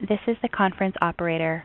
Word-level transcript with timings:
This 0.00 0.20
is 0.28 0.36
the 0.42 0.48
conference 0.48 0.94
operator. 1.02 1.64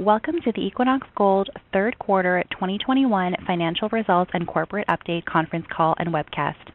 Welcome 0.00 0.40
to 0.42 0.50
the 0.50 0.66
Equinox 0.66 1.06
Gold 1.14 1.48
third 1.72 1.96
quarter 2.00 2.42
2021 2.50 3.36
financial 3.46 3.88
results 3.90 4.32
and 4.34 4.48
corporate 4.48 4.88
update 4.88 5.24
conference 5.26 5.66
call 5.70 5.94
and 5.96 6.08
webcast. 6.08 6.72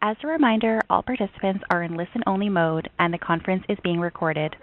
As 0.00 0.16
a 0.22 0.28
reminder, 0.28 0.80
all 0.88 1.02
participants 1.02 1.64
are 1.70 1.82
in 1.82 1.96
listen-only 1.96 2.50
mode, 2.50 2.88
and 3.00 3.12
the 3.12 3.18
conference 3.18 3.64
is 3.68 3.78
being 3.82 3.98
recorded. 3.98 4.54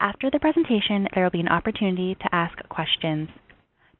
After 0.00 0.30
the 0.30 0.38
presentation, 0.38 1.08
there 1.14 1.24
will 1.24 1.30
be 1.30 1.40
an 1.40 1.48
opportunity 1.48 2.14
to 2.14 2.34
ask 2.34 2.56
questions. 2.70 3.28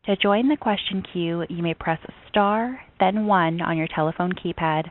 To 0.07 0.17
join 0.17 0.49
the 0.49 0.57
question 0.57 1.03
queue, 1.13 1.45
you 1.51 1.63
may 1.63 1.75
press 1.75 2.01
star, 2.31 2.81
then 2.99 3.27
one 3.27 3.61
on 3.61 3.77
your 3.77 3.89
telephone 3.95 4.33
keypad. 4.33 4.91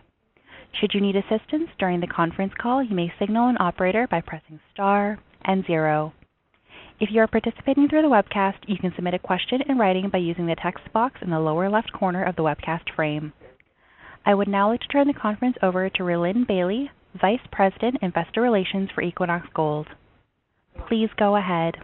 Should 0.79 0.93
you 0.93 1.01
need 1.01 1.15
assistance 1.15 1.71
during 1.79 1.99
the 1.99 2.05
conference 2.05 2.53
call, 2.61 2.83
you 2.83 2.95
may 2.95 3.11
signal 3.17 3.49
an 3.49 3.57
operator 3.59 4.07
by 4.07 4.21
pressing 4.21 4.59
star 4.71 5.17
and 5.43 5.65
zero. 5.65 6.13
If 6.99 7.09
you 7.11 7.21
are 7.21 7.27
participating 7.27 7.87
through 7.87 8.01
the 8.01 8.09
webcast, 8.09 8.57
you 8.67 8.77
can 8.77 8.91
submit 8.95 9.13
a 9.13 9.19
question 9.19 9.61
in 9.67 9.77
writing 9.77 10.09
by 10.09 10.17
using 10.17 10.47
the 10.47 10.55
text 10.61 10.83
box 10.91 11.15
in 11.21 11.29
the 11.29 11.39
lower 11.39 11.69
left 11.69 11.93
corner 11.93 12.23
of 12.23 12.35
the 12.35 12.43
webcast 12.43 12.93
frame. 12.95 13.31
I 14.25 14.33
would 14.33 14.49
now 14.49 14.69
like 14.69 14.81
to 14.81 14.87
turn 14.87 15.07
the 15.07 15.13
conference 15.13 15.55
over 15.63 15.89
to 15.89 16.03
Rhylin 16.03 16.45
Bailie, 16.45 16.91
Vice 17.19 17.39
President, 17.51 17.97
Investor 18.01 18.41
Relations 18.41 18.89
for 18.93 19.01
Equinox 19.01 19.47
Gold. 19.53 19.87
Please 20.87 21.09
go 21.17 21.37
ahead. 21.37 21.75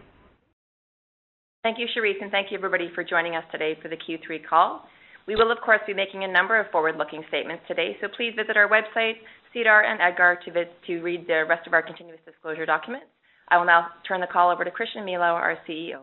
Thank 1.62 1.78
you, 1.78 1.86
Cherise, 1.96 2.20
and 2.20 2.30
thank 2.30 2.52
you 2.52 2.58
everybody 2.58 2.90
for 2.94 3.02
joining 3.02 3.34
us 3.34 3.44
today 3.50 3.76
for 3.82 3.88
the 3.88 3.96
Q3 3.96 4.46
call. 4.48 4.86
We 5.26 5.34
will, 5.34 5.50
of 5.50 5.58
course, 5.64 5.80
be 5.86 5.94
making 5.94 6.22
a 6.22 6.28
number 6.28 6.60
of 6.60 6.70
forward-looking 6.70 7.24
statements 7.28 7.64
today, 7.66 7.96
so 8.00 8.06
please 8.16 8.34
visit 8.36 8.56
our 8.56 8.68
website, 8.68 9.14
SEDAR 9.52 9.82
and 9.82 10.00
EDGAR 10.00 10.40
to, 10.44 10.64
to 10.86 11.02
read 11.02 11.26
the 11.26 11.44
rest 11.48 11.66
of 11.66 11.72
our 11.72 11.82
continuous 11.82 12.20
disclosure 12.24 12.66
documents. 12.66 13.06
I 13.48 13.58
will 13.58 13.64
now 13.64 13.88
turn 14.06 14.20
the 14.20 14.26
call 14.26 14.50
over 14.50 14.64
to 14.64 14.70
Christian 14.70 15.04
Milau, 15.04 15.34
our 15.34 15.56
CEO. 15.68 16.00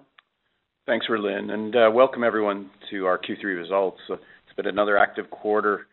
Thanks, 0.85 1.07
Rhylin, 1.09 1.51
and 1.51 1.75
uh, 1.75 1.91
welcome 1.93 2.23
everyone 2.23 2.69
to 2.89 3.05
our 3.05 3.17
Q3 3.17 3.43
results. 3.43 3.99
Uh, 4.09 4.13
it's 4.13 4.55
been 4.55 4.67
another 4.67 4.97
active 4.97 5.29
quarter 5.29 5.87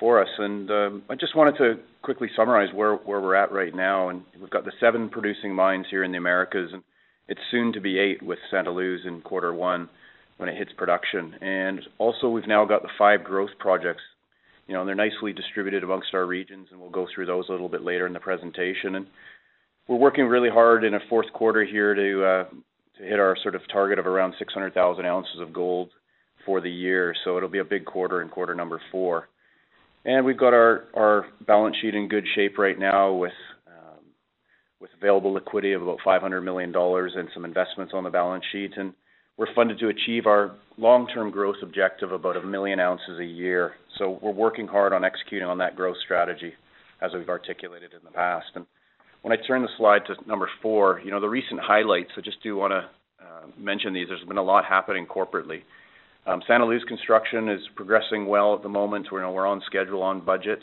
for 0.00 0.20
us, 0.20 0.28
and 0.38 0.70
um, 0.70 1.02
I 1.08 1.14
just 1.14 1.36
wanted 1.36 1.56
to 1.58 1.74
quickly 2.02 2.28
summarize 2.34 2.72
where, 2.74 2.96
we're 2.96 3.34
at 3.34 3.52
right 3.52 3.74
now. 3.74 4.08
And 4.08 4.22
we've 4.40 4.50
got 4.50 4.64
the 4.64 4.72
seven 4.80 5.08
producing 5.08 5.54
mines 5.54 5.86
here 5.88 6.02
in 6.02 6.10
the 6.10 6.18
Americas, 6.18 6.70
and 6.72 6.82
it's 7.28 7.40
soon 7.50 7.72
to 7.72 7.80
be 7.80 7.98
eight 7.98 8.22
with 8.22 8.38
Santa 8.50 8.70
Luz 8.70 9.00
in 9.04 9.20
quarter 9.20 9.54
one 9.54 9.88
when 10.36 10.48
it 10.48 10.56
hits 10.56 10.72
production. 10.76 11.34
And 11.40 11.80
also, 11.98 12.28
we've 12.28 12.46
now 12.46 12.64
got 12.64 12.82
the 12.82 12.90
five 12.98 13.22
growth 13.22 13.50
projects. 13.58 14.02
You 14.66 14.74
know, 14.74 14.84
they're 14.84 14.94
nicely 14.94 15.32
distributed 15.32 15.82
amongst 15.82 16.12
our 16.12 16.26
regions, 16.26 16.68
and 16.70 16.80
we'll 16.80 16.90
go 16.90 17.06
through 17.12 17.26
those 17.26 17.48
a 17.48 17.52
little 17.52 17.68
bit 17.68 17.82
later 17.82 18.06
in 18.06 18.12
the 18.12 18.20
presentation. 18.20 19.06
We're 19.88 19.96
working 19.96 20.26
really 20.26 20.50
hard 20.50 20.84
in 20.84 20.94
a 20.94 21.00
fourth 21.08 21.32
quarter 21.32 21.64
here 21.64 21.94
to 21.94 22.24
uh, 22.24 22.44
to 22.98 23.02
hit 23.02 23.18
our 23.18 23.36
sort 23.42 23.54
of 23.54 23.62
target 23.72 23.98
of 23.98 24.06
around 24.06 24.34
600,000 24.38 25.06
ounces 25.06 25.40
of 25.40 25.52
gold 25.52 25.90
for 26.44 26.60
the 26.60 26.70
year. 26.70 27.14
So 27.24 27.36
it'll 27.36 27.48
be 27.48 27.60
a 27.60 27.64
big 27.64 27.86
quarter 27.86 28.20
in 28.20 28.28
quarter 28.28 28.54
number 28.54 28.80
four. 28.92 29.28
And 30.04 30.26
we've 30.26 30.38
got 30.38 30.52
our 30.52 30.84
our 30.94 31.26
balance 31.46 31.76
sheet 31.80 31.94
in 31.94 32.08
good 32.08 32.26
shape 32.34 32.58
right 32.58 32.78
now 32.78 33.14
with 33.14 33.32
um, 33.66 34.04
with 34.78 34.90
available 35.00 35.32
liquidity 35.32 35.72
of 35.72 35.82
about 35.82 35.98
500 36.04 36.42
million 36.42 36.70
dollars 36.70 37.14
and 37.16 37.28
some 37.32 37.46
investments 37.46 37.94
on 37.94 38.04
the 38.04 38.10
balance 38.10 38.44
sheet 38.52 38.72
and 38.76 38.92
we're 39.38 39.54
funded 39.54 39.78
to 39.78 39.88
achieve 39.88 40.26
our 40.26 40.56
long-term 40.76 41.30
growth 41.30 41.56
objective 41.62 42.10
of 42.10 42.20
about 42.20 42.36
a 42.36 42.42
million 42.44 42.80
ounces 42.80 43.20
a 43.20 43.24
year. 43.24 43.74
So 43.96 44.18
we're 44.20 44.32
working 44.32 44.66
hard 44.66 44.92
on 44.92 45.04
executing 45.04 45.46
on 45.46 45.58
that 45.58 45.76
growth 45.76 45.96
strategy 46.04 46.52
as 47.00 47.12
we've 47.14 47.28
articulated 47.28 47.92
in 47.92 48.00
the 48.04 48.10
past. 48.10 48.46
And 48.56 48.66
when 49.22 49.32
I 49.32 49.46
turn 49.46 49.62
the 49.62 49.68
slide 49.76 50.02
to 50.06 50.14
number 50.28 50.48
four, 50.62 51.00
you 51.04 51.10
know, 51.10 51.20
the 51.20 51.28
recent 51.28 51.60
highlights, 51.60 52.10
I 52.16 52.20
just 52.20 52.42
do 52.42 52.56
want 52.56 52.72
to 52.72 52.88
uh, 53.24 53.46
mention 53.58 53.92
these. 53.92 54.08
There's 54.08 54.24
been 54.24 54.38
a 54.38 54.42
lot 54.42 54.64
happening 54.64 55.06
corporately. 55.06 55.62
Um, 56.26 56.42
Santa 56.46 56.66
Luz 56.66 56.82
construction 56.86 57.48
is 57.48 57.60
progressing 57.74 58.26
well 58.26 58.54
at 58.54 58.62
the 58.62 58.68
moment. 58.68 59.08
We're, 59.10 59.46
on 59.46 59.62
schedule, 59.66 60.02
on 60.02 60.24
budget. 60.24 60.60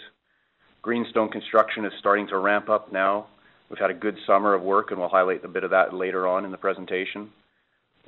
Greenstone 0.82 1.30
construction 1.30 1.86
is 1.86 1.92
starting 2.00 2.28
to 2.28 2.38
ramp 2.38 2.70
up 2.70 2.94
now. 2.94 3.28
We've 3.70 3.80
had 3.80 3.90
a 3.90 3.96
good 3.96 4.16
summer 4.28 4.54
of 4.54 4.62
work, 4.62 4.92
and 4.92 5.00
we'll 5.00 5.10
highlight 5.10 5.44
a 5.44 5.48
bit 5.48 5.64
of 5.64 5.72
that 5.72 5.94
later 5.94 6.28
on 6.28 6.46
in 6.46 6.52
the 6.52 6.58
presentation. 6.58 7.32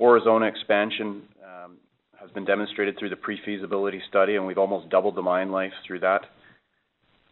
Aurizona 0.00 0.46
expansion 0.46 1.22
um, 1.44 1.76
has 2.20 2.30
been 2.30 2.44
demonstrated 2.44 2.96
through 2.96 3.08
the 3.08 3.16
pre-feasibility 3.16 4.00
study, 4.08 4.36
and 4.36 4.46
we've 4.46 4.58
almost 4.58 4.88
doubled 4.88 5.16
the 5.16 5.22
mine 5.22 5.50
life 5.50 5.72
through 5.84 5.98
that. 6.00 6.20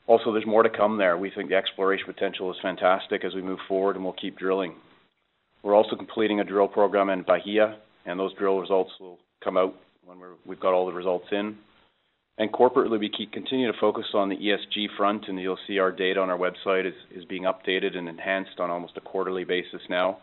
Also, 0.07 0.33
there's 0.33 0.47
more 0.47 0.63
to 0.63 0.71
come 0.71 0.99
there. 0.99 1.19
We 1.19 1.31
think 1.31 1.49
the 1.49 1.57
exploration 1.57 2.07
potential 2.07 2.51
is 2.53 2.57
fantastic 2.63 3.25
as 3.25 3.35
we 3.35 3.43
move 3.43 3.59
forward, 3.67 3.97
and 3.97 4.05
we'll 4.05 4.15
keep 4.15 4.39
drilling. 4.39 4.75
We're 5.63 5.75
also 5.75 5.97
completing 5.97 6.39
a 6.41 6.45
drill 6.45 6.69
program 6.69 7.11
in 7.11 7.23
Bahia, 7.23 7.79
and 8.05 8.19
those 8.19 8.33
drill 8.35 8.61
results 8.61 8.93
will 9.01 9.19
come 9.43 9.57
out 9.57 9.75
when 10.05 10.19
we've 10.47 10.61
got 10.61 10.73
all 10.73 10.87
the 10.87 10.93
results 10.93 11.27
in. 11.33 11.57
And 12.39 12.53
corporately, 12.53 13.01
we 13.01 13.09
keep 13.09 13.33
continue 13.33 13.67
to 13.71 13.79
focus 13.81 14.05
on 14.15 14.29
the 14.29 14.37
ESG 14.37 14.97
front, 14.97 15.25
and 15.27 15.41
you'll 15.41 15.59
see 15.67 15.79
our 15.79 15.91
data 15.91 16.21
on 16.21 16.31
our 16.31 16.39
website 16.39 16.87
is, 16.87 16.95
is 17.15 17.25
being 17.25 17.45
updated 17.45 17.97
and 17.97 18.09
enhanced 18.09 18.61
on 18.61 18.71
almost 18.71 18.97
a 18.97 19.01
quarterly 19.01 19.45
basis 19.45 19.81
now. 19.89 20.19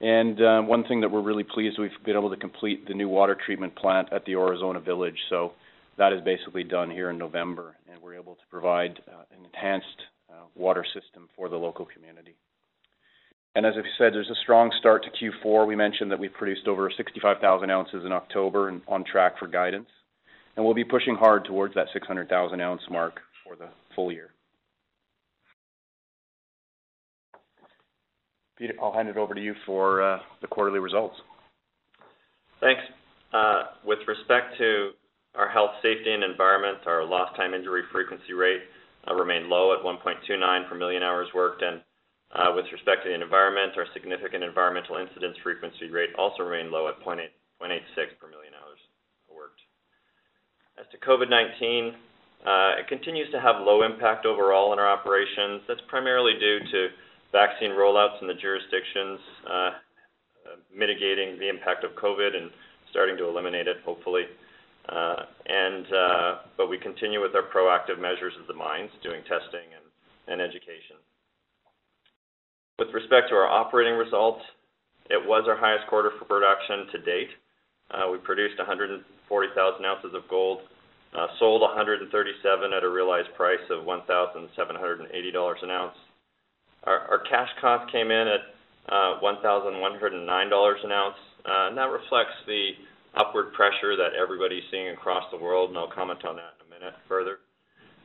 And 0.00 0.40
uh, 0.40 0.60
one 0.62 0.84
thing 0.84 1.00
that 1.00 1.10
we're 1.10 1.22
really 1.22 1.42
pleased 1.42 1.78
we've 1.78 1.90
been 2.04 2.16
able 2.16 2.30
to 2.30 2.36
complete 2.36 2.86
the 2.86 2.94
new 2.94 3.08
water 3.08 3.36
treatment 3.44 3.74
plant 3.76 4.12
at 4.12 4.24
the 4.24 4.36
Aurizona 4.36 4.78
Village. 4.78 5.18
So 5.28 5.52
that 5.98 6.12
is 6.12 6.20
basically 6.22 6.64
done 6.64 6.90
here 6.90 7.10
in 7.10 7.18
November, 7.18 7.76
and 7.90 8.00
we're 8.00 8.14
able 8.14 8.34
to 8.34 8.46
provide 8.50 9.00
uh, 9.08 9.22
an 9.36 9.44
enhanced 9.44 10.02
uh, 10.30 10.44
water 10.54 10.84
system 10.84 11.28
for 11.34 11.48
the 11.48 11.56
local 11.56 11.86
community. 11.86 12.36
And 13.54 13.64
as 13.64 13.72
I 13.76 13.82
said, 13.96 14.12
there's 14.12 14.28
a 14.28 14.42
strong 14.42 14.70
start 14.78 15.04
to 15.04 15.30
Q4. 15.46 15.66
We 15.66 15.76
mentioned 15.76 16.10
that 16.10 16.18
we 16.18 16.28
produced 16.28 16.68
over 16.68 16.90
65,000 16.94 17.70
ounces 17.70 18.04
in 18.04 18.12
October 18.12 18.68
and 18.68 18.82
on 18.86 19.02
track 19.04 19.38
for 19.38 19.46
guidance. 19.46 19.88
And 20.56 20.64
we'll 20.64 20.74
be 20.74 20.84
pushing 20.84 21.14
hard 21.14 21.46
towards 21.46 21.74
that 21.74 21.86
600,000 21.92 22.60
ounce 22.60 22.82
mark 22.90 23.20
for 23.42 23.56
the 23.56 23.68
full 23.94 24.12
year. 24.12 24.30
Peter, 28.58 28.74
I'll 28.82 28.92
hand 28.92 29.08
it 29.08 29.16
over 29.16 29.34
to 29.34 29.40
you 29.40 29.54
for 29.64 30.02
uh, 30.02 30.18
the 30.40 30.46
quarterly 30.46 30.78
results. 30.78 31.16
Thanks. 32.60 32.82
With 33.84 33.98
respect 34.08 34.56
to 34.58 34.90
our 35.36 35.48
health, 35.48 35.72
safety, 35.82 36.12
and 36.12 36.24
environment, 36.24 36.78
our 36.86 37.04
lost 37.04 37.36
time 37.36 37.54
injury 37.54 37.82
frequency 37.92 38.32
rate 38.32 38.62
uh, 39.08 39.14
remained 39.14 39.46
low 39.48 39.72
at 39.72 39.84
1.29 39.84 40.68
per 40.68 40.74
million 40.74 41.02
hours 41.02 41.28
worked. 41.34 41.62
And 41.62 41.80
uh, 42.34 42.52
with 42.54 42.66
respect 42.72 43.04
to 43.04 43.08
the 43.10 43.14
environment, 43.14 43.72
our 43.76 43.86
significant 43.92 44.42
environmental 44.42 44.96
incidents 44.96 45.38
frequency 45.42 45.88
rate 45.88 46.10
also 46.18 46.42
remained 46.42 46.70
low 46.70 46.88
at 46.88 46.98
0.86 47.04 47.28
per 48.18 48.28
million 48.28 48.52
hours 48.56 48.80
worked. 49.30 49.60
As 50.80 50.86
to 50.90 50.98
COVID-19, 50.98 51.92
uh, 52.44 52.80
it 52.80 52.88
continues 52.88 53.30
to 53.32 53.40
have 53.40 53.60
low 53.60 53.82
impact 53.82 54.26
overall 54.26 54.72
in 54.72 54.78
our 54.78 54.88
operations. 54.88 55.62
That's 55.68 55.80
primarily 55.88 56.34
due 56.40 56.58
to 56.60 56.88
vaccine 57.32 57.70
rollouts 57.70 58.20
in 58.20 58.26
the 58.26 58.34
jurisdictions, 58.34 59.20
uh, 59.46 59.52
uh, 59.52 59.70
mitigating 60.74 61.38
the 61.38 61.48
impact 61.48 61.84
of 61.84 61.92
COVID 61.92 62.36
and 62.36 62.50
starting 62.90 63.16
to 63.18 63.28
eliminate 63.28 63.68
it, 63.68 63.78
hopefully. 63.84 64.24
Uh, 64.88 65.26
and 65.46 65.86
but 66.56 66.68
we 66.68 66.78
continue 66.78 67.20
with 67.20 67.34
our 67.34 67.46
proactive 67.50 68.00
measures 68.00 68.32
at 68.40 68.46
the 68.46 68.54
mines, 68.54 68.90
doing 69.02 69.22
testing 69.22 69.66
and, 70.28 70.40
education. 70.40 70.96
With 72.78 72.92
respect 72.92 73.30
to 73.30 73.34
our 73.34 73.46
operating 73.46 73.94
results, 73.94 74.42
it 75.08 75.22
was 75.22 75.46
our 75.48 75.56
highest 75.56 75.86
quarter 75.88 76.10
for 76.18 76.26
production 76.26 76.86
to 76.92 76.98
date. 77.06 77.30
Uh, 77.90 78.10
we 78.10 78.18
produced 78.18 78.58
140,000 78.58 79.84
ounces 79.84 80.12
of 80.14 80.28
gold, 80.28 80.60
uh, 81.16 81.26
sold 81.38 81.62
137 81.62 82.10
at 82.72 82.82
a 82.84 82.88
realized 82.88 83.32
price 83.36 83.62
of 83.70 83.86
$1,780 83.86 85.62
an 85.62 85.70
ounce, 85.70 85.96
our 86.86 87.22
cash 87.28 87.48
cost 87.60 87.90
came 87.90 88.10
in 88.10 88.28
at 88.28 88.40
uh, 88.88 89.20
$1,109 89.20 90.84
an 90.84 90.92
ounce, 90.92 91.16
uh, 91.44 91.68
and 91.68 91.78
that 91.78 91.90
reflects 91.90 92.34
the 92.46 92.70
upward 93.16 93.52
pressure 93.52 93.96
that 93.96 94.12
everybody's 94.14 94.64
seeing 94.70 94.88
across 94.90 95.24
the 95.32 95.38
world, 95.38 95.70
and 95.70 95.78
I'll 95.78 95.90
comment 95.90 96.24
on 96.24 96.36
that 96.36 96.60
in 96.60 96.68
a 96.68 96.70
minute 96.70 96.94
further. 97.08 97.40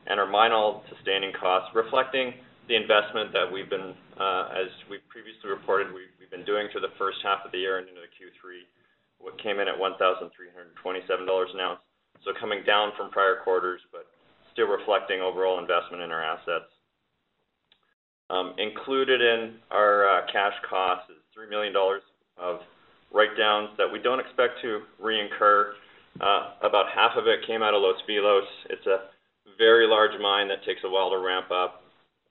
And 0.06 0.18
Our 0.18 0.26
mine 0.26 0.50
all 0.50 0.82
sustaining 0.90 1.32
costs, 1.38 1.70
reflecting 1.74 2.34
the 2.68 2.74
investment 2.74 3.32
that 3.32 3.46
we've 3.46 3.70
been, 3.70 3.94
uh, 4.18 4.50
as 4.50 4.70
we've 4.90 5.04
previously 5.08 5.50
reported, 5.50 5.92
we've 5.94 6.30
been 6.30 6.44
doing 6.44 6.66
through 6.72 6.82
the 6.82 6.96
first 6.98 7.18
half 7.22 7.44
of 7.44 7.52
the 7.52 7.58
year 7.58 7.78
and 7.78 7.88
into 7.88 8.00
the 8.00 8.10
Q3, 8.18 8.66
what 9.20 9.38
came 9.38 9.60
in 9.60 9.68
at 9.68 9.78
$1,327 9.78 10.26
an 10.32 11.60
ounce. 11.60 11.80
So 12.24 12.32
coming 12.38 12.64
down 12.64 12.92
from 12.96 13.10
prior 13.10 13.38
quarters, 13.44 13.80
but 13.92 14.06
still 14.52 14.66
reflecting 14.66 15.20
overall 15.20 15.58
investment 15.58 16.02
in 16.02 16.10
our 16.10 16.22
assets. 16.22 16.70
Um, 18.30 18.54
included 18.58 19.20
in 19.20 19.60
our 19.70 20.08
uh, 20.08 20.20
cash 20.32 20.54
costs 20.68 21.10
is 21.10 21.20
$3 21.36 21.50
million 21.50 21.74
of 22.38 22.60
write-downs 23.12 23.70
that 23.78 23.90
we 23.90 23.98
don't 23.98 24.20
expect 24.20 24.60
to 24.62 24.80
reincur. 25.02 25.72
Uh, 26.20 26.56
about 26.62 26.86
half 26.94 27.16
of 27.16 27.26
it 27.26 27.46
came 27.46 27.62
out 27.62 27.74
of 27.74 27.80
Los 27.80 27.96
Filos. 28.08 28.44
It's 28.68 28.86
a 28.86 29.08
very 29.58 29.86
large 29.86 30.18
mine 30.20 30.48
that 30.48 30.64
takes 30.64 30.80
a 30.84 30.90
while 30.90 31.10
to 31.10 31.18
ramp 31.18 31.50
up, 31.50 31.84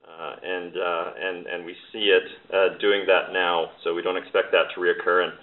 uh, 0.06 0.36
and, 0.44 0.74
uh, 0.78 1.08
and, 1.18 1.66
we 1.66 1.76
see 1.92 2.10
it 2.10 2.80
doing 2.80 3.06
that 3.08 3.34
now, 3.34 3.72
so 3.84 3.94
we 3.94 4.02
don't 4.02 4.18
expect 4.18 4.52
that 4.52 4.74
to 4.74 4.82
reoccur. 4.82 5.24
And 5.26 5.34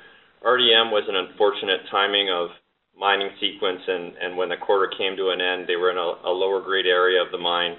RDM 0.45 0.91
was 0.91 1.05
an 1.09 1.17
unfortunate 1.17 1.81
timing 1.91 2.31
of 2.31 2.51
mining 2.99 3.31
sequence, 3.41 3.83
and, 3.87 4.37
when 4.37 4.49
the 4.49 4.57
quarter 4.57 4.91
came 4.99 5.17
to 5.17 5.31
an 5.31 5.41
end, 5.41 5.67
they 5.67 5.77
were 5.77 5.91
in 5.91 5.99
a, 5.99 6.31
lower 6.31 6.61
grade 6.61 6.87
area 6.87 7.23
of 7.23 7.31
the 7.31 7.39
mine, 7.39 7.77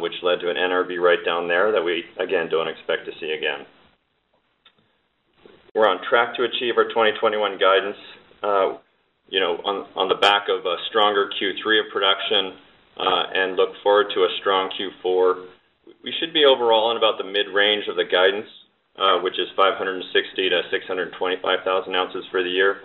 which 0.00 0.14
led 0.22 0.40
to 0.40 0.50
an 0.50 0.56
NRV 0.56 0.98
write 1.00 1.24
down 1.24 1.48
there 1.48 1.72
that 1.72 1.82
we, 1.82 2.04
again, 2.18 2.48
don't 2.48 2.68
expect 2.68 3.04
to 3.06 3.12
see 3.20 3.32
again. 3.32 3.66
We're 5.76 5.92
on 5.92 6.00
track 6.08 6.32
to 6.40 6.48
achieve 6.48 6.80
our 6.80 6.88
2021 6.88 7.60
guidance, 7.60 8.00
uh, 8.40 8.80
you 9.28 9.44
know, 9.44 9.60
on, 9.60 10.08
the 10.08 10.16
back 10.16 10.48
of 10.48 10.64
a 10.64 10.76
stronger 10.88 11.28
Q3 11.36 11.84
of 11.84 11.92
production, 11.92 12.56
uh, 12.96 13.24
and 13.36 13.60
look 13.60 13.76
forward 13.84 14.08
to 14.16 14.24
a 14.24 14.30
strong 14.40 14.72
Q4. 14.72 15.44
We 16.00 16.16
should 16.16 16.32
be 16.32 16.48
overall 16.48 16.92
in 16.92 16.96
about 16.96 17.20
the 17.20 17.28
mid-range 17.28 17.92
of 17.92 18.00
the 18.00 18.08
guidance, 18.08 18.48
uh, 18.96 19.20
which 19.20 19.36
is 19.36 19.52
560 19.52 20.00
to 20.48 20.62
625,000 20.72 21.94
ounces 21.94 22.24
for 22.32 22.42
the 22.42 22.48
year. 22.48 22.80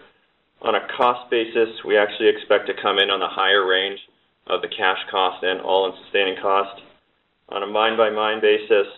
On 0.59 0.75
a 0.75 0.83
cost 0.91 1.31
basis, 1.31 1.71
we 1.87 1.95
actually 1.95 2.27
expect 2.27 2.67
to 2.67 2.75
come 2.75 2.99
in 2.99 3.07
on 3.07 3.23
the 3.23 3.31
higher 3.31 3.63
range 3.63 4.03
of 4.51 4.59
the 4.59 4.67
cash 4.67 4.99
cost 5.09 5.39
and 5.47 5.63
all-in 5.63 5.95
sustaining 6.03 6.35
cost. 6.43 6.75
On 7.55 7.63
a 7.63 7.67
mine-by-mine 7.71 8.41
basis, 8.43 8.91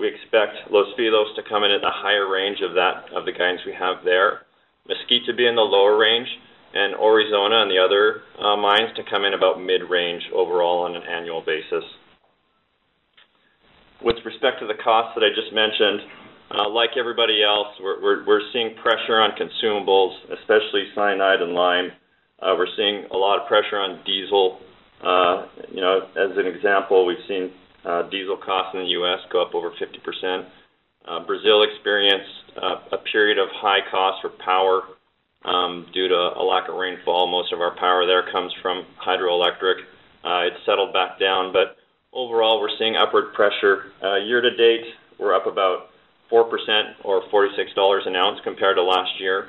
we 0.00 0.08
expect 0.08 0.70
Los 0.70 0.88
Filos 0.98 1.34
to 1.36 1.42
come 1.48 1.64
in 1.64 1.70
at 1.70 1.80
the 1.80 1.92
higher 1.92 2.30
range 2.30 2.58
of 2.62 2.74
that 2.74 3.12
of 3.14 3.24
the 3.24 3.32
guidance 3.32 3.62
we 3.66 3.72
have 3.72 4.04
there. 4.04 4.42
Mesquite 4.86 5.24
to 5.26 5.34
be 5.34 5.46
in 5.46 5.54
the 5.54 5.64
lower 5.64 5.96
range, 5.96 6.28
and 6.74 6.94
Aurizona 6.94 7.62
and 7.62 7.70
the 7.70 7.78
other 7.78 8.26
uh, 8.36 8.56
mines 8.56 8.90
to 8.96 9.02
come 9.08 9.24
in 9.24 9.32
about 9.32 9.62
mid-range 9.62 10.22
overall 10.34 10.84
on 10.84 10.96
an 10.96 11.02
annual 11.06 11.40
basis. 11.40 11.84
With 14.02 14.16
respect 14.26 14.58
to 14.60 14.66
the 14.66 14.76
costs 14.82 15.14
that 15.14 15.24
I 15.24 15.30
just 15.30 15.54
mentioned, 15.54 16.02
uh, 16.50 16.68
like 16.68 16.98
everybody 16.98 17.42
else, 17.42 17.68
we're, 17.80 18.42
seeing 18.52 18.74
pressure 18.82 19.22
on 19.22 19.32
consumables, 19.38 20.12
especially 20.34 20.90
cyanide 20.94 21.40
and 21.40 21.54
lime. 21.54 21.90
Uh, 22.42 22.54
we're 22.58 22.68
seeing 22.76 23.06
a 23.10 23.16
lot 23.16 23.40
of 23.40 23.48
pressure 23.48 23.78
on 23.78 24.02
diesel. 24.04 24.58
Uh, 25.00 25.46
you 25.70 25.80
know, 25.80 26.10
as 26.18 26.36
an 26.36 26.46
example, 26.46 27.06
we've 27.06 27.24
seen 27.26 27.50
uh, 27.84 28.02
diesel 28.10 28.36
costs 28.36 28.74
in 28.74 28.80
the 28.80 28.90
U.S. 29.00 29.20
go 29.30 29.42
up 29.42 29.54
over 29.54 29.70
50%. 29.70 30.46
Uh, 31.06 31.20
Brazil 31.26 31.62
experienced 31.62 32.56
uh, 32.56 32.76
a 32.92 32.98
period 33.12 33.38
of 33.38 33.48
high 33.52 33.80
cost 33.90 34.22
for 34.22 34.30
power 34.42 34.82
um, 35.44 35.86
due 35.92 36.08
to 36.08 36.14
a 36.14 36.42
lack 36.42 36.68
of 36.68 36.76
rainfall. 36.76 37.26
Most 37.26 37.52
of 37.52 37.60
our 37.60 37.76
power 37.76 38.06
there 38.06 38.24
comes 38.32 38.52
from 38.62 38.86
hydroelectric. 39.04 39.84
Uh, 40.24 40.48
it's 40.48 40.64
settled 40.64 40.92
back 40.94 41.20
down, 41.20 41.52
but 41.52 41.76
overall 42.12 42.60
we're 42.60 42.74
seeing 42.78 42.96
upward 42.96 43.34
pressure. 43.34 43.92
Uh, 44.02 44.16
year 44.16 44.40
to 44.40 44.56
date, 44.56 44.86
we're 45.18 45.34
up 45.34 45.46
about 45.46 45.90
4% 46.32 46.48
or 47.04 47.22
$46 47.28 48.06
an 48.06 48.16
ounce 48.16 48.40
compared 48.42 48.76
to 48.76 48.82
last 48.82 49.20
year. 49.20 49.48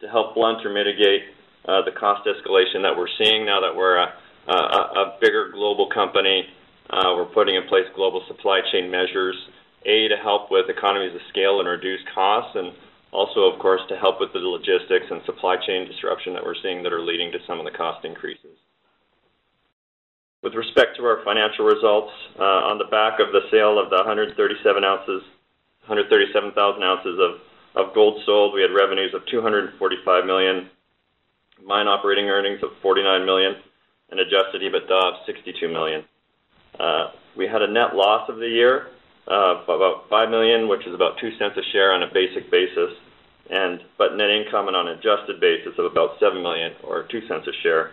To 0.00 0.08
help 0.08 0.34
blunt 0.34 0.64
or 0.64 0.72
mitigate 0.72 1.22
uh, 1.66 1.82
the 1.84 1.90
cost 1.98 2.28
escalation 2.28 2.82
that 2.82 2.96
we're 2.96 3.08
seeing 3.18 3.46
now 3.46 3.60
that 3.60 3.74
we're 3.74 3.96
a, 3.96 4.12
a, 4.48 4.52
a 4.52 5.18
bigger 5.20 5.50
global 5.52 5.88
company, 5.92 6.46
uh, 6.90 7.14
we're 7.16 7.32
putting 7.32 7.54
in 7.54 7.66
place 7.68 7.86
global 7.94 8.22
supply 8.28 8.60
chain 8.72 8.90
measures, 8.90 9.36
A, 9.86 10.08
to 10.08 10.16
help 10.16 10.50
with 10.50 10.68
economies 10.68 11.14
of 11.14 11.20
scale 11.30 11.60
and 11.60 11.68
reduce 11.68 12.00
costs, 12.14 12.56
and 12.56 12.72
also, 13.12 13.46
of 13.46 13.58
course, 13.58 13.80
to 13.88 13.96
help 13.96 14.20
with 14.20 14.32
the 14.32 14.40
logistics 14.40 15.06
and 15.10 15.22
supply 15.24 15.56
chain 15.66 15.86
disruption 15.86 16.34
that 16.34 16.44
we're 16.44 16.58
seeing 16.62 16.82
that 16.82 16.92
are 16.92 17.00
leading 17.00 17.30
to 17.32 17.38
some 17.46 17.58
of 17.58 17.64
the 17.64 17.70
cost 17.70 18.04
increases. 18.04 18.58
With 20.42 20.54
respect 20.54 20.96
to 20.98 21.04
our 21.06 21.24
financial 21.24 21.64
results, 21.64 22.12
uh, 22.38 22.68
on 22.68 22.76
the 22.76 22.90
back 22.90 23.16
of 23.18 23.32
the 23.32 23.48
sale 23.50 23.80
of 23.80 23.88
the 23.88 23.96
137 23.96 24.36
ounces, 24.84 25.22
137,000 25.88 26.82
ounces 26.82 27.16
of, 27.16 27.40
of 27.80 27.94
gold 27.94 28.20
sold, 28.26 28.52
we 28.52 28.60
had 28.60 28.74
revenues 28.76 29.14
of 29.14 29.24
245 29.30 29.78
million, 30.26 30.68
mine 31.64 31.88
operating 31.88 32.28
earnings 32.28 32.60
of 32.62 32.76
49 32.82 33.24
million, 33.24 33.56
and 34.10 34.20
adjusted 34.20 34.60
EBITDA 34.60 34.92
of 34.92 35.14
62 35.24 35.68
million. 35.68 36.04
Uh, 36.78 37.10
we 37.36 37.46
had 37.46 37.62
a 37.62 37.70
net 37.70 37.94
loss 37.94 38.28
of 38.28 38.36
the 38.36 38.48
year 38.48 38.88
uh, 39.28 39.56
of 39.56 39.68
about 39.68 40.08
5 40.08 40.30
million, 40.30 40.68
which 40.68 40.86
is 40.86 40.94
about 40.94 41.18
2 41.20 41.36
cents 41.38 41.56
a 41.56 41.62
share 41.72 41.92
on 41.92 42.02
a 42.02 42.12
basic 42.12 42.50
basis, 42.50 42.90
and 43.50 43.80
but 43.98 44.16
net 44.16 44.30
income 44.30 44.68
on 44.68 44.74
an 44.74 44.88
adjusted 44.98 45.40
basis 45.40 45.72
of 45.78 45.84
about 45.84 46.18
7 46.20 46.42
million 46.42 46.72
or 46.82 47.04
2 47.04 47.26
cents 47.28 47.46
a 47.46 47.52
share 47.62 47.92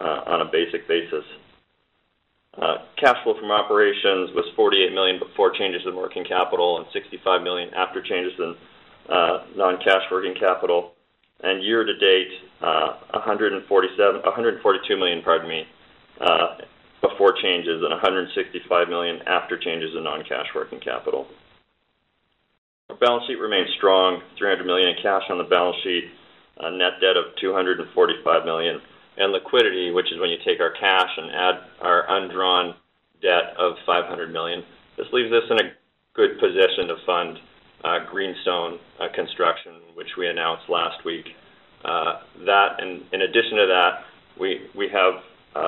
uh, 0.00 0.22
on 0.26 0.40
a 0.40 0.50
basic 0.50 0.88
basis. 0.88 1.24
Cash 2.96 3.22
flow 3.22 3.38
from 3.38 3.52
operations 3.52 4.32
was 4.34 4.44
48 4.56 4.92
million 4.92 5.20
before 5.20 5.52
changes 5.52 5.82
in 5.86 5.94
working 5.94 6.24
capital 6.24 6.78
and 6.78 6.86
65 6.92 7.42
million 7.42 7.72
after 7.72 8.02
changes 8.02 8.32
in 8.38 8.56
non-cash 9.54 10.02
working 10.10 10.34
capital. 10.34 10.94
And 11.40 11.62
Year 11.62 11.84
to 11.84 11.96
date, 11.96 12.32
142 12.58 14.96
million, 14.96 15.22
pardon 15.22 15.48
me, 15.48 15.68
before 17.00 17.34
changes 17.40 17.82
and 17.82 17.92
$165 17.94 18.88
million 18.88 19.20
after 19.26 19.58
changes 19.58 19.90
in 19.96 20.04
non-cash 20.04 20.46
working 20.54 20.80
capital. 20.80 21.26
Our 22.90 22.96
balance 22.96 23.24
sheet 23.26 23.38
remains 23.38 23.68
strong, 23.76 24.22
$300 24.40 24.66
million 24.66 24.88
in 24.88 24.96
cash 25.02 25.22
on 25.30 25.38
the 25.38 25.44
balance 25.44 25.76
sheet, 25.84 26.10
a 26.58 26.70
net 26.70 26.98
debt 27.00 27.16
of 27.16 27.36
$245 27.42 28.44
million, 28.44 28.80
and 29.18 29.32
liquidity, 29.32 29.90
which 29.90 30.10
is 30.12 30.20
when 30.20 30.30
you 30.30 30.38
take 30.44 30.60
our 30.60 30.72
cash 30.72 31.10
and 31.16 31.30
add 31.30 31.54
our 31.80 32.04
undrawn 32.08 32.74
debt 33.20 33.54
of 33.58 33.74
$500 33.86 34.32
million. 34.32 34.64
This 34.96 35.06
leaves 35.12 35.32
us 35.32 35.44
in 35.50 35.58
a 35.58 35.70
good 36.14 36.38
position 36.40 36.88
to 36.88 36.96
fund 37.04 37.38
uh, 37.84 37.98
Greenstone 38.10 38.78
uh, 38.98 39.06
construction, 39.14 39.72
which 39.94 40.16
we 40.18 40.28
announced 40.28 40.68
last 40.68 41.04
week. 41.04 41.26
Uh, 41.84 42.20
that, 42.44 42.82
and 42.82 43.02
in 43.12 43.22
addition 43.22 43.56
to 43.58 43.66
that, 43.70 44.02
we 44.40 44.66
we 44.74 44.88
have 44.88 45.14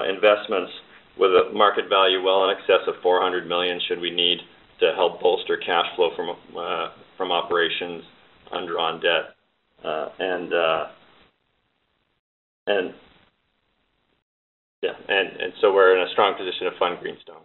investments 0.07 0.71
with 1.19 1.31
a 1.31 1.52
market 1.52 1.88
value 1.88 2.23
well 2.23 2.49
in 2.49 2.57
excess 2.57 2.87
of 2.87 2.95
$400 3.05 3.47
million 3.47 3.81
should 3.88 4.00
we 4.00 4.11
need 4.11 4.38
to 4.81 4.93
help 4.97 5.21
bolster 5.21 5.57
cash 5.57 5.87
flow 5.95 6.11
from 6.17 6.31
uh, 6.57 6.88
from 7.17 7.31
operations, 7.31 8.02
undrawn 8.50 9.00
debt, 9.00 9.37
uh, 9.85 10.09
and 10.19 10.52
uh, 10.55 10.87
and 12.67 12.95
yeah, 14.83 14.93
and 15.09 15.40
and 15.40 15.52
so 15.61 15.73
we're 15.73 15.97
in 15.97 16.09
a 16.09 16.11
strong 16.12 16.35
position 16.35 16.73
to 16.73 16.79
fund 16.79 16.99
Greenstone. 17.00 17.45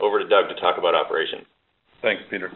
Over 0.00 0.18
to 0.18 0.28
Doug 0.28 0.48
to 0.48 0.60
talk 0.60 0.78
about 0.78 0.94
operations. 0.94 1.44
Thanks, 2.02 2.22
Peter. 2.30 2.50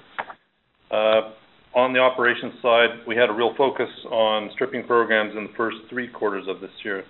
On 1.74 1.94
the 1.94 2.00
operations 2.00 2.52
side, 2.60 3.00
we 3.06 3.16
had 3.16 3.30
a 3.30 3.32
real 3.32 3.54
focus 3.56 3.88
on 4.10 4.50
stripping 4.52 4.84
programs 4.86 5.34
in 5.36 5.44
the 5.44 5.52
first 5.56 5.78
three 5.88 6.06
quarters 6.06 6.44
of 6.46 6.60
this 6.60 6.70
year. 6.84 7.04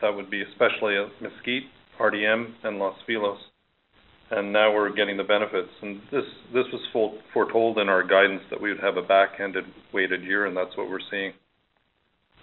That 0.00 0.14
would 0.14 0.30
be 0.30 0.42
especially 0.42 0.96
at 0.96 1.10
Mesquite, 1.20 1.64
RDM, 1.98 2.52
and 2.64 2.78
Los 2.78 2.96
Filos. 3.08 3.38
And 4.30 4.52
now 4.52 4.74
we're 4.74 4.92
getting 4.92 5.16
the 5.16 5.24
benefits. 5.24 5.70
And 5.82 6.00
this 6.10 6.24
this 6.52 6.64
was 6.72 7.14
foretold 7.32 7.78
in 7.78 7.88
our 7.88 8.02
guidance 8.02 8.42
that 8.50 8.60
we 8.60 8.70
would 8.72 8.80
have 8.80 8.96
a 8.96 9.02
back-ended 9.02 9.64
weighted 9.92 10.22
year, 10.22 10.46
and 10.46 10.56
that's 10.56 10.76
what 10.76 10.90
we're 10.90 10.98
seeing. 11.10 11.32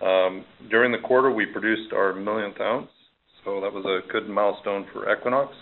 Um, 0.01 0.45
during 0.69 0.91
the 0.91 1.05
quarter, 1.05 1.31
we 1.31 1.45
produced 1.45 1.93
our 1.93 2.13
millionth 2.13 2.59
ounce, 2.59 2.89
so 3.43 3.61
that 3.61 3.73
was 3.73 3.85
a 3.85 4.11
good 4.11 4.29
milestone 4.29 4.85
for 4.93 5.11
Equinox. 5.11 5.53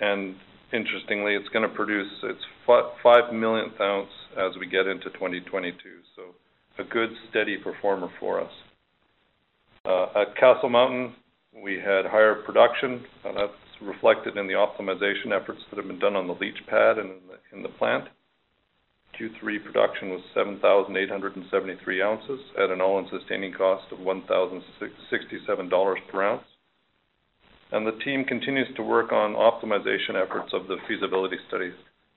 And 0.00 0.36
interestingly, 0.72 1.34
it's 1.34 1.48
gonna 1.48 1.68
produce 1.68 2.12
its 2.22 2.44
5 2.66 3.32
millionth 3.32 3.80
ounce 3.80 4.10
as 4.36 4.56
we 4.58 4.66
get 4.66 4.86
into 4.86 5.10
2022. 5.10 5.74
So, 6.16 6.34
A 6.80 6.84
good, 6.84 7.10
steady 7.30 7.56
performer 7.56 8.08
for 8.20 8.40
us. 8.40 8.52
Uh, 9.84 10.06
at 10.14 10.36
Castle 10.36 10.68
Mountain, 10.68 11.12
we 11.60 11.74
had 11.74 12.06
higher 12.06 12.36
production, 12.36 13.04
uh, 13.24 13.32
that's 13.32 13.67
reflected 13.82 14.36
in 14.36 14.46
the 14.46 14.54
optimization 14.54 15.32
efforts 15.32 15.60
that 15.70 15.76
have 15.76 15.86
been 15.86 15.98
done 15.98 16.16
on 16.16 16.26
the 16.26 16.34
leach 16.34 16.58
pad 16.68 16.98
and 16.98 17.12
in 17.52 17.62
the 17.62 17.68
plant. 17.68 18.08
Q3 19.18 19.64
production 19.64 20.10
was 20.10 20.20
7,873 20.34 22.02
ounces 22.02 22.40
at 22.62 22.70
an 22.70 22.80
all-in 22.80 23.08
sustaining 23.10 23.52
cost 23.52 23.90
of 23.90 23.98
$1,067 23.98 25.96
per 26.10 26.22
ounce. 26.22 26.44
And 27.72 27.86
The 27.86 27.98
team 28.04 28.24
continues 28.24 28.68
to 28.76 28.82
work 28.82 29.12
on 29.12 29.34
optimization 29.34 30.14
efforts 30.14 30.52
of 30.52 30.68
the 30.68 30.76
feasibility 30.86 31.36
studies. 31.48 31.74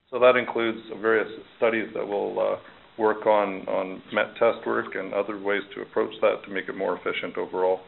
So 0.09 0.19
That 0.19 0.35
includes 0.35 0.79
various 1.01 1.29
studies 1.57 1.89
that 1.95 2.07
will 2.07 2.39
uh, 2.39 2.57
work 2.97 3.25
on 3.25 4.01
met 4.13 4.35
test 4.37 4.65
work 4.65 4.95
and 4.95 5.13
other 5.13 5.39
ways 5.39 5.63
to 5.73 5.81
approach 5.81 6.13
that 6.21 6.43
to 6.45 6.51
make 6.51 6.69
it 6.69 6.77
more 6.77 6.97
efficient 6.97 7.37
overall. 7.37 7.79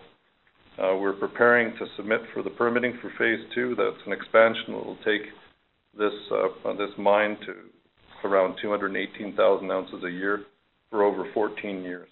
We're 0.77 1.13
preparing 1.13 1.75
to 1.77 1.85
submit 1.97 2.21
for 2.33 2.43
the 2.43 2.49
permitting 2.49 2.97
for 3.01 3.11
phase 3.17 3.45
two. 3.53 3.75
That's 3.75 4.05
an 4.05 4.13
expansion 4.13 4.73
that 4.73 4.85
will 4.85 4.97
take 5.05 5.21
this 5.97 6.13
uh 6.31 6.73
this 6.73 6.89
mine 6.97 7.37
to 7.45 8.27
around 8.27 8.55
218,000 8.61 9.69
ounces 9.69 10.03
a 10.03 10.09
year 10.09 10.43
for 10.89 11.03
over 11.03 11.25
14 11.33 11.83
years. 11.83 12.07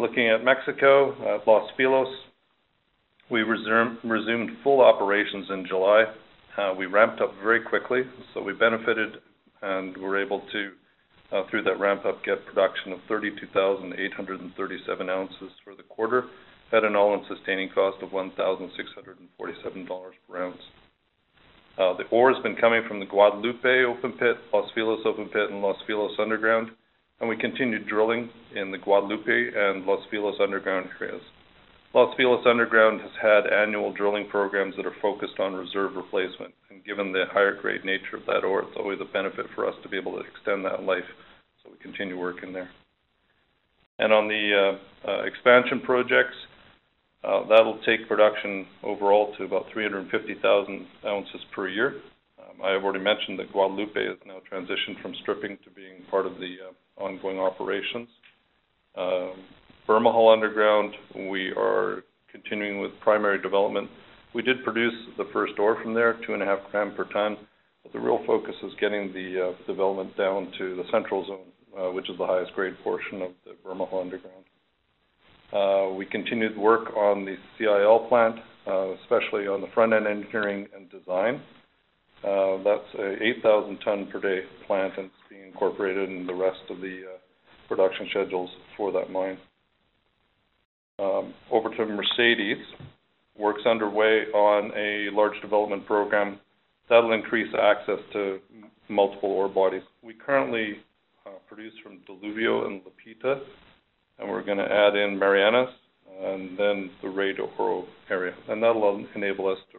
Looking 0.00 0.28
at 0.28 0.44
Mexico, 0.44 1.12
at 1.34 1.46
Los 1.46 1.70
Filos, 1.78 2.12
we 3.30 3.42
resumed 3.42 4.50
full 4.64 4.80
operations 4.80 5.46
in 5.50 5.64
July. 5.66 6.04
We 6.76 6.86
ramped 6.86 7.20
up 7.20 7.34
very 7.42 7.60
quickly, 7.60 8.02
so 8.32 8.42
we 8.42 8.52
benefited 8.52 9.18
and 9.62 9.96
were 9.96 10.20
able 10.20 10.40
to, 10.52 10.72
Uh, 11.34 11.42
through 11.50 11.64
that 11.64 11.80
ramp 11.80 12.06
up, 12.06 12.22
get 12.22 12.46
production 12.46 12.92
of 12.92 13.00
32,837 13.08 15.10
ounces 15.10 15.50
for 15.64 15.74
the 15.74 15.82
quarter 15.82 16.26
at 16.72 16.84
an 16.84 16.94
all-in 16.94 17.24
sustaining 17.26 17.68
cost 17.74 18.00
of 18.04 18.10
$1,647 18.10 19.88
per 20.30 20.44
ounce. 20.44 20.62
Uh, 21.76 21.92
the 21.96 22.04
ore 22.12 22.32
has 22.32 22.40
been 22.44 22.54
coming 22.54 22.82
from 22.86 23.00
the 23.00 23.06
Guadalupe 23.06 23.82
open 23.82 24.12
pit, 24.12 24.36
Los 24.52 24.70
Filos 24.76 25.04
open 25.04 25.26
pit, 25.26 25.50
and 25.50 25.60
Los 25.60 25.82
Filos 25.88 26.16
underground, 26.20 26.70
and 27.18 27.28
we 27.28 27.36
continued 27.36 27.88
drilling 27.88 28.30
in 28.54 28.70
the 28.70 28.78
Guadalupe 28.78 29.50
and 29.56 29.84
Los 29.86 30.06
Filos 30.12 30.40
underground 30.40 30.88
areas. 31.00 31.20
Los 31.94 32.14
Filos 32.16 32.44
underground 32.44 33.00
has 33.00 33.12
had 33.22 33.52
annual 33.52 33.92
drilling 33.92 34.26
programs 34.28 34.74
that 34.76 34.86
are 34.86 34.96
focused 35.00 35.38
on 35.38 35.54
reserve 35.54 35.94
replacement. 35.94 36.52
And 36.68 36.84
given 36.84 37.12
the 37.12 37.24
higher 37.30 37.54
grade 37.54 37.84
nature 37.84 38.16
of 38.16 38.26
that 38.26 38.42
ore, 38.42 38.62
it's 38.62 38.76
always 38.76 38.98
a 39.00 39.12
benefit 39.12 39.46
for 39.54 39.64
us 39.64 39.76
to 39.82 39.88
be 39.88 39.96
able 39.96 40.12
to 40.12 40.26
extend 40.26 40.64
that 40.64 40.82
life, 40.82 41.06
continue 41.84 42.18
working 42.18 42.52
there. 42.52 42.70
And 43.98 44.12
on 44.12 44.26
the 44.26 44.78
uh, 45.06 45.10
uh, 45.10 45.22
expansion 45.22 45.80
projects, 45.84 46.34
uh, 47.22 47.46
that'll 47.48 47.80
take 47.86 48.08
production 48.08 48.66
overall 48.82 49.34
to 49.38 49.44
about 49.44 49.66
350,000 49.72 50.86
ounces 51.06 51.40
per 51.54 51.68
year. 51.68 51.94
Um, 52.38 52.64
I 52.64 52.72
have 52.72 52.82
already 52.82 53.04
mentioned 53.04 53.38
that 53.38 53.52
Guadalupe 53.52 53.94
has 53.94 54.18
now 54.26 54.38
transitioned 54.50 55.00
from 55.00 55.14
stripping 55.22 55.58
to 55.64 55.70
being 55.70 56.02
part 56.10 56.26
of 56.26 56.34
the 56.34 56.56
ongoing 56.96 57.38
operations. 57.38 58.08
Um, 58.96 59.34
Bermejal 59.88 60.32
underground, 60.32 60.94
we 61.30 61.50
are 61.56 62.04
continuing 62.32 62.80
with 62.80 62.90
primary 63.00 63.40
development. 63.40 63.88
We 64.34 64.42
did 64.42 64.64
produce 64.64 64.94
the 65.16 65.28
first 65.32 65.52
ore 65.58 65.80
from 65.82 65.94
there, 65.94 66.14
2.5 66.28 66.70
grams 66.70 66.96
per 66.96 67.04
ton, 67.12 67.36
but 67.82 67.92
the 67.92 68.00
real 68.00 68.20
focus 68.26 68.54
is 68.64 68.72
getting 68.80 69.12
the 69.12 69.54
development 69.66 70.16
down 70.16 70.52
to 70.58 70.74
the 70.74 70.84
central 70.90 71.24
zone, 71.26 71.46
Uh, 71.76 71.90
which 71.90 72.08
is 72.08 72.16
the 72.18 72.26
highest 72.26 72.52
grade 72.54 72.74
portion 72.84 73.20
of 73.20 73.32
the 73.44 73.50
Bermejal 73.66 74.00
underground. 74.00 74.44
Uh, 75.52 75.92
we 75.94 76.06
continued 76.06 76.56
work 76.56 76.96
on 76.96 77.24
the 77.24 77.34
CIL 77.58 78.06
plant, 78.08 78.36
uh, 78.68 78.92
especially 79.02 79.48
on 79.48 79.60
the 79.60 79.66
front-end 79.74 80.06
engineering 80.06 80.68
and 80.76 80.88
design. 80.88 81.40
That's 82.22 82.94
a 82.96 83.22
8,000 83.38 83.78
ton 83.84 84.08
per 84.12 84.20
day 84.20 84.46
plant, 84.68 84.94
and 84.96 85.06
it's 85.06 85.14
being 85.28 85.48
incorporated 85.48 86.10
in 86.10 86.26
the 86.26 86.34
rest 86.34 86.60
of 86.70 86.80
the 86.80 87.02
production 87.68 88.06
schedules 88.10 88.50
for 88.76 88.92
that 88.92 89.10
mine. 89.10 89.36
Um, 91.00 91.34
over 91.50 91.74
to 91.74 91.86
Mercedes. 91.86 92.64
Work's 93.36 93.66
underway 93.66 94.26
on 94.32 94.70
a 94.76 95.10
large 95.12 95.40
development 95.42 95.86
program 95.86 96.38
that'll 96.88 97.12
increase 97.12 97.52
access 97.60 97.98
to 98.12 98.38
multiple 98.88 99.30
ore 99.30 99.48
bodies. 99.48 99.82
We 100.02 100.14
currently 100.14 100.74
produce 101.54 101.74
from 101.82 102.00
Diluvio 102.08 102.66
and 102.66 102.80
Lupita, 102.82 103.40
and 104.18 104.28
we're 104.28 104.42
gonna 104.42 104.64
add 104.64 104.96
in 104.96 105.16
Marianas 105.18 105.70
and 106.20 106.58
then 106.58 106.90
the 107.02 107.08
Rey 107.08 107.32
de 107.32 107.42
Oro 107.42 107.86
area. 108.10 108.34
And 108.48 108.62
that'll 108.62 109.04
enable 109.14 109.48
us 109.48 109.58
to 109.72 109.78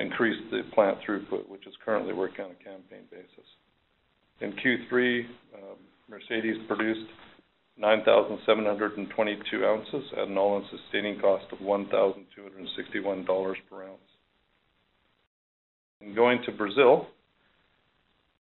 increase 0.00 0.40
the 0.50 0.62
plant 0.74 0.98
throughput, 1.00 1.48
which 1.48 1.66
is 1.66 1.74
currently 1.84 2.12
working 2.12 2.44
on 2.44 2.50
a 2.52 2.64
campaign 2.64 3.04
basis. 3.10 3.46
In 4.40 4.52
Q3, 4.52 5.26
um, 5.54 5.78
Mercedes 6.08 6.56
produced 6.68 7.10
9,722 7.78 9.66
ounces 9.66 10.04
at 10.12 10.28
an 10.28 10.38
all-in 10.38 10.64
sustaining 10.70 11.20
cost 11.20 11.46
of 11.52 11.58
$1,261 11.58 13.56
per 13.68 13.82
ounce. 13.82 13.98
And 16.00 16.14
going 16.14 16.42
to 16.44 16.52
Brazil, 16.52 17.08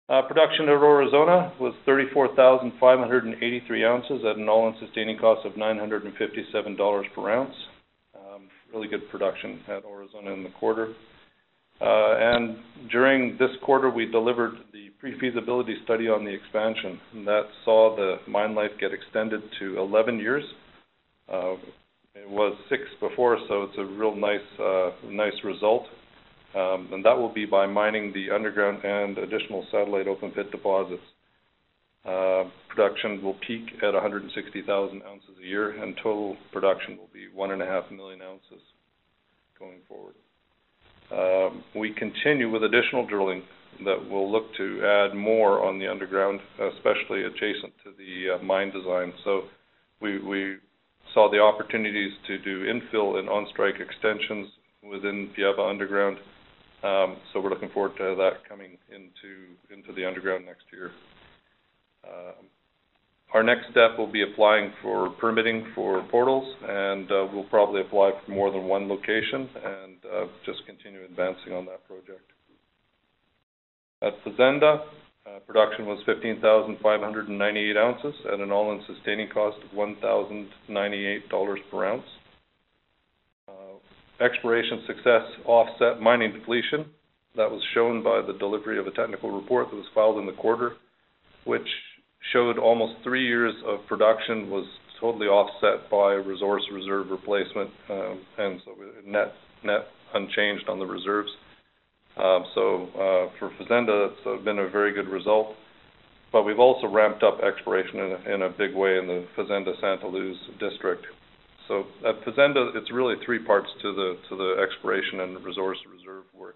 production 0.07 0.69
at 0.69 0.75
Aurizona 0.75 1.51
was 1.59 1.73
34,583 1.85 3.85
ounces 3.85 4.21
at 4.29 4.37
an 4.37 4.47
all-in 4.47 4.75
sustaining 4.79 5.17
cost 5.17 5.45
of 5.45 5.53
$957 5.53 7.03
per 7.13 7.31
ounce. 7.31 7.55
Really 8.73 8.87
good 8.89 9.09
production 9.09 9.61
at 9.69 9.85
Aurizona 9.85 10.33
in 10.33 10.43
the 10.43 10.49
quarter. 10.59 10.93
Uh 11.79 12.15
and 12.17 12.57
during 12.91 13.37
this 13.37 13.51
quarter, 13.63 13.89
we 13.89 14.05
delivered 14.05 14.53
the 14.73 14.89
pre-feasibility 14.99 15.77
study 15.85 16.09
on 16.09 16.25
the 16.25 16.31
expansion, 16.31 16.99
and 17.13 17.25
that 17.27 17.43
saw 17.63 17.95
the 17.95 18.17
mine 18.29 18.53
life 18.53 18.71
get 18.79 18.91
extended 18.91 19.41
to 19.59 19.79
11 19.79 20.19
years. 20.19 20.43
It 21.29 22.29
was 22.29 22.57
six 22.69 22.83
before, 22.99 23.37
so 23.47 23.63
it's 23.63 23.77
a 23.77 23.85
real 23.85 24.15
nice 24.15 24.39
uh 24.59 24.91
nice 25.09 25.43
result. 25.43 25.85
Um, 26.55 27.01
that 27.03 27.17
will 27.17 27.33
be 27.33 27.45
by 27.45 27.65
mining 27.65 28.13
the 28.13 28.33
underground 28.33 28.83
and 28.83 29.17
additional 29.17 29.65
satellite 29.71 30.07
open 30.07 30.31
pit 30.31 30.51
deposits. 30.51 31.03
Uh, 32.05 32.45
production 32.69 33.21
will 33.21 33.35
peak 33.45 33.63
at 33.83 33.93
160,000 33.93 35.01
ounces 35.03 35.29
a 35.41 35.45
year, 35.45 35.81
and 35.81 35.95
total 35.97 36.37
production 36.53 36.97
will 36.97 37.09
be 37.11 37.27
1.5 37.35 37.91
million 37.91 38.21
ounces 38.21 38.61
going 39.59 39.79
forward. 39.87 40.15
Um, 41.11 41.63
we 41.75 41.93
continue 41.93 42.49
with 42.49 42.63
additional 42.63 43.05
drilling 43.05 43.43
that 43.83 44.09
will 44.09 44.31
look 44.31 44.45
to 44.55 44.81
add 44.85 45.17
more 45.17 45.65
on 45.65 45.79
the 45.79 45.87
underground, 45.87 46.39
especially 46.75 47.23
adjacent 47.23 47.73
to 47.83 47.91
the 47.97 48.35
uh, 48.35 48.43
mine 48.43 48.71
design. 48.71 49.11
So 49.23 49.43
we, 49.99 50.19
we 50.19 50.57
saw 51.13 51.29
the 51.29 51.39
opportunities 51.39 52.11
to 52.27 52.37
do 52.37 52.63
infill 52.63 53.17
and 53.19 53.27
on-strike 53.27 53.75
extensions 53.79 54.47
within 54.83 55.31
Piaba 55.37 55.69
underground. 55.69 56.17
We're 56.83 57.49
looking 57.49 57.69
forward 57.69 57.95
to 57.97 58.15
that 58.17 58.47
coming 58.49 58.77
into 58.89 59.53
into 59.71 59.93
the 59.93 60.07
underground 60.07 60.45
next 60.45 60.63
year. 60.73 60.91
Our 63.35 63.43
next 63.43 63.65
step 63.69 63.97
will 63.97 64.09
be 64.09 64.23
applying 64.23 64.71
for 64.81 65.09
permitting 65.19 65.67
for 65.75 66.01
portals, 66.09 66.47
and 66.63 67.11
uh, 67.11 67.27
we'll 67.33 67.49
probably 67.49 67.81
apply 67.81 68.11
for 68.25 68.31
more 68.31 68.49
than 68.49 68.63
one 68.63 68.87
location 68.87 69.49
and 69.61 69.95
uh, 70.05 70.25
just 70.45 70.65
continue 70.65 71.03
advancing 71.03 71.51
on 71.51 71.65
that 71.65 71.85
project. 71.85 72.31
At 74.01 74.13
Fazenda, 74.23 74.85
production 75.45 75.85
was 75.85 76.01
15,598 76.05 77.77
ounces 77.77 78.13
at 78.31 78.39
an 78.39 78.51
all-in 78.51 78.81
sustaining 78.87 79.27
cost 79.29 79.57
of 79.65 79.77
$1,098 79.77 81.57
per 81.69 81.85
ounce. 81.85 82.05
Exploration 84.21 84.83
success 84.87 85.23
offset 85.45 86.01
mining 86.01 86.31
depletion. 86.33 86.85
That 87.35 87.51
was 87.51 87.61
shown 87.73 88.01
by 88.01 88.21
the 88.25 88.37
delivery 88.37 88.79
of 88.79 88.87
a 88.87 88.91
technical 88.91 89.29
report 89.29 89.69
that 89.69 89.75
was 89.75 89.85
filed 89.93 90.19
in 90.19 90.25
the 90.25 90.31
quarter, 90.31 90.73
which 91.43 91.67
showed 92.31 92.57
almost 92.57 93.03
three 93.03 93.27
years 93.27 93.53
of 93.65 93.85
production 93.87 94.49
was 94.49 94.65
totally 95.01 95.27
offset 95.27 95.89
by 95.91 96.13
resource 96.13 96.63
reserve 96.71 97.09
replacement, 97.11 97.69
um, 97.89 98.21
and 98.37 98.61
so 98.63 98.71
net 99.05 99.33
net 99.63 99.81
unchanged 100.13 100.69
on 100.69 100.79
the 100.79 100.85
reserves. 100.85 101.29
Um, 102.17 102.45
so 102.55 102.83
uh, 102.93 103.37
for 103.37 103.51
Fazenda, 103.59 104.11
it's 104.11 104.21
uh, 104.25 104.43
been 104.43 104.59
a 104.59 104.69
very 104.69 104.93
good 104.93 105.09
result. 105.09 105.55
But 106.31 106.43
we've 106.43 106.59
also 106.59 106.87
ramped 106.87 107.23
up 107.23 107.39
exploration 107.41 107.99
in 107.99 108.11
a, 108.11 108.35
in 108.35 108.41
a 108.43 108.49
big 108.49 108.75
way 108.75 108.97
in 108.97 109.07
the 109.07 109.25
Fazenda 109.37 109.73
Santa 109.79 110.07
Luz 110.07 110.35
district. 110.59 111.05
So 111.67 111.85
at 112.07 112.23
Fazenda, 112.23 112.75
it's 112.75 112.91
really 112.91 113.15
three 113.25 113.39
parts 113.39 113.67
to 113.81 113.93
the 113.93 114.17
to 114.29 114.35
the 114.35 114.61
exploration 114.61 115.21
and 115.21 115.43
resource 115.43 115.77
reserve 115.91 116.25
work. 116.33 116.55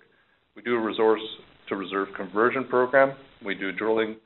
We 0.55 0.61
do 0.61 0.75
a 0.75 0.79
resource 0.79 1.21
to 1.69 1.75
reserve 1.75 2.09
conversion 2.15 2.65
program. 2.65 3.15
We 3.43 3.55
do 3.55 3.71
drilling 3.71 4.17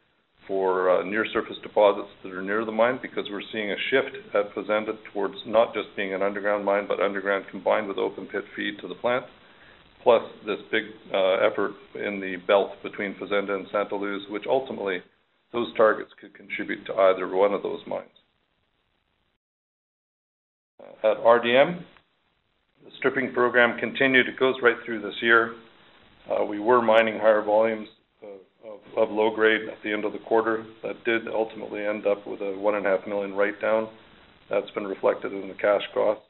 for 0.47 0.89
uh, 0.89 1.03
near 1.03 1.25
surface 1.31 1.57
deposits 1.63 2.09
that 2.23 2.33
are 2.33 2.41
near 2.41 2.65
the 2.65 2.71
mine 2.71 2.99
because 3.01 3.25
we're 3.31 3.41
seeing 3.51 3.71
a 3.71 3.75
shift 3.89 4.35
at 4.35 4.53
Fazenda 4.53 4.93
towards 5.13 5.35
not 5.45 5.73
just 5.73 5.87
being 5.95 6.13
an 6.13 6.21
underground 6.21 6.65
mine, 6.65 6.85
but 6.87 6.99
underground 6.99 7.45
combined 7.49 7.87
with 7.87 7.97
open 7.97 8.25
pit 8.25 8.43
feed 8.55 8.77
to 8.81 8.87
the 8.89 8.95
plant, 8.95 9.25
plus 10.01 10.21
this 10.45 10.59
big 10.69 10.83
uh, 11.13 11.35
effort 11.47 11.71
in 11.95 12.19
the 12.19 12.35
belt 12.45 12.71
between 12.83 13.15
Fazenda 13.15 13.55
and 13.55 13.67
Santa 13.71 13.95
Luz, 13.95 14.21
which 14.29 14.43
ultimately 14.49 14.99
those 15.53 15.73
targets 15.77 16.11
could 16.19 16.33
contribute 16.33 16.85
to 16.85 16.93
either 16.93 17.27
one 17.27 17.53
of 17.53 17.63
those 17.63 17.81
mines. 17.87 18.09
At 20.79 21.17
RDM, 21.17 21.83
the 22.83 22.91
stripping 22.97 23.33
program 23.33 23.79
continued. 23.79 24.27
It 24.27 24.39
goes 24.39 24.55
right 24.61 24.77
through 24.85 25.01
this 25.01 25.15
year. 25.21 25.55
Uh, 26.29 26.45
we 26.45 26.59
were 26.59 26.81
mining 26.81 27.19
higher 27.19 27.41
volumes 27.41 27.87
of 28.95 29.09
low 29.09 29.33
grade 29.33 29.67
at 29.67 29.81
the 29.83 29.91
end 29.91 30.05
of 30.05 30.13
the 30.13 30.19
quarter. 30.19 30.65
That 30.83 31.03
did 31.03 31.27
ultimately 31.27 31.85
end 31.85 32.07
up 32.07 32.25
with 32.27 32.41
a 32.41 32.55
1.5 32.55 33.07
million 33.07 33.33
write-down. 33.33 33.89
That's 34.49 34.69
been 34.71 34.85
reflected 34.85 35.33
in 35.33 35.47
the 35.47 35.55
cash 35.55 35.81
costs. 35.93 36.23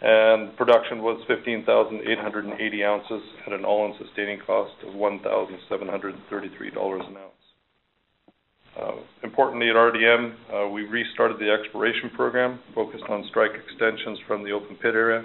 And 0.00 0.56
Production 0.56 1.02
was 1.02 1.22
15,880 1.28 2.84
ounces 2.84 3.22
at 3.46 3.52
an 3.52 3.64
all-in 3.64 3.94
sustaining 4.04 4.40
cost 4.44 4.72
of 4.86 4.94
$1,733 4.94 7.08
an 7.08 7.16
ounce. 7.16 7.41
Uh, 8.80 8.92
importantly, 9.22 9.68
at 9.68 9.76
RDM, 9.76 10.34
uh, 10.52 10.68
we 10.68 10.84
restarted 10.84 11.38
the 11.38 11.50
exploration 11.50 12.10
program, 12.16 12.58
focused 12.74 13.04
on 13.08 13.24
strike 13.28 13.50
extensions 13.52 14.18
from 14.26 14.42
the 14.44 14.50
open 14.50 14.76
pit 14.76 14.94
area. 14.94 15.24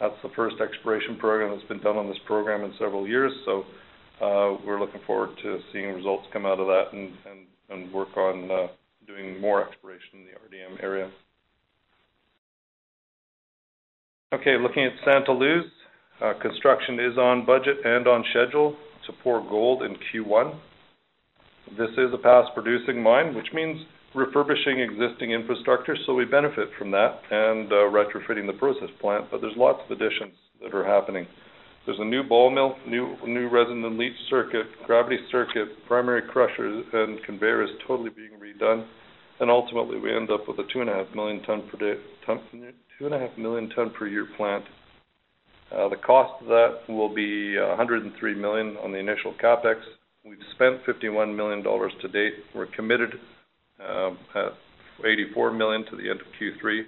That's 0.00 0.14
the 0.22 0.28
first 0.36 0.56
exploration 0.60 1.16
program 1.16 1.56
that's 1.56 1.66
been 1.68 1.80
done 1.80 1.96
on 1.96 2.08
this 2.08 2.18
program 2.26 2.62
in 2.62 2.72
several 2.78 3.08
years, 3.08 3.32
so 3.46 3.64
uh, 4.20 4.58
we're 4.66 4.78
looking 4.78 5.00
forward 5.06 5.30
to 5.42 5.60
seeing 5.72 5.94
results 5.94 6.26
come 6.32 6.44
out 6.44 6.60
of 6.60 6.66
that 6.66 6.92
and, 6.92 7.12
work 7.92 8.16
on 8.16 8.68
doing 9.06 9.40
more 9.40 9.66
exploration 9.66 10.10
in 10.14 10.24
the 10.24 10.30
RDM 10.30 10.82
area. 10.82 11.10
Okay, 14.32 14.56
looking 14.60 14.84
at 14.84 14.92
Santa 15.04 15.32
Luz, 15.32 15.64
construction 16.40 17.00
is 17.00 17.16
on 17.18 17.44
budget 17.46 17.78
and 17.84 18.06
on 18.06 18.24
schedule 18.30 18.76
to 19.06 19.12
pour 19.22 19.40
gold 19.48 19.82
in 19.82 19.96
Q1. 20.12 20.56
This 21.72 21.90
is 21.96 22.12
a 22.12 22.18
past 22.18 22.50
producing 22.54 23.02
mine, 23.02 23.34
which 23.34 23.48
means 23.52 23.84
refurbishing 24.14 24.78
existing 24.78 25.32
infrastructure, 25.32 25.96
so 26.06 26.14
we 26.14 26.24
benefit 26.24 26.68
from 26.78 26.92
that 26.92 27.20
and 27.30 27.72
uh, 27.72 27.90
retrofitting 27.90 28.46
the 28.46 28.56
process 28.58 28.90
plant, 29.00 29.26
but 29.30 29.40
there's 29.40 29.56
lots 29.56 29.80
of 29.84 29.90
additions 29.90 30.34
that 30.62 30.74
are 30.74 30.84
happening. 30.84 31.26
There's 31.84 31.98
a 32.00 32.04
new 32.04 32.22
ball 32.22 32.50
mill, 32.50 32.76
new 32.86 33.16
new 33.26 33.48
resin 33.50 33.84
and 33.84 33.98
leach 33.98 34.16
circuit, 34.30 34.66
gravity 34.86 35.18
circuit, 35.30 35.68
primary 35.86 36.22
crusher, 36.22 36.82
and 36.92 37.22
conveyor 37.24 37.64
is 37.64 37.70
totally 37.86 38.10
being 38.10 38.38
redone. 38.40 38.86
And 39.40 39.50
ultimately, 39.50 39.98
we 39.98 40.14
end 40.14 40.30
up 40.30 40.46
with 40.48 40.58
a 40.58 40.64
two 40.72 40.80
and 40.80 40.88
a 40.88 40.94
half 40.94 41.14
million 41.14 41.42
ton 41.42 41.68
per 41.70 41.96
year 44.06 44.26
plant. 44.36 44.64
Uh, 45.72 45.88
the 45.88 45.96
cost 45.96 46.40
of 46.40 46.46
that 46.48 46.78
will 46.88 47.12
be 47.12 47.58
103 47.58 48.34
million 48.34 48.76
on 48.82 48.92
the 48.92 48.98
initial 48.98 49.34
capex. 49.42 49.80
We've 50.26 50.38
spent 50.54 50.80
51 50.86 51.36
million 51.36 51.62
dollars 51.62 51.92
to 52.00 52.08
date. 52.08 52.32
We're 52.54 52.64
committed 52.74 53.10
uh, 53.78 54.12
at 54.34 54.54
84 55.04 55.52
million 55.52 55.84
to 55.90 55.96
the 55.96 56.08
end 56.08 56.20
of 56.20 56.26
Q3. 56.40 56.84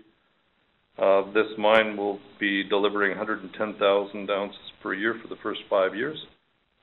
Uh, 0.99 1.33
this 1.35 1.53
mine 1.59 1.99
will 1.99 2.19
be 2.41 2.65
delivering 2.67 3.11
110,000 3.11 4.31
ounces 4.31 4.59
per 4.83 4.95
year 4.95 5.17
for 5.21 5.29
the 5.29 5.39
first 5.43 5.61
five 5.69 5.95
years, 5.95 6.17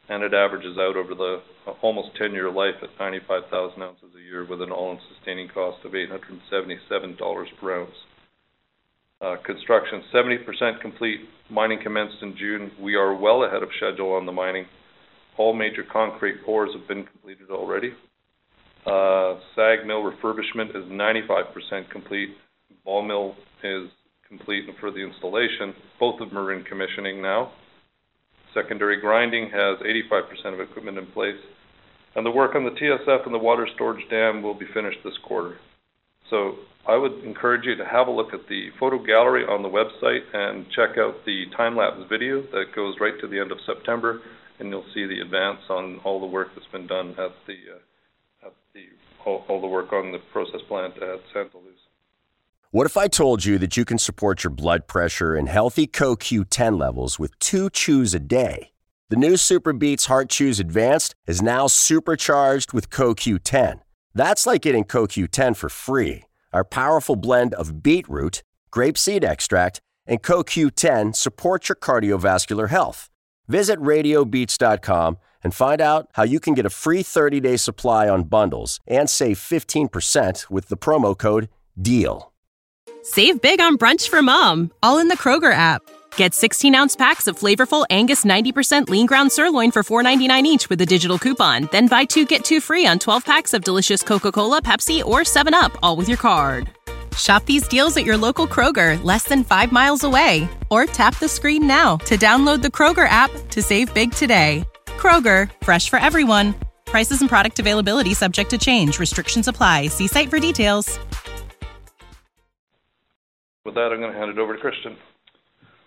and 0.10 0.22
it 0.22 0.36
averages 0.36 0.78
out 0.78 0.96
over 0.96 1.16
the 1.16 1.42
uh, 1.66 1.72
almost 1.82 2.10
10-year 2.22 2.52
life 2.52 2.76
at 2.84 2.90
95,000 3.00 3.82
ounces 3.82 4.10
a 4.16 4.22
year 4.22 4.46
with 4.48 4.62
an 4.62 4.72
all-in 4.72 5.00
sustaining 5.12 5.50
cost 5.50 5.84
of 5.84 5.94
$877 5.94 7.46
per 7.60 7.82
ounce. 7.82 7.96
Construction 9.44 10.04
70% 10.14 10.82
complete. 10.82 11.22
Mining 11.50 11.80
commenced 11.82 12.18
in 12.22 12.36
June. 12.38 12.72
We 12.80 12.94
are 12.96 13.16
well 13.16 13.46
ahead 13.46 13.64
of 13.64 13.70
schedule 13.78 14.14
on 14.14 14.28
the 14.28 14.32
mining. 14.34 14.66
All 15.38 15.54
major 15.54 15.84
concrete 15.92 16.44
pours 16.46 16.70
have 16.78 16.88
been 16.88 17.06
completed 17.06 17.50
already. 17.50 17.94
Uh, 18.86 19.40
SAG 19.56 19.86
mill 19.88 20.04
refurbishment 20.04 20.70
is 20.70 20.84
95% 20.92 21.90
complete. 21.90 22.30
Ball 22.86 23.02
mill 23.02 23.36
is 23.64 23.90
complete 24.28 24.66
for 24.80 24.92
the 24.92 25.00
installation. 25.00 25.74
Both 26.00 26.20
of 26.20 26.30
them 26.30 26.38
are 26.38 26.54
in 26.54 26.64
commissioning 26.64 27.22
now. 27.22 27.52
Secondary 28.54 29.00
grinding 29.00 29.50
has 29.50 29.80
85% 30.12 30.54
of 30.54 30.60
equipment 30.60 30.98
in 30.98 31.08
place, 31.08 31.40
and 32.16 32.26
the 32.26 32.32
work 32.32 32.56
on 32.56 32.64
the 32.64 32.72
TSF 32.72 33.26
and 33.26 33.34
the 33.34 33.40
water 33.40 33.68
storage 33.74 34.08
dam 34.10 34.44
will 34.44 34.54
be 34.54 34.68
finished 34.74 35.00
this 35.04 35.18
quarter. 35.26 35.58
So 36.30 36.56
I 36.88 36.98
would 36.98 37.24
encourage 37.24 37.66
you 37.66 37.76
to 37.76 37.86
have 37.86 38.08
a 38.08 38.12
look 38.12 38.34
at 38.34 38.48
the 38.50 38.70
photo 38.80 39.02
gallery 39.04 39.44
on 39.46 39.64
the 39.64 39.70
website 39.70 40.22
and 40.34 40.66
check 40.76 40.98
out 40.98 41.26
the 41.26 41.46
time-lapse 41.56 42.02
video 42.10 42.42
that 42.42 42.76
goes 42.76 42.96
right 43.00 43.20
to 43.22 43.28
the 43.28 43.40
end 43.40 43.52
of 43.52 43.58
September, 43.66 44.22
and 44.60 44.70
you'll 44.70 44.86
see 44.94 45.06
the 45.06 45.22
advance 45.22 45.62
on 45.70 46.00
all 46.04 46.20
the 46.20 46.26
work 46.26 46.50
that's 46.56 46.68
been 46.72 46.88
done 46.88 47.10
at 47.12 47.32
the 47.48 47.58
uh, 47.76 48.48
at 48.48 48.54
the 48.74 48.86
all, 49.26 49.46
all 49.48 49.62
the 49.62 49.68
work 49.68 49.92
on 49.94 50.12
the 50.12 50.20
process 50.32 50.62
plant 50.68 50.96
at 50.98 51.20
Santa 51.34 51.58
Luz. 51.58 51.74
What 52.72 52.88
if 52.88 52.98
I 52.98 53.08
told 53.08 53.46
you 53.46 53.60
that 53.60 53.78
you 53.78 53.86
can 53.86 54.00
support 54.00 54.44
your 54.44 54.52
blood 54.52 54.88
pressure 54.88 55.36
and 55.36 55.48
healthy 55.48 55.86
CoQ10 55.86 56.80
levels 56.80 57.20
with 57.20 57.38
two 57.38 57.70
chews 57.70 58.16
a 58.16 58.20
day? 58.20 58.72
The 59.10 59.16
new 59.16 59.34
SuperBeets 59.34 60.08
Heart 60.08 60.30
Chews 60.30 60.60
Advanced 60.60 61.14
is 61.28 61.40
now 61.40 61.68
supercharged 61.68 62.74
with 62.74 62.90
CoQ10. 62.90 63.82
That's 64.16 64.48
like 64.48 64.64
getting 64.64 64.86
CoQ10 64.86 65.56
for 65.56 65.70
free. 65.70 66.24
Our 66.52 66.64
powerful 66.64 67.16
blend 67.16 67.54
of 67.54 67.84
beetroot, 67.84 68.42
grapeseed 68.72 69.24
extract, 69.24 69.80
and 70.08 70.24
CoQ10 70.24 71.16
supports 71.16 71.70
your 71.70 71.76
cardiovascular 71.76 72.70
health. 72.70 73.10
Visit 73.48 73.80
radiobeats.com 73.80 75.18
and 75.44 75.54
find 75.54 75.82
out 75.82 76.08
how 76.14 76.24
you 76.24 76.40
can 76.40 76.54
get 76.54 76.66
a 76.66 76.70
free 76.70 77.04
30 77.04 77.40
day 77.40 77.58
supply 77.58 78.08
on 78.08 78.24
bundles 78.24 78.80
and 78.88 79.10
save 79.10 79.38
15% 79.38 80.50
with 80.50 80.70
the 80.70 80.78
promo 80.78 81.18
code 81.18 81.50
DEAL. 81.82 82.32
Save 83.02 83.42
big 83.42 83.60
on 83.60 83.78
brunch 83.78 84.08
for 84.08 84.22
mom, 84.22 84.72
all 84.82 84.98
in 85.00 85.10
the 85.10 85.18
Kroger 85.18 85.54
app. 85.54 85.82
Get 86.16 86.34
16 86.34 86.74
ounce 86.74 86.96
packs 86.96 87.28
of 87.28 87.38
flavorful 87.38 87.86
Angus 87.90 88.24
90% 88.24 88.88
lean 88.88 89.08
ground 89.08 89.32
sirloin 89.32 89.72
for 89.72 89.84
$4.99 89.84 90.44
each 90.46 90.70
with 90.70 90.80
a 90.80 90.86
digital 90.86 91.20
coupon. 91.20 91.68
Then 91.72 91.88
buy 91.88 92.06
two 92.06 92.26
get 92.26 92.46
two 92.46 92.62
free 92.62 92.88
on 92.88 93.00
12 93.00 93.26
packs 93.26 93.54
of 93.54 93.64
delicious 93.64 94.04
Coca 94.04 94.32
Cola, 94.32 94.62
Pepsi, 94.62 95.04
or 95.04 95.22
7UP, 95.22 95.76
all 95.84 95.98
with 95.98 96.08
your 96.08 96.18
card. 96.18 96.70
Shop 97.18 97.46
these 97.46 97.68
deals 97.68 97.98
at 97.98 98.06
your 98.06 98.18
local 98.18 98.48
Kroger, 98.48 99.04
less 99.04 99.26
than 99.26 99.44
five 99.44 99.72
miles 99.72 100.04
away. 100.04 100.48
Or 100.70 100.86
tap 100.86 101.20
the 101.20 101.28
screen 101.28 101.68
now 101.68 101.98
to 101.98 102.16
download 102.16 102.62
the 102.62 102.70
Kroger 102.70 103.08
app 103.10 103.32
to 103.50 103.62
save 103.62 103.94
big 103.94 104.14
today. 104.14 104.64
Kroger, 104.86 105.52
fresh 105.62 105.90
for 105.90 106.00
everyone. 106.00 106.56
Prices 106.86 107.22
and 107.22 107.30
product 107.30 107.60
availability 107.60 108.14
subject 108.14 108.50
to 108.52 108.58
change. 108.58 109.00
Restrictions 109.00 109.48
apply. 109.48 109.88
See 109.88 110.08
site 110.08 110.30
for 110.30 110.40
details. 110.40 111.00
With 113.66 113.76
that, 113.76 113.92
I'm 113.92 114.00
going 114.00 114.14
to 114.14 114.18
hand 114.18 114.30
it 114.30 114.38
over 114.38 114.56
to 114.56 114.62
Christian. 114.62 114.98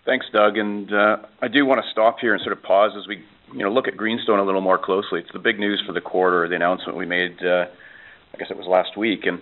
Thanks, 0.05 0.27
Doug. 0.33 0.57
And 0.57 0.93
uh, 0.93 1.19
I 1.43 1.49
do 1.49 1.67
want 1.67 1.85
to 1.85 1.91
stop 1.91 2.19
here 2.21 2.33
and 2.33 2.43
sort 2.43 2.53
of 2.57 2.62
pause 2.62 2.93
as 2.97 3.07
we, 3.09 3.25
you 3.53 3.62
know, 3.62 3.71
look 3.71 3.89
at 3.89 3.97
Greenstone 3.97 4.39
a 4.39 4.45
little 4.45 4.61
more 4.61 4.79
closely. 4.79 5.21
It's 5.21 5.33
the 5.33 5.39
big 5.39 5.59
news 5.59 5.83
for 5.87 5.93
the 5.93 6.01
quarter, 6.01 6.49
the 6.49 6.55
announcement 6.55 6.97
we 6.97 7.07
made. 7.07 7.37
Uh, 7.45 7.67
I 8.35 8.39
guess 8.39 8.51
it 8.51 8.57
was 8.57 8.67
last 8.67 8.97
week, 8.97 9.25
and 9.25 9.41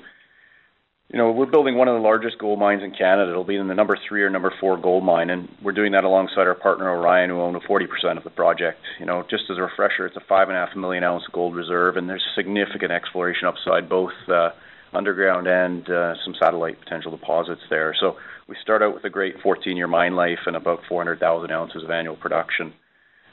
you 1.10 1.18
know, 1.18 1.30
we're 1.30 1.46
building 1.46 1.76
one 1.76 1.86
of 1.86 1.94
the 1.94 2.00
largest 2.00 2.38
gold 2.38 2.58
mines 2.58 2.82
in 2.82 2.90
Canada. 2.90 3.30
It'll 3.30 3.44
be 3.44 3.56
in 3.56 3.68
the 3.68 3.74
number 3.74 3.96
three 4.08 4.22
or 4.22 4.30
number 4.30 4.52
four 4.58 4.78
gold 4.78 5.04
mine, 5.04 5.28
and 5.30 5.48
we're 5.62 5.72
doing 5.72 5.92
that 5.92 6.04
alongside 6.04 6.46
our 6.46 6.54
partner 6.54 6.88
Orion, 6.90 7.28
who 7.30 7.40
own 7.40 7.54
40% 7.60 8.16
of 8.16 8.24
the 8.24 8.30
project. 8.30 8.80
You 8.98 9.06
know, 9.06 9.22
just 9.28 9.44
as 9.50 9.58
a 9.58 9.62
refresher, 9.62 10.06
it's 10.06 10.16
a 10.16 10.22
five 10.26 10.48
and 10.48 10.56
a 10.56 10.66
half 10.66 10.74
million 10.74 11.04
ounce 11.04 11.24
gold 11.30 11.54
reserve, 11.54 11.96
and 11.96 12.08
there's 12.08 12.24
significant 12.34 12.90
exploration 12.90 13.46
upside, 13.46 13.88
both 13.88 14.12
uh, 14.28 14.50
underground 14.94 15.46
and 15.46 15.88
uh, 15.90 16.14
some 16.24 16.34
satellite 16.40 16.80
potential 16.80 17.10
deposits 17.10 17.62
there. 17.68 17.94
So 18.00 18.16
we 18.48 18.56
start 18.62 18.82
out 18.82 18.94
with 18.94 19.04
a 19.04 19.10
great 19.10 19.36
14-year 19.38 19.86
mine 19.86 20.16
life 20.16 20.40
and 20.46 20.56
about 20.56 20.80
400,000 20.88 21.50
ounces 21.50 21.84
of 21.84 21.90
annual 21.90 22.16
production. 22.16 22.72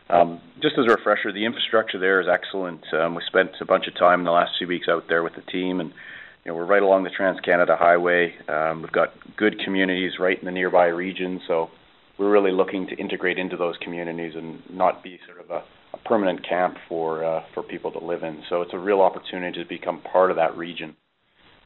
Um, 0.10 0.42
just 0.62 0.78
as 0.78 0.86
a 0.86 0.94
refresher, 0.94 1.32
the 1.32 1.46
infrastructure 1.46 1.98
there 1.98 2.20
is 2.20 2.28
excellent. 2.28 2.82
Um, 2.94 3.16
we 3.16 3.22
spent 3.28 3.52
a 3.62 3.66
bunch 3.66 3.88
of 3.88 3.96
time 3.96 4.20
in 4.20 4.26
the 4.26 4.32
last 4.32 4.52
few 4.58 4.68
weeks 4.68 4.88
out 4.90 5.06
there 5.08 5.24
with 5.24 5.36
the 5.36 5.52
team, 5.52 5.80
and 5.80 5.94
you 6.43 6.51
know, 6.51 6.56
we're 6.56 6.65
right 6.65 6.82
along 6.82 7.04
the 7.04 7.10
Trans-Canada 7.10 7.75
Highway. 7.77 8.34
Um, 8.47 8.82
we've 8.82 8.91
got 8.91 9.10
good 9.38 9.60
communities 9.63 10.13
right 10.19 10.39
in 10.39 10.45
the 10.45 10.51
nearby 10.51 10.88
region, 10.88 11.39
so 11.47 11.69
we're 12.17 12.32
really 12.32 12.51
looking 12.51 12.88
to 12.88 12.95
integrate 12.95 13.38
into 13.38 13.58
those 13.58 13.75
communities 13.82 14.34
and 14.36 14.62
not 14.69 15.04
be 15.04 15.19
sort 15.27 15.39
of 15.39 15.51
a, 15.51 15.63
a 15.93 15.97
permanent 16.06 16.47
camp 16.47 16.77
for 16.89 17.23
uh, 17.23 17.43
for 17.54 17.62
people 17.63 17.91
to 17.91 17.99
live 17.99 18.23
in. 18.23 18.41
So 18.49 18.62
it's 18.62 18.73
a 18.73 18.80
real 18.80 19.01
opportunity 19.01 19.62
to 19.62 19.69
become 19.69 20.01
part 20.01 20.32
of 20.32 20.38
that 20.38 20.58
region. 20.58 20.95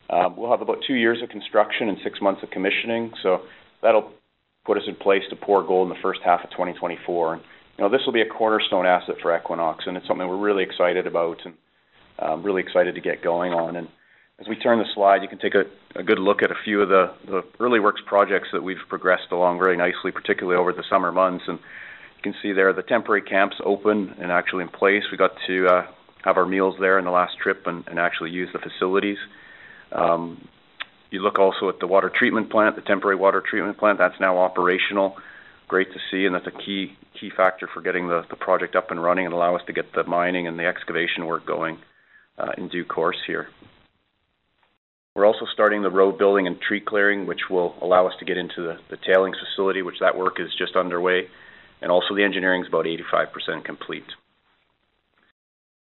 Um, 0.10 0.36
we'll 0.36 0.52
have 0.52 0.62
about 0.62 0.78
two 0.86 0.94
years 0.94 1.22
of 1.24 1.30
construction 1.30 1.90
and 1.90 1.98
six 2.04 2.20
months 2.22 2.44
of 2.44 2.52
commissioning, 2.52 3.12
so 3.24 3.42
that'll 3.82 4.12
put 4.66 4.78
us 4.78 4.84
in 4.88 4.96
place 4.96 5.24
to 5.30 5.36
pour 5.36 5.64
gold 5.66 5.90
in 5.90 5.96
the 5.96 6.02
first 6.02 6.20
half 6.24 6.44
of 6.44 6.50
2024. 6.52 7.34
And, 7.34 7.42
you 7.78 7.84
know, 7.84 7.90
this 7.90 8.02
will 8.06 8.14
be 8.14 8.22
a 8.22 8.30
cornerstone 8.30 8.86
asset 8.86 9.16
for 9.22 9.36
Equinox, 9.36 9.86
and 9.88 9.96
it's 9.96 10.08
something 10.08 10.28
we're 10.28 10.38
really 10.38 10.64
excited 10.64 11.08
about 11.08 11.38
and 11.46 11.54
um, 12.20 12.44
really 12.44 12.62
excited 12.62 12.96
to 12.96 13.02
get 13.02 13.24
going 13.24 13.54
on. 13.54 13.76
And 13.76 13.88
as 14.40 14.48
we 14.48 14.56
turn 14.56 14.80
the 14.80 14.86
slide, 14.94 15.22
you 15.22 15.28
can 15.28 15.38
take 15.38 15.56
a, 15.56 15.66
good 16.04 16.20
look 16.20 16.44
at 16.44 16.52
a 16.52 16.56
few 16.64 16.82
of 16.82 16.90
the, 16.90 17.44
early 17.60 17.80
works 17.80 18.02
projects 18.06 18.50
that 18.52 18.62
we've 18.62 18.78
progressed 18.90 19.32
along 19.32 19.60
very 19.60 19.78
nicely, 19.78 20.12
particularly 20.12 20.60
over 20.60 20.74
the 20.74 20.84
summer 20.90 21.12
months. 21.12 21.46
And 21.48 21.58
you 21.58 22.22
can 22.22 22.36
see 22.42 22.52
there 22.52 22.74
the 22.74 22.84
temporary 22.84 23.22
camps 23.22 23.56
open 23.64 24.14
and 24.20 24.32
actually 24.32 24.64
in 24.64 24.70
place. 24.70 25.04
We 25.10 25.18
got 25.18 25.32
to 25.48 25.68
uh, 25.68 25.88
have 26.24 26.38
our 26.38 26.46
meals 26.46 26.76
there 26.80 27.00
in 27.00 27.06
the 27.06 27.12
last 27.12 27.38
trip 27.38 27.66
and, 27.66 27.88
actually 27.98 28.32
use 28.32 28.50
the 28.52 28.60
facilities. 28.60 29.18
Um, 29.94 30.46
you 31.12 31.22
look 31.22 31.40
also 31.40 31.70
at 31.70 31.80
the 31.80 31.88
water 31.88 32.10
treatment 32.10 32.50
plant, 32.50 32.76
the 32.76 32.82
temporary 32.82 33.16
water 33.16 33.42
treatment 33.42 33.78
plant, 33.78 34.00
that's 34.00 34.20
now 34.20 34.38
operational. 34.38 35.16
Great 35.70 35.94
to 35.94 36.00
see, 36.12 36.26
and 36.26 36.36
that's 36.36 36.48
a 36.48 36.52
key 36.52 36.98
key 37.20 37.30
factor 37.30 37.68
for 37.74 37.80
getting 37.80 38.10
the, 38.10 38.26
the 38.30 38.36
project 38.36 38.76
up 38.76 38.92
and 38.92 39.02
running 39.02 39.26
and 39.26 39.34
allow 39.34 39.56
us 39.56 39.62
to 39.66 39.72
get 39.72 39.94
the 39.94 40.04
mining 40.04 40.46
and 40.48 40.60
the 40.60 40.66
excavation 40.66 41.26
work 41.26 41.46
going 41.46 41.78
uh, 42.38 42.52
in 42.58 42.68
due 42.68 42.84
course 42.84 43.18
here. 43.26 43.48
We're 45.16 45.26
also 45.26 45.46
starting 45.54 45.82
the 45.82 45.90
road 45.90 46.18
building 46.18 46.46
and 46.46 46.60
tree 46.60 46.82
clearing, 46.82 47.26
which 47.26 47.50
will 47.50 47.74
allow 47.82 48.06
us 48.06 48.14
to 48.20 48.26
get 48.26 48.38
into 48.38 48.76
the, 48.90 48.98
tailings 48.98 49.38
facility, 49.40 49.82
which 49.82 50.00
that 50.02 50.18
work 50.18 50.42
is 50.42 50.50
just 50.58 50.76
underway, 50.76 51.28
and 51.82 51.90
also 51.90 52.14
the 52.14 52.24
engineering 52.24 52.64
is 52.64 52.68
about 52.68 52.86
85% 52.86 53.64
complete. 53.64 54.04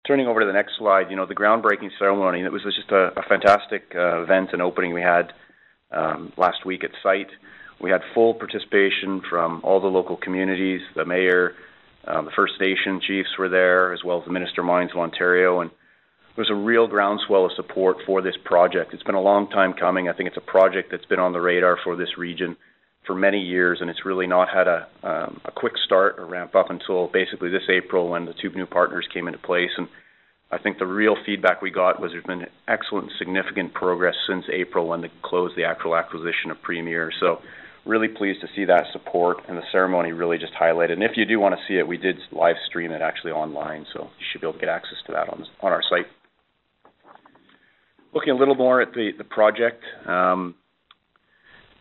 Turning 0.08 0.26
over 0.26 0.40
to 0.40 0.48
the 0.48 0.54
next 0.54 0.74
slide, 0.80 1.12
you 1.12 1.16
know, 1.16 1.28
the 1.28 1.36
groundbreaking 1.36 1.92
ceremony, 2.00 2.42
it 2.42 2.52
was 2.52 2.64
just 2.64 2.90
a, 2.90 3.12
fantastic 3.30 3.94
uh, 3.94 4.24
event 4.24 4.50
and 4.54 4.62
opening 4.62 4.92
we 4.92 5.02
had 5.02 5.34
um, 5.92 6.34
last 6.36 6.66
week 6.66 6.84
at 6.84 6.90
site. 7.04 7.30
We 7.80 7.92
had 7.92 8.02
full 8.16 8.34
participation 8.34 9.22
from 9.30 9.62
all 9.64 9.80
the 9.80 9.88
local 9.88 10.18
communities, 10.18 10.82
the 10.96 11.06
mayor, 11.06 11.54
um, 12.06 12.26
the 12.26 12.32
First 12.32 12.54
Nation 12.60 13.00
chiefs 13.00 13.38
were 13.38 13.50
there, 13.50 13.94
as 13.94 14.04
well 14.04 14.18
as 14.18 14.26
the 14.26 14.32
Minister 14.32 14.62
of 14.62 14.68
Mines 14.68 14.92
of 14.92 14.98
Ontario, 14.98 15.62
and 15.62 15.70
there's 16.36 16.50
a 16.50 16.56
real 16.56 16.88
groundswell 16.88 17.46
of 17.46 17.52
support 17.56 17.98
for 18.06 18.22
this 18.22 18.36
project. 18.44 18.94
It's 18.94 19.04
been 19.04 19.16
a 19.16 19.22
long 19.22 19.50
time 19.50 19.74
coming. 19.74 20.08
I 20.08 20.14
think 20.14 20.28
it's 20.28 20.38
a 20.38 20.42
project 20.42 20.90
that's 20.92 21.06
been 21.06 21.20
on 21.20 21.34
the 21.34 21.42
radar 21.42 21.78
for 21.84 21.96
this 21.96 22.18
region 22.18 22.56
for 23.06 23.16
many 23.16 23.40
years, 23.40 23.80
and 23.82 23.90
it's 23.90 24.06
really 24.06 24.28
not 24.28 24.48
had 24.50 24.68
a, 24.68 24.88
um, 25.04 25.42
a 25.46 25.52
quick 25.52 25.74
start 25.86 26.20
or 26.20 26.26
ramp 26.26 26.56
up 26.56 26.70
until 26.70 27.08
basically 27.08 27.50
this 27.50 27.68
April 27.70 28.10
when 28.10 28.26
the 28.26 28.34
two 28.34 28.50
new 28.52 28.66
partners 28.66 29.08
came 29.12 29.28
into 29.28 29.40
place. 29.40 29.72
And 29.78 29.88
I 30.52 30.58
think 30.60 30.78
the 30.78 30.86
real 30.86 31.16
feedback 31.26 31.62
we 31.62 31.72
got 31.72 32.00
was 32.00 32.12
there's 32.12 32.24
been 32.24 32.46
excellent, 32.68 33.12
significant 33.18 33.74
progress 33.74 34.16
since 34.28 34.46
April 34.54 34.88
when 34.88 35.02
they 35.02 35.12
closed 35.24 35.58
the 35.58 35.64
actual 35.64 35.96
acquisition 35.96 36.52
of 36.52 36.62
Premier. 36.62 37.12
So 37.20 37.42
really 37.86 38.08
pleased 38.08 38.42
to 38.42 38.48
see 38.56 38.66
that 38.66 38.86
support, 38.94 39.38
and 39.48 39.58
the 39.58 39.64
ceremony 39.72 40.12
really 40.12 40.38
just 40.38 40.54
highlighted. 40.54 40.94
And 40.94 41.04
if 41.04 41.18
you 41.18 41.26
do 41.26 41.40
want 41.40 41.56
to 41.56 41.62
see 41.68 41.80
it, 41.80 41.88
we 41.88 41.98
did 41.98 42.18
live 42.32 42.56
stream 42.68 42.92
it 42.92 43.02
actually 43.02 43.32
online, 43.32 43.86
so 43.92 44.04
you 44.20 44.26
should 44.32 44.42
be 44.42 44.48
able 44.48 44.54
to 44.54 44.60
get 44.60 44.70
access 44.70 45.00
to 45.08 45.12
that 45.14 45.30
on, 45.30 45.44
on 45.62 45.72
our 45.72 45.82
site. 45.90 46.06
Looking 48.14 48.34
a 48.34 48.36
little 48.36 48.56
more 48.56 48.82
at 48.82 48.94
the, 48.94 49.12
the 49.18 49.24
project, 49.24 49.84
um, 50.06 50.56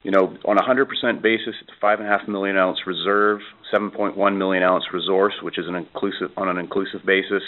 you 0.02 0.10
know, 0.10 0.36
on 0.44 0.56
a 0.56 0.62
100% 0.62 1.22
basis, 1.22 1.54
it's 1.60 1.70
a 1.80 1.84
5.5 1.84 2.28
million 2.28 2.56
ounce 2.56 2.78
reserve, 2.86 3.40
7.1 3.72 4.36
million 4.36 4.62
ounce 4.62 4.84
resource, 4.92 5.34
which 5.42 5.58
is 5.58 5.66
an 5.68 5.74
inclusive 5.74 6.30
on 6.36 6.48
an 6.48 6.58
inclusive 6.58 7.00
basis. 7.04 7.42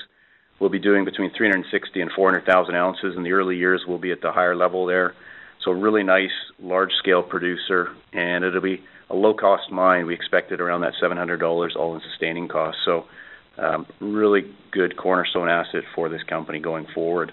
We'll 0.61 0.71
be 0.71 0.79
doing 0.79 1.05
between 1.05 1.33
360 1.37 2.01
and 2.01 2.11
400,000 2.15 2.75
ounces. 2.75 3.15
In 3.17 3.23
the 3.23 3.33
early 3.33 3.57
years, 3.57 3.83
we'll 3.87 3.99
be 3.99 4.13
at 4.13 4.21
the 4.21 4.33
higher 4.33 4.55
level 4.55 4.85
there. 4.87 5.15
So 5.65 5.71
a 5.71 5.75
really 5.75 6.03
nice, 6.03 6.31
large-scale 6.61 7.23
producer, 7.23 7.89
and 8.13 8.45
it'll 8.45 8.61
be 8.61 8.83
a 9.11 9.15
low-cost 9.15 9.71
mine. 9.71 10.07
We 10.07 10.15
expect 10.15 10.53
it 10.53 10.61
around 10.61 10.83
that 10.83 10.95
$700 11.03 11.77
all-in 11.77 12.01
sustaining 12.11 12.49
cost. 12.49 12.79
So 12.85 13.05
um, 13.59 13.87
really 14.01 14.43
good 14.73 14.97
cornerstone 14.97 15.49
asset 15.49 15.85
for 15.95 16.09
this 16.09 16.23
company 16.25 16.59
going 16.59 16.87
forward. 16.95 17.33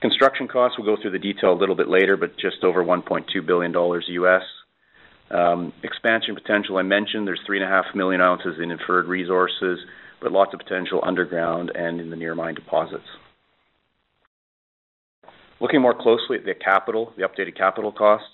Construction 0.00 0.48
costs, 0.48 0.78
we'll 0.78 0.96
go 0.96 1.00
through 1.00 1.10
the 1.10 1.18
detail 1.18 1.52
a 1.52 1.58
little 1.58 1.74
bit 1.74 1.88
later, 1.88 2.16
but 2.16 2.38
just 2.38 2.64
over 2.64 2.82
$1.2 2.82 3.46
billion 3.46 3.72
US. 3.74 4.42
Um, 5.30 5.72
expansion 5.82 6.34
potential, 6.34 6.78
I 6.78 6.82
mentioned 6.82 7.26
there's 7.26 7.40
3.5 7.48 7.94
million 7.94 8.20
ounces 8.20 8.56
in 8.62 8.70
inferred 8.70 9.06
resources, 9.06 9.78
but 10.22 10.32
lots 10.32 10.54
of 10.54 10.60
potential 10.60 11.00
underground 11.04 11.70
and 11.74 12.00
in 12.00 12.10
the 12.10 12.16
near 12.16 12.34
mine 12.34 12.54
deposits. 12.54 13.04
Looking 15.60 15.82
more 15.82 15.94
closely 15.94 16.38
at 16.38 16.46
the 16.46 16.54
capital, 16.54 17.12
the 17.18 17.22
updated 17.22 17.56
capital 17.56 17.92
costs, 17.92 18.26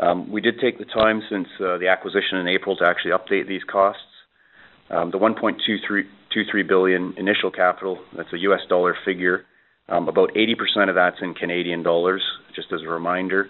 um, 0.00 0.30
we 0.32 0.40
did 0.40 0.58
take 0.60 0.78
the 0.78 0.84
time 0.86 1.22
since 1.30 1.46
uh, 1.60 1.78
the 1.78 1.88
acquisition 1.88 2.38
in 2.38 2.48
April 2.48 2.74
to 2.76 2.84
actually 2.84 3.12
update 3.12 3.46
these 3.46 3.62
costs. 3.70 4.02
Um, 4.90 5.12
the 5.12 5.18
1.23 5.18 6.68
billion 6.68 7.14
initial 7.16 7.52
capital, 7.52 7.98
that's 8.16 8.32
a 8.32 8.38
US 8.38 8.60
dollar 8.68 8.96
figure, 9.04 9.44
um, 9.90 10.08
about 10.08 10.32
80% 10.34 10.88
of 10.88 10.94
that's 10.94 11.20
in 11.20 11.34
Canadian 11.34 11.82
dollars, 11.82 12.22
just 12.54 12.72
as 12.72 12.82
a 12.82 12.88
reminder. 12.88 13.48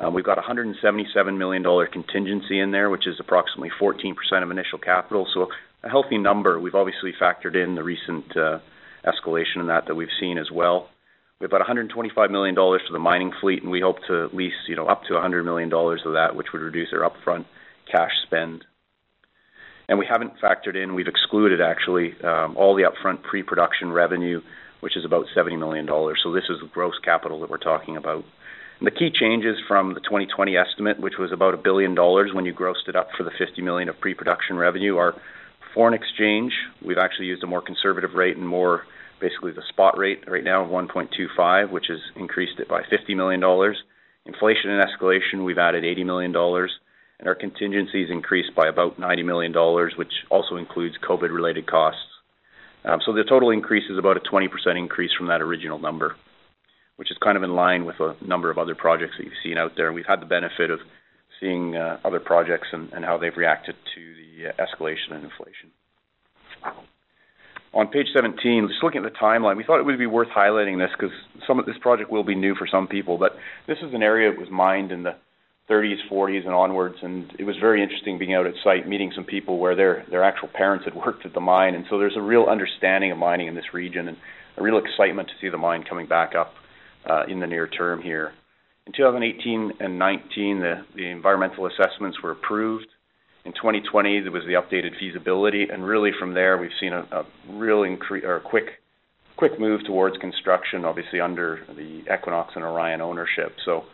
Um, 0.00 0.14
we've 0.14 0.24
got 0.24 0.38
a 0.38 0.42
$177 0.42 1.38
million 1.38 1.62
contingency 1.92 2.58
in 2.58 2.72
there, 2.72 2.90
which 2.90 3.06
is 3.06 3.16
approximately 3.20 3.70
14% 3.80 4.14
of 4.42 4.50
initial 4.50 4.78
capital. 4.78 5.28
So 5.32 5.48
a 5.84 5.88
healthy 5.88 6.18
number. 6.18 6.58
We've 6.58 6.74
obviously 6.74 7.12
factored 7.20 7.54
in 7.62 7.74
the 7.74 7.82
recent 7.82 8.36
uh, 8.36 8.58
escalation 9.04 9.60
in 9.60 9.66
that 9.66 9.86
that 9.86 9.94
we've 9.94 10.08
seen 10.18 10.38
as 10.38 10.50
well. 10.50 10.88
We 11.40 11.44
have 11.44 11.52
about 11.52 11.66
$125 11.66 12.30
million 12.30 12.54
for 12.54 12.92
the 12.92 12.98
mining 12.98 13.32
fleet, 13.40 13.62
and 13.62 13.70
we 13.70 13.80
hope 13.80 13.96
to 14.06 14.28
lease, 14.32 14.52
you 14.68 14.76
know, 14.76 14.86
up 14.86 15.02
to 15.04 15.14
$100 15.14 15.44
million 15.44 15.72
of 15.72 16.12
that, 16.14 16.36
which 16.36 16.48
would 16.52 16.62
reduce 16.62 16.88
our 16.92 17.08
upfront 17.08 17.44
cash 17.90 18.12
spend. 18.26 18.64
And 19.88 19.98
we 19.98 20.06
haven't 20.08 20.34
factored 20.40 20.80
in, 20.80 20.94
we've 20.94 21.08
excluded 21.08 21.60
actually 21.60 22.14
um, 22.22 22.56
all 22.56 22.76
the 22.76 22.84
upfront 22.84 23.22
pre-production 23.22 23.92
revenue 23.92 24.40
which 24.82 24.96
is 24.96 25.04
about 25.04 25.26
$70 25.34 25.56
million. 25.58 25.86
So 25.86 26.32
this 26.32 26.44
is 26.50 26.58
gross 26.72 26.98
capital 27.04 27.40
that 27.40 27.50
we're 27.50 27.58
talking 27.58 27.96
about. 27.96 28.24
And 28.80 28.86
the 28.86 28.90
key 28.90 29.10
changes 29.14 29.56
from 29.68 29.94
the 29.94 30.00
2020 30.00 30.56
estimate, 30.56 30.98
which 30.98 31.14
was 31.16 31.30
about 31.30 31.54
a 31.54 31.56
billion 31.56 31.94
dollars 31.94 32.32
when 32.34 32.44
you 32.44 32.52
grossed 32.52 32.88
it 32.88 32.96
up 32.96 33.10
for 33.16 33.22
the 33.22 33.30
50 33.38 33.62
million 33.62 33.88
of 33.88 34.00
pre-production 34.00 34.56
revenue, 34.56 34.96
are 34.96 35.14
foreign 35.72 35.94
exchange. 35.94 36.52
We've 36.84 36.98
actually 36.98 37.26
used 37.26 37.44
a 37.44 37.46
more 37.46 37.62
conservative 37.62 38.14
rate 38.14 38.36
and 38.36 38.46
more 38.46 38.82
basically 39.20 39.52
the 39.52 39.62
spot 39.68 39.96
rate 39.96 40.24
right 40.26 40.42
now 40.42 40.64
of 40.64 40.70
1.25, 40.70 41.70
which 41.70 41.86
has 41.88 42.00
increased 42.16 42.58
it 42.58 42.68
by 42.68 42.82
50 42.90 43.14
million 43.14 43.38
dollars. 43.40 43.76
Inflation 44.26 44.70
and 44.70 44.84
escalation, 44.84 45.44
we've 45.44 45.58
added 45.58 45.84
80 45.84 46.02
million 46.02 46.32
dollars, 46.32 46.72
and 47.20 47.28
our 47.28 47.36
contingencies 47.36 48.10
increased 48.10 48.54
by 48.56 48.66
about 48.66 48.98
90 48.98 49.22
million 49.22 49.52
dollars, 49.52 49.94
which 49.96 50.12
also 50.28 50.56
includes 50.56 50.96
COVID-related 51.08 51.68
costs. 51.68 52.00
Um, 52.84 53.00
so 53.04 53.12
the 53.12 53.24
total 53.24 53.50
increase 53.50 53.88
is 53.90 53.98
about 53.98 54.16
a 54.16 54.20
20% 54.20 54.48
increase 54.76 55.10
from 55.16 55.28
that 55.28 55.40
original 55.40 55.78
number, 55.78 56.16
which 56.96 57.10
is 57.10 57.16
kind 57.22 57.36
of 57.36 57.42
in 57.42 57.54
line 57.54 57.84
with 57.84 58.00
a 58.00 58.16
number 58.26 58.50
of 58.50 58.58
other 58.58 58.74
projects 58.74 59.14
that 59.18 59.24
you've 59.24 59.42
seen 59.42 59.58
out 59.58 59.72
there. 59.76 59.86
And 59.86 59.94
we've 59.94 60.06
had 60.06 60.20
the 60.20 60.26
benefit 60.26 60.70
of 60.70 60.80
seeing 61.40 61.76
uh, 61.76 61.98
other 62.04 62.20
projects 62.20 62.68
and, 62.72 63.04
how 63.04 63.18
they've 63.18 63.36
reacted 63.36 63.74
to 63.94 64.00
the 64.00 64.48
uh, 64.48 64.52
escalation 64.64 65.10
in 65.10 65.24
inflation. 65.24 65.70
On 67.74 67.88
page 67.88 68.08
17, 68.14 68.68
just 68.68 68.82
looking 68.82 69.04
at 69.04 69.10
the 69.10 69.18
timeline, 69.18 69.56
we 69.56 69.64
thought 69.64 69.80
it 69.80 69.86
would 69.86 69.98
be 69.98 70.06
worth 70.06 70.28
highlighting 70.28 70.78
this 70.78 70.90
because 70.96 71.14
some 71.46 71.58
of 71.58 71.66
this 71.66 71.76
project 71.80 72.10
will 72.10 72.22
be 72.22 72.34
new 72.34 72.54
for 72.54 72.66
some 72.70 72.86
people, 72.86 73.16
but 73.16 73.32
this 73.66 73.78
is 73.78 73.94
an 73.94 74.02
area 74.02 74.30
that 74.30 74.38
was 74.38 74.50
mined 74.50 74.92
in 74.92 75.04
the 75.04 75.16
30s, 75.70 75.96
40s, 76.10 76.44
and 76.44 76.54
onwards. 76.54 76.96
And 77.02 77.32
it 77.38 77.44
was 77.44 77.56
very 77.60 77.82
interesting 77.82 78.18
being 78.18 78.34
out 78.34 78.46
at 78.46 78.54
site, 78.62 78.88
meeting 78.88 79.12
some 79.14 79.24
people 79.24 79.58
where 79.58 79.76
their 79.76 80.04
their 80.10 80.24
actual 80.24 80.48
parents 80.48 80.84
had 80.84 80.94
worked 80.94 81.24
at 81.24 81.34
the 81.34 81.40
mine, 81.40 81.74
and 81.74 81.84
so 81.88 81.98
there's 81.98 82.16
a 82.16 82.22
real 82.22 82.44
understanding 82.44 83.12
of 83.12 83.18
mining 83.18 83.46
in 83.46 83.54
this 83.54 83.72
region, 83.72 84.08
and 84.08 84.16
a 84.56 84.62
real 84.62 84.78
excitement 84.78 85.28
to 85.28 85.34
see 85.40 85.48
the 85.48 85.58
mine 85.58 85.84
coming 85.88 86.06
back 86.06 86.34
up 86.34 86.54
uh, 87.08 87.24
in 87.28 87.40
the 87.40 87.46
near 87.46 87.66
term 87.66 88.02
here. 88.02 88.32
In 88.86 88.92
2018 88.92 89.74
and 89.78 89.98
19, 89.98 90.60
the, 90.60 90.84
the 90.96 91.08
environmental 91.08 91.66
assessments 91.66 92.18
were 92.20 92.32
approved. 92.32 92.86
In 93.44 93.52
2020, 93.52 94.20
there 94.20 94.32
was 94.32 94.42
the 94.44 94.54
updated 94.54 94.98
feasibility, 94.98 95.68
and 95.72 95.84
really 95.84 96.10
from 96.18 96.34
there, 96.34 96.58
we've 96.58 96.70
seen 96.80 96.92
a, 96.92 97.06
a 97.12 97.24
real 97.48 97.84
increase 97.84 98.24
or 98.24 98.36
a 98.36 98.40
quick 98.40 98.64
quick 99.36 99.58
move 99.58 99.80
towards 99.84 100.16
construction, 100.18 100.84
obviously 100.84 101.20
under 101.20 101.60
the 101.74 102.02
Equinox 102.12 102.52
and 102.54 102.64
Orion 102.64 103.00
ownership. 103.00 103.56
So 103.64 103.84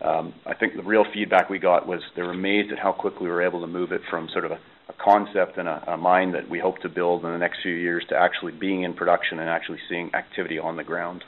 um, 0.00 0.34
I 0.44 0.54
think 0.54 0.74
the 0.76 0.82
real 0.82 1.04
feedback 1.12 1.48
we 1.48 1.58
got 1.58 1.86
was 1.86 2.00
they 2.16 2.22
were 2.22 2.32
amazed 2.32 2.72
at 2.72 2.78
how 2.78 2.92
quickly 2.92 3.26
we 3.26 3.28
were 3.28 3.42
able 3.42 3.60
to 3.60 3.66
move 3.66 3.92
it 3.92 4.02
from 4.10 4.28
sort 4.32 4.44
of 4.44 4.50
a, 4.52 4.58
a 4.88 4.92
concept 5.02 5.56
and 5.56 5.68
a, 5.68 5.92
a 5.92 5.96
mine 5.96 6.32
that 6.32 6.48
we 6.50 6.58
hope 6.58 6.78
to 6.80 6.88
build 6.88 7.24
in 7.24 7.30
the 7.30 7.38
next 7.38 7.62
few 7.62 7.74
years 7.74 8.04
to 8.08 8.16
actually 8.16 8.52
being 8.52 8.82
in 8.82 8.94
production 8.94 9.38
and 9.38 9.48
actually 9.48 9.78
seeing 9.88 10.14
activity 10.14 10.58
on 10.58 10.76
the 10.76 10.84
ground. 10.84 11.24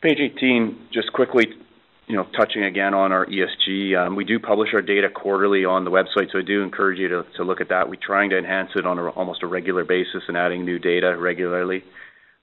Page 0.00 0.18
18, 0.20 0.88
just 0.92 1.12
quickly, 1.12 1.46
you 2.06 2.14
know, 2.14 2.24
touching 2.36 2.62
again 2.62 2.94
on 2.94 3.10
our 3.10 3.26
ESG. 3.26 3.98
Um, 3.98 4.14
we 4.14 4.24
do 4.24 4.38
publish 4.38 4.68
our 4.72 4.82
data 4.82 5.08
quarterly 5.10 5.64
on 5.64 5.84
the 5.84 5.90
website, 5.90 6.30
so 6.30 6.38
I 6.38 6.42
do 6.42 6.62
encourage 6.62 7.00
you 7.00 7.08
to, 7.08 7.24
to 7.36 7.42
look 7.42 7.60
at 7.60 7.70
that. 7.70 7.88
We're 7.88 7.96
trying 8.00 8.30
to 8.30 8.38
enhance 8.38 8.70
it 8.76 8.86
on 8.86 8.98
a, 8.98 9.08
almost 9.08 9.42
a 9.42 9.48
regular 9.48 9.84
basis 9.84 10.22
and 10.28 10.36
adding 10.36 10.64
new 10.64 10.78
data 10.78 11.16
regularly. 11.18 11.82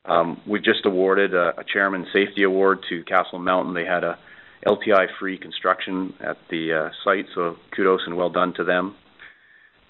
Um, 0.08 0.42
we've 0.48 0.64
just 0.64 0.86
awarded 0.86 1.34
a, 1.34 1.60
a 1.60 1.64
Chairman 1.64 2.06
Safety 2.14 2.44
Award 2.44 2.80
to 2.90 3.04
Castle 3.04 3.40
Mountain. 3.40 3.74
They 3.74 3.86
had 3.86 4.04
a 4.04 4.18
LTI-free 4.66 5.38
construction 5.40 6.14
at 6.20 6.38
the 6.50 6.74
uh, 6.74 6.90
site, 7.04 7.26
so 7.34 7.56
kudos 7.76 8.02
and 8.06 8.18
well 8.18 8.30
done 8.30 8.54
to 8.56 8.64
them. 8.64 8.96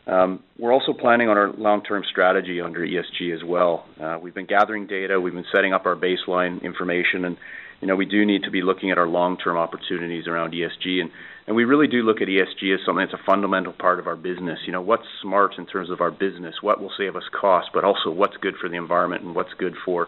Um, 0.08 0.43
we're 0.60 0.73
also 0.73 0.93
planning 0.93 1.30
on 1.30 1.38
our 1.38 1.51
long-term 1.54 2.04
strategy 2.10 2.62
under 2.62 2.82
ESG 2.82 3.34
as 3.34 3.43
well. 3.43 3.86
Uh, 3.99 4.19
we've 4.21 4.36
been 4.36 4.45
gathering 4.45 4.86
data, 4.86 5.19
we've 5.19 5.34
been 5.34 5.45
setting 5.54 5.73
up 5.73 5.86
our 5.86 5.95
baseline 5.95 6.62
information, 6.62 7.25
and 7.25 7.38
you 7.82 7.88
know 7.88 7.95
we 7.95 8.06
do 8.06 8.23
need 8.25 8.43
to 8.43 8.51
be 8.51 8.62
looking 8.62 8.91
at 8.91 8.97
our 8.97 9.08
long-term 9.08 9.58
opportunities 9.58 10.28
around 10.28 10.54
ESG, 10.54 11.01
and 11.01 11.10
and 11.47 11.55
we 11.55 11.63
really 11.63 11.88
do 11.88 12.01
look 12.01 12.21
at 12.21 12.27
ESG 12.27 12.73
as 12.73 12.79
something 12.86 13.05
that's 13.05 13.13
a 13.13 13.25
fundamental 13.25 13.73
part 13.73 13.99
of 13.99 14.08
our 14.08 14.15
business. 14.15 14.60
You 14.65 14.71
know 14.71 14.81
what's 14.81 15.05
smart 15.21 15.53
in 15.58 15.65
terms 15.65 15.89
of 15.89 16.01
our 16.01 16.12
business, 16.12 16.55
what 16.62 16.81
will 16.81 16.91
save 16.97 17.15
us 17.15 17.23
cost, 17.39 17.69
but 17.73 17.84
also 17.84 18.10
what's 18.10 18.38
good 18.38 18.55
for 18.60 18.69
the 18.69 18.77
environment 18.77 19.23
and 19.23 19.36
what's 19.36 19.53
good 19.53 19.75
for 19.86 20.08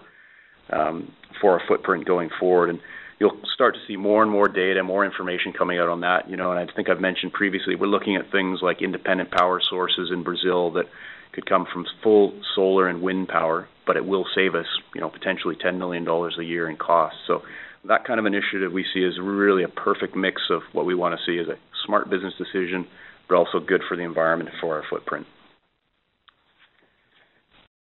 um, 0.72 1.12
for 1.40 1.54
our 1.54 1.62
footprint 1.68 2.06
going 2.06 2.30
forward. 2.40 2.70
And 2.70 2.80
you'll 3.20 3.40
start 3.54 3.76
to 3.76 3.82
see 3.88 3.96
more 3.96 4.24
and 4.24 4.32
more 4.32 4.48
data, 4.48 4.84
more 4.84 5.06
information 5.06 5.54
coming 5.54 5.80
out 5.80 5.90
on 5.90 6.02
that. 6.02 6.30
You 6.30 6.38
know, 6.38 6.52
and 6.52 6.60
I 6.60 6.74
think 6.74 6.90
I've 6.90 7.02
mentioned 7.02 7.34
previously, 7.34 7.76
we're 7.76 7.88
looking 7.88 8.16
at 8.16 8.32
things 8.32 8.60
like 8.62 8.82
independent 8.82 9.32
power 9.32 9.62
sources 9.62 10.10
in 10.12 10.24
Brazil 10.24 10.72
that 10.72 10.86
could 11.34 11.46
come 11.48 11.68
from 11.72 11.86
full 12.02 12.34
solar 12.56 12.88
and 12.88 13.02
wind 13.02 13.28
power, 13.28 13.68
but 13.86 13.96
it 13.96 14.06
will 14.06 14.26
save 14.34 14.56
us, 14.56 14.66
you 14.96 15.02
know, 15.02 15.10
potentially 15.10 15.56
$10 15.56 15.78
million 15.78 16.08
a 16.08 16.44
year 16.44 16.68
in 16.68 16.78
costs. 16.78 17.20
So 17.28 17.44
that 17.88 18.06
kind 18.06 18.20
of 18.20 18.26
initiative 18.26 18.72
we 18.72 18.86
see 18.94 19.04
as 19.04 19.20
really 19.20 19.64
a 19.64 19.68
perfect 19.68 20.16
mix 20.16 20.42
of 20.50 20.62
what 20.74 20.86
we 20.86 20.96
want 20.96 21.18
to 21.18 21.26
see 21.26 21.40
as 21.40 21.48
a 21.48 21.58
smart 21.86 22.10
business 22.10 22.34
decision, 22.38 22.88
but 23.28 23.36
also 23.36 23.60
good 23.60 23.82
for 23.88 23.96
the 23.96 24.04
environment 24.04 24.50
and 24.50 24.60
for 24.60 24.76
our 24.76 24.84
footprint. 24.90 25.26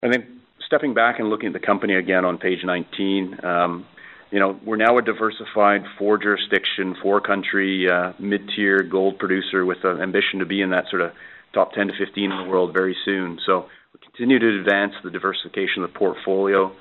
And 0.02 0.12
then 0.12 0.40
stepping 0.66 0.94
back 0.94 1.18
and 1.18 1.28
looking 1.28 1.48
at 1.48 1.52
the 1.52 1.66
company 1.66 1.94
again 1.94 2.24
on 2.24 2.38
page 2.38 2.60
19, 2.64 3.44
um, 3.44 3.86
you 4.30 4.40
know, 4.40 4.58
we're 4.64 4.76
now 4.76 4.98
a 4.98 5.02
diversified 5.02 5.82
four 5.98 6.18
jurisdiction, 6.18 6.96
four 7.02 7.20
country, 7.20 7.88
uh, 7.88 8.12
mid-tier 8.18 8.82
gold 8.82 9.18
producer 9.18 9.64
with 9.64 9.78
an 9.84 10.00
ambition 10.00 10.40
to 10.40 10.46
be 10.46 10.60
in 10.60 10.70
that 10.70 10.84
sort 10.90 11.02
of 11.02 11.12
top 11.54 11.72
10 11.72 11.88
to 11.88 11.92
15 11.98 12.32
in 12.32 12.44
the 12.44 12.50
world 12.50 12.72
very 12.72 12.96
soon. 13.04 13.38
So 13.46 13.66
we 13.94 14.00
continue 14.00 14.38
to 14.38 14.58
advance 14.60 14.94
the 15.02 15.10
diversification 15.10 15.82
of 15.82 15.92
the 15.92 15.98
portfolio. 15.98 16.72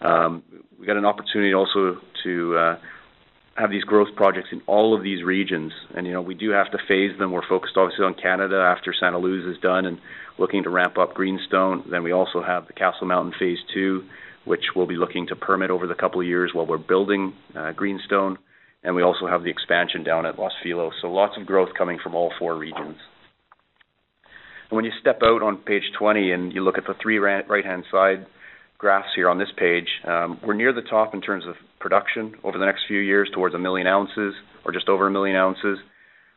Um, 0.00 0.42
we 0.78 0.86
got 0.86 0.96
an 0.96 1.04
opportunity 1.04 1.52
also 1.52 1.98
to 2.24 2.56
uh, 2.56 2.78
have 3.56 3.70
these 3.70 3.84
growth 3.84 4.08
projects 4.16 4.48
in 4.52 4.62
all 4.66 4.96
of 4.96 5.02
these 5.02 5.22
regions, 5.22 5.72
and 5.94 6.06
you 6.06 6.12
know 6.12 6.22
we 6.22 6.34
do 6.34 6.50
have 6.50 6.70
to 6.70 6.78
phase 6.88 7.18
them. 7.18 7.32
We're 7.32 7.46
focused 7.46 7.76
obviously 7.76 8.04
on 8.04 8.14
Canada 8.14 8.56
after 8.56 8.94
Santa 8.98 9.18
Luz 9.18 9.44
is 9.44 9.60
done, 9.60 9.86
and 9.86 9.98
looking 10.38 10.62
to 10.62 10.70
ramp 10.70 10.96
up 10.96 11.14
Greenstone. 11.14 11.84
Then 11.90 12.02
we 12.02 12.12
also 12.12 12.42
have 12.42 12.66
the 12.66 12.72
Castle 12.72 13.06
Mountain 13.06 13.34
Phase 13.38 13.58
Two 13.74 14.04
which 14.44 14.64
we'll 14.74 14.86
be 14.86 14.96
looking 14.96 15.26
to 15.28 15.36
permit 15.36 15.70
over 15.70 15.86
the 15.86 15.94
couple 15.94 16.20
of 16.20 16.26
years 16.26 16.52
while 16.54 16.66
we're 16.66 16.78
building 16.78 17.32
uh, 17.56 17.72
Greenstone. 17.72 18.38
And 18.82 18.94
we 18.94 19.02
also 19.02 19.26
have 19.26 19.42
the 19.42 19.50
expansion 19.50 20.02
down 20.02 20.24
at 20.24 20.38
Los 20.38 20.52
Filos. 20.64 20.92
So 21.02 21.08
lots 21.08 21.34
of 21.38 21.46
growth 21.46 21.68
coming 21.76 21.98
from 22.02 22.14
all 22.14 22.32
four 22.38 22.56
regions. 22.56 22.96
And 24.70 24.76
when 24.76 24.84
you 24.84 24.92
step 25.00 25.20
out 25.22 25.42
on 25.42 25.58
page 25.58 25.82
20 25.98 26.32
and 26.32 26.52
you 26.52 26.62
look 26.64 26.78
at 26.78 26.86
the 26.86 26.94
three 27.00 27.18
right-hand 27.18 27.84
side 27.90 28.26
graphs 28.80 29.08
here 29.14 29.28
on 29.28 29.38
this 29.38 29.52
page, 29.58 29.88
um, 30.08 30.40
we're 30.42 30.54
near 30.54 30.72
the 30.72 30.80
top 30.80 31.14
in 31.14 31.20
terms 31.20 31.44
of 31.46 31.54
production 31.78 32.34
over 32.42 32.56
the 32.56 32.64
next 32.64 32.84
few 32.88 32.98
years 32.98 33.30
towards 33.32 33.54
a 33.54 33.58
million 33.58 33.86
ounces 33.86 34.34
or 34.64 34.72
just 34.72 34.88
over 34.88 35.06
a 35.06 35.10
million 35.10 35.36
ounces. 35.36 35.78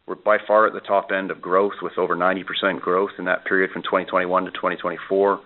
We're 0.05 0.15
by 0.15 0.37
far 0.45 0.67
at 0.67 0.73
the 0.73 0.81
top 0.81 1.11
end 1.15 1.31
of 1.31 1.41
growth 1.41 1.75
with 1.81 1.97
over 1.97 2.17
90% 2.17 2.81
growth 2.81 3.11
in 3.17 3.25
that 3.25 3.45
period 3.45 3.71
from 3.71 3.81
2021 3.83 4.43
to 4.43 4.51
2024. 4.51 5.39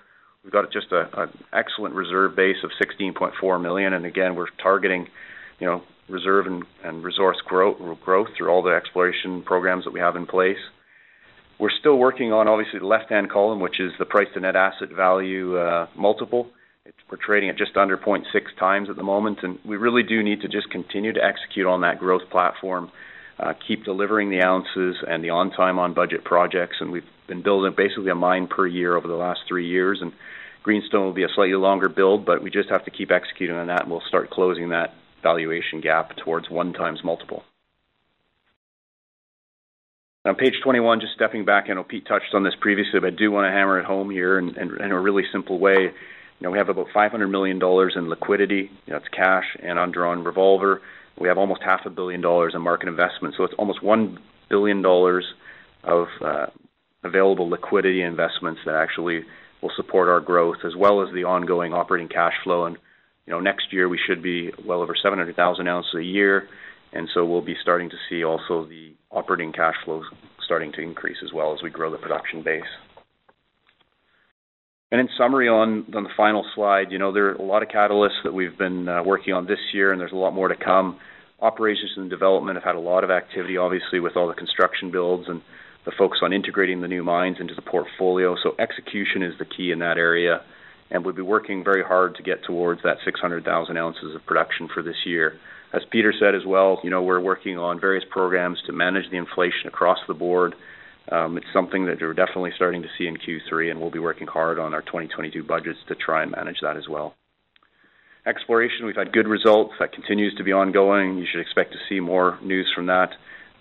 We've 0.44 0.52
got 0.52 0.72
just 0.72 0.88
an 0.92 1.30
excellent 1.54 1.94
reserve 1.94 2.36
base 2.36 2.58
of 2.64 2.72
16.4 2.82 3.62
million, 3.62 3.94
and 3.94 4.06
again, 4.06 4.36
we're 4.36 4.48
targeting, 4.62 5.08
you 5.60 5.68
know, 5.68 5.84
reserve 6.10 6.48
and 6.48 7.04
resource 7.04 7.38
growth, 7.46 7.78
growth 8.04 8.30
through 8.36 8.50
all 8.50 8.64
the 8.64 8.72
exploration 8.72 9.44
programs 9.44 9.84
that 9.84 9.94
we 9.94 10.00
have 10.00 10.16
in 10.16 10.26
place. 10.26 10.58
We're 11.60 11.70
still 11.80 11.98
working 11.98 12.34
on, 12.34 12.48
obviously, 12.48 12.80
the 12.80 12.88
left-hand 12.88 13.30
column, 13.30 13.60
which 13.60 13.80
is 13.80 13.92
the 14.00 14.06
price 14.06 14.28
to 14.34 14.40
net 14.40 14.56
asset 14.56 14.90
value 14.96 15.58
uh, 15.58 15.88
multiple. 15.96 16.48
We're 17.10 17.18
trading 17.18 17.50
at 17.50 17.58
just 17.58 17.76
under 17.76 17.98
0.6 17.98 18.24
times 18.60 18.90
at 18.90 18.96
the 18.96 19.04
moment, 19.04 19.40
and 19.44 19.60
we 19.66 19.78
really 19.78 20.04
do 20.04 20.24
need 20.24 20.42
to 20.42 20.48
just 20.48 20.70
continue 20.70 21.14
to 21.14 21.24
execute 21.24 21.66
on 21.66 21.82
that 21.82 22.00
growth 22.00 22.30
platform, 22.30 22.92
uh, 23.40 23.54
keep 23.68 23.84
delivering 23.84 24.30
the 24.30 24.42
ounces 24.42 24.96
and 25.08 25.24
the 25.24 25.30
on-time, 25.30 25.80
on-budget 25.80 26.24
projects. 26.24 26.78
And 26.80 26.92
we've 26.92 27.06
been 27.28 27.42
building 27.42 27.74
basically 27.76 28.10
a 28.10 28.16
mine 28.16 28.48
per 28.48 28.66
year 28.66 28.96
over 28.96 29.08
the 29.08 29.16
last 29.16 29.42
three 29.48 29.68
years, 29.68 30.00
and 30.02 30.14
Greenstone 30.64 31.06
will 31.06 31.14
be 31.14 31.24
a 31.24 31.30
slightly 31.34 31.56
longer 31.56 31.90
build, 31.90 32.26
but 32.26 32.42
we 32.42 32.50
just 32.50 32.70
have 32.70 32.86
to 32.86 32.92
keep 32.92 33.12
executing 33.12 33.56
on 33.56 33.68
that, 33.68 33.84
and 33.84 33.92
we'll 33.92 34.02
start 34.08 34.30
closing 34.30 34.70
that 34.70 34.94
valuation 35.24 35.82
gap 35.82 36.16
towards 36.18 36.50
one 36.50 36.74
times 36.74 37.00
multiple. 37.04 37.44
On 40.26 40.36
page 40.36 40.56
21, 40.62 41.00
just 41.00 41.14
stepping 41.14 41.46
back, 41.46 41.66
I 41.70 41.74
know 41.74 41.84
Pete 41.84 42.06
touched 42.06 42.34
on 42.34 42.44
this 42.44 42.54
previously, 42.60 43.00
but 43.00 43.08
I 43.08 43.16
do 43.16 43.32
want 43.32 43.46
to 43.46 43.52
hammer 43.52 43.80
it 43.80 43.86
home 43.86 44.10
here 44.10 44.38
in 44.38 44.58
a 44.58 45.00
really 45.00 45.24
simple 45.32 45.58
way. 45.58 45.92
You 46.40 46.46
know, 46.46 46.52
we 46.52 46.58
have 46.58 46.70
about 46.70 46.88
$500 46.96 47.30
million 47.30 47.60
in 47.96 48.10
liquidity. 48.10 48.70
You 48.86 48.94
know, 48.94 48.98
it's 48.98 49.08
cash 49.10 49.46
and 49.62 49.80
undrawn 49.80 50.24
revolver. 50.24 50.82
We 51.20 51.28
have 51.28 51.38
almost 51.38 51.62
half 51.64 51.82
a 51.86 51.90
billion 51.90 52.22
dollars 52.22 52.54
in 52.56 52.62
market 52.62 52.90
investment. 52.90 53.36
So 53.38 53.44
it's 53.44 53.56
almost 53.58 53.82
$1 53.82 54.18
billion 54.50 54.86
of 55.84 56.08
uh, 56.24 56.46
available 57.04 57.50
liquidity 57.50 58.02
investments 58.02 58.62
that 58.66 58.76
actually 58.76 59.22
will 59.62 59.72
support 59.76 60.10
our 60.10 60.20
growth 60.20 60.58
as 60.66 60.76
well 60.76 61.02
as 61.02 61.14
the 61.14 61.24
ongoing 61.24 61.74
operating 61.74 62.08
cash 62.08 62.34
flow. 62.44 62.66
And 62.66 62.78
you 63.26 63.34
know, 63.34 63.40
next 63.40 63.74
year 63.74 63.90
we 63.90 64.00
should 64.08 64.22
be 64.22 64.52
well 64.66 64.82
over 64.82 64.96
700,000 64.96 65.68
ounces 65.68 65.96
a 65.96 66.04
year, 66.04 66.48
and 66.94 67.10
so 67.14 67.26
we'll 67.26 67.42
be 67.42 67.56
starting 67.62 67.90
to 67.90 67.98
see 68.10 68.24
also 68.24 68.66
the 68.66 68.94
operating 69.12 69.52
cash 69.52 69.76
flows 69.84 70.06
starting 70.46 70.72
to 70.74 70.82
increase 70.82 71.18
as 71.24 71.34
well 71.34 71.54
as 71.54 71.62
we 71.62 71.70
grow 71.70 71.92
the 71.92 71.98
production 71.98 72.42
base. 72.42 72.64
And 74.90 75.02
in 75.02 75.10
summary, 75.18 75.50
on 75.50 75.86
on 75.96 76.04
the 76.04 76.10
final 76.16 76.46
slide, 76.56 76.92
you 76.92 76.98
know, 76.98 77.12
there 77.12 77.28
are 77.28 77.34
a 77.34 77.42
lot 77.42 77.62
of 77.62 77.68
catalysts 77.70 78.24
that 78.24 78.34
we've 78.34 78.58
been 78.58 78.88
uh, 78.88 79.04
working 79.04 79.34
on 79.34 79.46
this 79.46 79.60
year, 79.74 79.92
and 79.92 80.00
there's 80.00 80.14
a 80.14 80.16
lot 80.16 80.34
more 80.34 80.48
to 80.48 80.56
come. 80.56 80.98
Operations 81.42 81.92
and 81.98 82.10
development 82.10 82.56
have 82.56 82.64
had 82.64 82.76
a 82.76 82.80
lot 82.80 83.04
of 83.04 83.12
activity, 83.12 83.58
obviously, 83.58 84.00
with 84.00 84.16
all 84.16 84.28
the 84.28 84.34
construction 84.34 84.90
builds 84.90 85.28
and 85.28 85.42
the 85.86 85.92
focus 85.98 86.20
on 86.22 86.32
integrating 86.32 86.82
the 86.82 86.88
new 86.88 87.04
mines 87.04 87.38
into 87.40 87.54
the 87.54 87.62
portfolio. 87.62 88.36
So 88.42 88.56
execution 88.60 89.24
is 89.24 89.34
the 89.40 89.46
key 89.46 89.72
in 89.72 89.80
that 89.80 89.98
area, 89.98 90.42
and 90.90 91.04
we'll 91.04 91.16
be 91.16 91.22
working 91.22 91.64
very 91.64 91.84
hard 91.84 92.16
to 92.16 92.24
get 92.24 92.44
towards 92.46 92.82
that 92.84 92.98
600,000 93.04 93.78
ounces 93.78 94.16
of 94.16 94.26
production 94.26 94.70
for 94.74 94.82
this 94.82 95.06
year. 95.06 95.34
As 95.74 95.82
Peter 95.92 96.14
said 96.18 96.34
as 96.34 96.46
well, 96.46 96.80
you 96.82 96.90
know, 96.90 97.04
we're 97.04 97.20
working 97.20 97.58
on 97.58 97.80
various 97.80 98.06
programs 98.10 98.58
to 98.68 98.74
manage 98.74 99.10
the 99.12 99.18
inflation 99.18 99.68
across 99.68 100.00
the 100.08 100.14
board. 100.14 100.56
Um, 101.10 101.38
it's 101.38 101.48
something 101.54 101.86
that 101.86 102.02
we're 102.02 102.14
definitely 102.14 102.52
starting 102.56 102.82
to 102.82 102.90
see 102.98 103.08
in 103.08 103.18
Q3, 103.18 103.72
and 103.72 103.80
we'll 103.80 103.92
be 103.92 104.00
working 104.00 104.28
hard 104.28 104.60
on 104.60 104.74
our 104.74 104.82
2022 104.82 105.44
budgets 105.44 105.80
to 105.88 105.96
try 105.96 106.24
and 106.24 106.32
manage 106.32 106.60
that 106.62 106.76
as 106.76 106.88
well. 106.90 107.16
Exploration, 108.26 108.86
we've 108.86 108.98
had 108.98 109.14
good 109.14 109.28
results. 109.28 109.74
That 109.80 109.94
continues 109.94 110.36
to 110.36 110.44
be 110.44 110.52
ongoing. 110.52 111.18
You 111.18 111.26
should 111.32 111.40
expect 111.40 111.72
to 111.72 111.78
see 111.88 112.02
more 112.02 112.38
news 112.44 112.70
from 112.76 112.88
that 112.88 113.12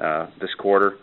uh, 0.01 0.27
this 0.41 0.53
quarter. 0.55 0.97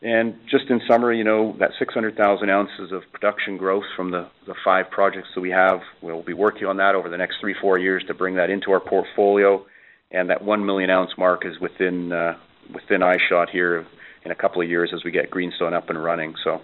And 0.00 0.36
just 0.48 0.70
in 0.70 0.80
summary, 0.88 1.18
you 1.18 1.24
know, 1.24 1.56
that 1.58 1.72
600,000 1.76 2.48
ounces 2.48 2.92
of 2.92 3.02
production 3.10 3.56
growth 3.56 3.82
from 3.96 4.12
the, 4.12 4.28
the 4.46 4.54
five 4.64 4.90
projects 4.92 5.28
that 5.34 5.40
we 5.40 5.50
have, 5.50 5.80
we'll 6.00 6.22
be 6.22 6.34
working 6.34 6.68
on 6.68 6.76
that 6.76 6.94
over 6.94 7.08
the 7.08 7.16
next 7.16 7.38
three, 7.40 7.56
four 7.60 7.78
years 7.78 8.04
to 8.06 8.14
bring 8.14 8.36
that 8.36 8.48
into 8.48 8.70
our 8.70 8.78
portfolio. 8.78 9.66
And 10.12 10.30
that 10.30 10.44
1 10.44 10.64
million 10.64 10.88
ounce 10.88 11.10
mark 11.18 11.44
is 11.44 11.58
within, 11.58 12.12
uh, 12.12 12.38
within 12.72 13.00
eyeshot 13.00 13.50
here 13.50 13.88
in 14.28 14.32
a 14.32 14.34
couple 14.34 14.60
of 14.60 14.68
years 14.68 14.90
as 14.94 15.02
we 15.04 15.10
get 15.10 15.30
Greenstone 15.30 15.72
up 15.72 15.88
and 15.88 16.02
running. 16.02 16.34
So 16.44 16.60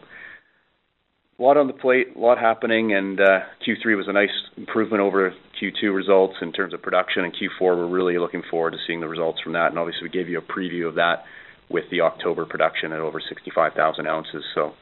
a 1.38 1.42
lot 1.42 1.57
on 1.57 1.66
the 1.66 1.72
plate, 1.72 2.09
a 2.14 2.18
lot 2.18 2.38
happening, 2.38 2.92
and 2.94 3.18
uh, 3.18 3.40
Q3 3.66 3.96
was 3.96 4.07
a 4.07 4.12
nice 4.12 4.29
improvement 4.57 5.00
over 5.00 5.33
Q2 5.61 5.94
results 5.94 6.35
in 6.42 6.53
terms 6.53 6.74
of 6.74 6.83
production, 6.83 7.24
and 7.24 7.33
Q4 7.33 7.77
we're 7.77 7.88
really 7.88 8.18
looking 8.18 8.42
forward 8.50 8.72
to 8.72 8.79
seeing 8.87 9.00
the 9.00 9.09
results 9.09 9.40
from 9.40 9.55
that. 9.55 9.70
And 9.70 9.79
obviously 9.79 10.03
we 10.05 10.11
gave 10.11 10.29
you 10.29 10.38
a 10.38 10.42
preview 10.42 10.87
of 10.87 10.94
that 10.96 11.24
with 11.70 11.85
the 11.90 12.03
October 12.03 12.44
production 12.44 12.92
at 12.92 13.00
over 13.00 13.20
65,000 13.27 14.07
ounces. 14.07 14.44
So 14.55 14.72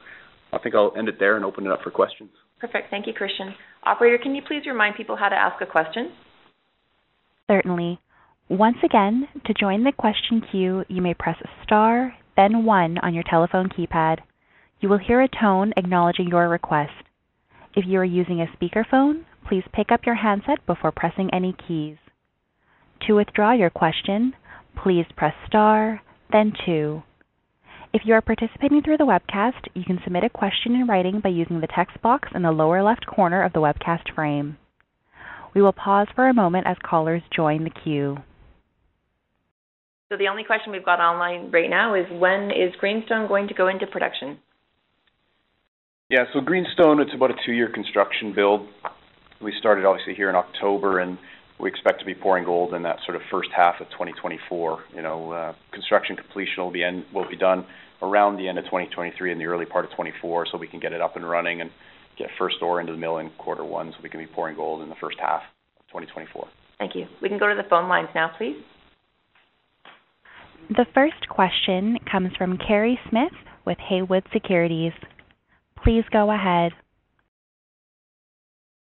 I 0.52 0.58
think 0.58 0.74
I'll 0.74 0.92
end 0.96 1.08
it 1.08 1.18
there 1.20 1.36
and 1.36 1.44
open 1.44 1.66
it 1.66 1.72
up 1.72 1.82
for 1.82 1.92
questions. 1.92 2.30
Perfect. 2.58 2.90
Thank 2.90 3.06
you, 3.06 3.12
Christian. 3.12 3.54
Operator, 3.84 4.18
can 4.18 4.34
you 4.34 4.42
please 4.46 4.62
remind 4.66 4.96
people 4.96 5.16
how 5.16 5.28
to 5.28 5.36
ask 5.36 5.60
a 5.62 5.66
question? 5.66 6.12
Certainly. 7.48 7.98
Once 8.48 8.76
again, 8.84 9.26
to 9.46 9.54
join 9.54 9.84
the 9.84 9.92
question 9.92 10.42
queue, 10.50 10.84
you 10.88 11.00
may 11.00 11.14
press 11.14 11.36
a 11.42 11.48
star, 11.64 12.14
then 12.36 12.64
one 12.64 12.98
on 12.98 13.14
your 13.14 13.24
telephone 13.28 13.68
keypad. 13.68 14.18
You 14.80 14.88
will 14.88 14.98
hear 14.98 15.20
a 15.20 15.28
tone 15.28 15.72
acknowledging 15.76 16.28
your 16.28 16.48
request. 16.48 16.92
If 17.74 17.86
you 17.86 17.98
are 17.98 18.04
using 18.04 18.40
a 18.40 18.46
speakerphone, 18.56 19.24
please 19.48 19.64
pick 19.72 19.90
up 19.90 20.04
your 20.04 20.16
handset 20.16 20.64
before 20.66 20.92
pressing 20.92 21.30
any 21.32 21.54
keys. 21.66 21.96
To 23.06 23.14
withdraw 23.14 23.52
your 23.52 23.70
question, 23.70 24.34
please 24.82 25.06
press 25.16 25.34
star, 25.46 26.02
then 26.30 26.52
two. 26.64 27.02
If 27.92 28.02
you 28.06 28.14
are 28.14 28.22
participating 28.22 28.80
through 28.82 28.96
the 28.96 29.04
webcast, 29.04 29.68
you 29.74 29.84
can 29.84 30.00
submit 30.02 30.24
a 30.24 30.30
question 30.30 30.74
in 30.74 30.86
writing 30.86 31.20
by 31.20 31.28
using 31.28 31.60
the 31.60 31.66
text 31.66 32.00
box 32.00 32.28
in 32.34 32.42
the 32.42 32.50
lower 32.50 32.82
left 32.82 33.06
corner 33.06 33.42
of 33.42 33.52
the 33.52 33.60
webcast 33.60 34.14
frame. 34.14 34.56
We 35.54 35.60
will 35.60 35.72
pause 35.72 36.08
for 36.14 36.28
a 36.28 36.34
moment 36.34 36.66
as 36.66 36.78
callers 36.82 37.22
join 37.34 37.64
the 37.64 37.70
queue. 37.70 38.18
So 40.12 40.18
the 40.18 40.28
only 40.28 40.44
question 40.44 40.72
we've 40.72 40.84
got 40.84 41.00
online 41.00 41.50
right 41.50 41.70
now 41.70 41.94
is 41.94 42.04
when 42.20 42.50
is 42.50 42.76
Greenstone 42.78 43.28
going 43.28 43.48
to 43.48 43.54
go 43.54 43.68
into 43.68 43.86
production? 43.86 44.36
Yeah, 46.10 46.24
so 46.34 46.42
Greenstone, 46.42 47.00
it's 47.00 47.14
about 47.14 47.30
a 47.30 47.34
two-year 47.46 47.70
construction 47.72 48.34
build. 48.34 48.68
We 49.40 49.54
started 49.58 49.86
obviously 49.86 50.12
here 50.12 50.28
in 50.28 50.36
October, 50.36 50.98
and 50.98 51.16
we 51.58 51.70
expect 51.70 52.00
to 52.00 52.04
be 52.04 52.14
pouring 52.14 52.44
gold 52.44 52.74
in 52.74 52.82
that 52.82 52.98
sort 53.06 53.16
of 53.16 53.22
first 53.30 53.48
half 53.56 53.80
of 53.80 53.88
2024. 53.88 54.84
You 54.94 55.00
know, 55.00 55.32
uh, 55.32 55.54
construction 55.72 56.14
completion 56.14 56.62
will 56.62 56.70
be 56.70 56.84
end, 56.84 57.06
will 57.14 57.26
be 57.26 57.36
done 57.36 57.64
around 58.02 58.36
the 58.36 58.48
end 58.48 58.58
of 58.58 58.66
2023 58.66 59.32
and 59.32 59.40
the 59.40 59.46
early 59.46 59.64
part 59.64 59.86
of 59.86 59.92
24, 59.92 60.48
so 60.52 60.58
we 60.58 60.68
can 60.68 60.78
get 60.78 60.92
it 60.92 61.00
up 61.00 61.16
and 61.16 61.26
running 61.26 61.62
and 61.62 61.70
get 62.18 62.28
first 62.38 62.56
ore 62.60 62.82
into 62.82 62.92
the 62.92 62.98
mill 62.98 63.16
in 63.16 63.30
quarter 63.38 63.64
one, 63.64 63.92
so 63.92 63.96
we 64.02 64.10
can 64.10 64.20
be 64.20 64.26
pouring 64.26 64.56
gold 64.56 64.82
in 64.82 64.90
the 64.90 64.96
first 65.00 65.16
half 65.18 65.40
of 65.80 65.86
2024. 65.86 66.48
Thank 66.78 66.96
you. 66.96 67.06
We 67.22 67.30
can 67.30 67.38
go 67.38 67.48
to 67.48 67.54
the 67.54 67.66
phone 67.70 67.88
lines 67.88 68.10
now, 68.14 68.30
please. 68.36 68.56
The 70.74 70.86
first 70.94 71.28
question 71.28 71.98
comes 72.10 72.30
from 72.38 72.56
Kerry 72.56 72.98
Smith 73.10 73.32
with 73.66 73.76
Haywood 73.90 74.24
Securities. 74.32 74.92
Please 75.84 76.02
go 76.10 76.30
ahead. 76.32 76.72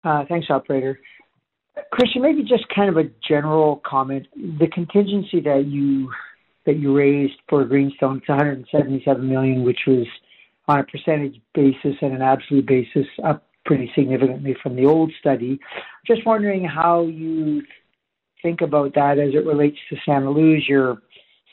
Uh, 0.03 0.23
thanks, 0.29 0.47
operator. 0.51 0.99
Christian, 1.91 2.21
maybe 2.21 2.43
just 2.43 2.65
kind 2.75 2.89
of 2.89 2.97
a 2.97 3.09
general 3.27 3.81
comment. 3.83 4.27
The 4.35 4.67
contingency 4.67 5.39
that 5.41 5.65
you 5.67 6.11
that 6.67 6.77
you 6.77 6.95
raised 6.95 7.39
for 7.49 7.65
Greenstone, 7.65 8.17
it's 8.17 8.29
177 8.29 9.27
million, 9.27 9.63
which 9.63 9.79
was 9.87 10.05
on 10.67 10.79
a 10.79 10.83
percentage 10.83 11.41
basis 11.55 11.95
and 12.01 12.13
an 12.13 12.21
absolute 12.21 12.67
basis 12.67 13.07
up 13.23 13.47
pretty 13.65 13.91
significantly 13.95 14.55
from 14.61 14.75
the 14.75 14.85
old 14.85 15.11
study. 15.19 15.59
Just 16.05 16.23
wondering 16.23 16.65
how 16.65 17.07
you 17.07 17.63
think 18.43 18.61
about 18.61 18.93
that 18.93 19.17
as 19.17 19.33
it 19.33 19.45
relates 19.45 19.77
to 19.89 19.97
Santa 20.05 20.29
Luz. 20.29 20.63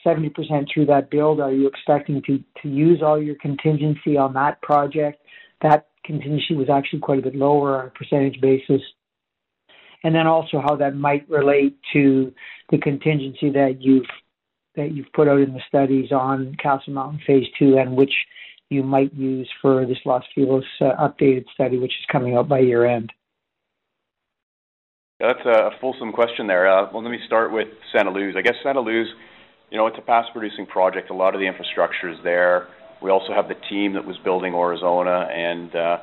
70% 0.06 0.66
through 0.72 0.86
that 0.86 1.10
build. 1.10 1.40
Are 1.40 1.52
you 1.52 1.66
expecting 1.66 2.22
to, 2.22 2.38
to 2.62 2.68
use 2.68 3.02
all 3.02 3.20
your 3.20 3.34
contingency 3.36 4.16
on 4.16 4.32
that 4.34 4.62
project? 4.62 5.20
That 5.62 5.88
contingency 6.04 6.54
was 6.54 6.70
actually 6.70 7.00
quite 7.00 7.18
a 7.18 7.22
bit 7.22 7.34
lower 7.34 7.80
on 7.80 7.86
a 7.88 7.90
percentage 7.90 8.40
basis. 8.40 8.80
And 10.04 10.14
then 10.14 10.26
also 10.26 10.60
how 10.60 10.76
that 10.76 10.94
might 10.94 11.28
relate 11.28 11.76
to 11.92 12.32
the 12.70 12.78
contingency 12.78 13.50
that 13.50 13.78
you've 13.80 14.06
that 14.76 14.92
you've 14.92 15.12
put 15.14 15.26
out 15.26 15.40
in 15.40 15.54
the 15.54 15.62
studies 15.66 16.12
on 16.12 16.54
Castle 16.62 16.92
Mountain 16.92 17.22
Phase 17.26 17.46
Two, 17.58 17.78
and 17.78 17.96
which 17.96 18.12
you 18.68 18.82
might 18.82 19.12
use 19.14 19.48
for 19.62 19.86
this 19.86 19.98
Los 20.04 20.22
Filos 20.36 20.62
uh, 20.80 20.92
updated 21.00 21.46
study, 21.54 21.78
which 21.78 21.92
is 21.92 22.06
coming 22.12 22.36
out 22.36 22.46
by 22.46 22.58
year 22.58 22.84
end. 22.84 23.10
That's 25.18 25.44
a 25.46 25.70
fulsome 25.80 26.12
question 26.12 26.46
there. 26.46 26.68
Uh, 26.68 26.90
well, 26.92 27.02
let 27.02 27.10
me 27.10 27.18
start 27.26 27.50
with 27.50 27.68
Santa 27.90 28.10
Luz. 28.10 28.34
I 28.36 28.42
guess 28.42 28.54
Santa 28.62 28.80
Luz, 28.80 29.06
you 29.70 29.76
know, 29.76 29.86
it's 29.86 29.98
a 29.98 30.02
past 30.02 30.30
producing 30.32 30.66
project. 30.66 31.10
A 31.10 31.14
lot 31.14 31.34
of 31.34 31.40
the 31.40 31.46
infrastructure 31.46 32.08
is 32.08 32.18
there. 32.22 32.68
We 33.02 33.10
also 33.10 33.32
have 33.32 33.48
the 33.48 33.56
team 33.68 33.94
that 33.94 34.06
was 34.06 34.16
building 34.18 34.54
Aurizona, 34.54 35.28
and 35.30 35.74
uh, 35.74 35.98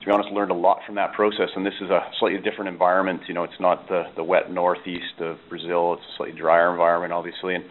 to 0.00 0.06
be 0.06 0.12
honest, 0.12 0.30
learned 0.30 0.50
a 0.50 0.54
lot 0.54 0.80
from 0.86 0.94
that 0.96 1.12
process. 1.14 1.48
And 1.56 1.66
this 1.66 1.74
is 1.80 1.90
a 1.90 2.00
slightly 2.18 2.40
different 2.40 2.68
environment. 2.68 3.22
You 3.26 3.34
know, 3.34 3.44
it's 3.44 3.60
not 3.60 3.88
the 3.88 4.04
the 4.14 4.24
wet 4.24 4.52
northeast 4.52 5.20
of 5.20 5.38
Brazil. 5.48 5.94
It's 5.94 6.02
a 6.02 6.16
slightly 6.16 6.38
drier 6.38 6.70
environment, 6.70 7.12
obviously. 7.12 7.54
And 7.54 7.64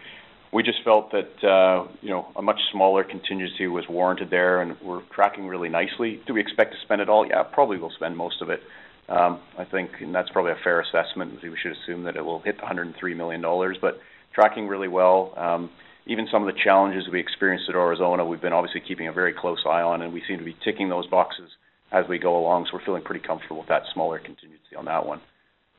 we 0.52 0.62
just 0.62 0.82
felt 0.84 1.12
that 1.12 1.44
uh, 1.48 1.88
you 2.02 2.10
know 2.10 2.26
a 2.36 2.42
much 2.42 2.60
smaller 2.72 3.04
contingency 3.04 3.66
was 3.68 3.84
warranted 3.88 4.30
there, 4.30 4.60
and 4.60 4.76
we're 4.82 5.02
tracking 5.14 5.46
really 5.46 5.68
nicely. 5.68 6.20
Do 6.26 6.34
we 6.34 6.40
expect 6.40 6.72
to 6.72 6.80
spend 6.82 7.00
it 7.00 7.08
all? 7.08 7.26
Yeah, 7.26 7.42
probably 7.44 7.78
we'll 7.78 7.90
spend 7.90 8.16
most 8.16 8.42
of 8.42 8.50
it. 8.50 8.60
Um, 9.08 9.40
I 9.56 9.64
think, 9.64 9.90
and 10.00 10.14
that's 10.14 10.28
probably 10.30 10.52
a 10.52 10.58
fair 10.62 10.80
assessment. 10.80 11.40
We 11.42 11.56
should 11.62 11.72
assume 11.72 12.04
that 12.04 12.16
it 12.16 12.22
will 12.22 12.40
hit 12.40 12.58
103 12.58 13.14
million 13.14 13.40
dollars, 13.40 13.78
but 13.80 13.98
tracking 14.38 14.68
really 14.68 14.86
well. 14.86 15.34
Um, 15.36 15.68
even 16.06 16.28
some 16.30 16.46
of 16.46 16.54
the 16.54 16.60
challenges 16.62 17.08
we 17.10 17.18
experienced 17.18 17.68
at 17.68 17.74
Aurizona, 17.74 18.24
we've 18.24 18.40
been 18.40 18.52
obviously 18.52 18.80
keeping 18.86 19.08
a 19.08 19.12
very 19.12 19.32
close 19.32 19.58
eye 19.66 19.82
on, 19.82 20.00
and 20.00 20.12
we 20.12 20.22
seem 20.28 20.38
to 20.38 20.44
be 20.44 20.56
ticking 20.64 20.88
those 20.88 21.08
boxes 21.08 21.50
as 21.90 22.04
we 22.08 22.20
go 22.20 22.38
along. 22.38 22.66
So 22.66 22.78
we're 22.78 22.84
feeling 22.84 23.02
pretty 23.02 23.26
comfortable 23.26 23.58
with 23.58 23.66
that 23.68 23.82
smaller 23.92 24.20
contingency 24.20 24.76
on 24.78 24.84
that 24.84 25.04
one. 25.04 25.20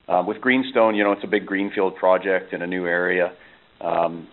Um, 0.09 0.27
with 0.27 0.41
Greenstone, 0.41 0.93
you 0.95 1.05
know, 1.05 1.13
it's 1.13 1.23
a 1.23 1.27
big 1.27 1.45
greenfield 1.45 1.95
project 1.95 2.51
in 2.51 2.61
a 2.61 2.67
new 2.67 2.85
area. 2.85 3.31
Um, 3.79 4.27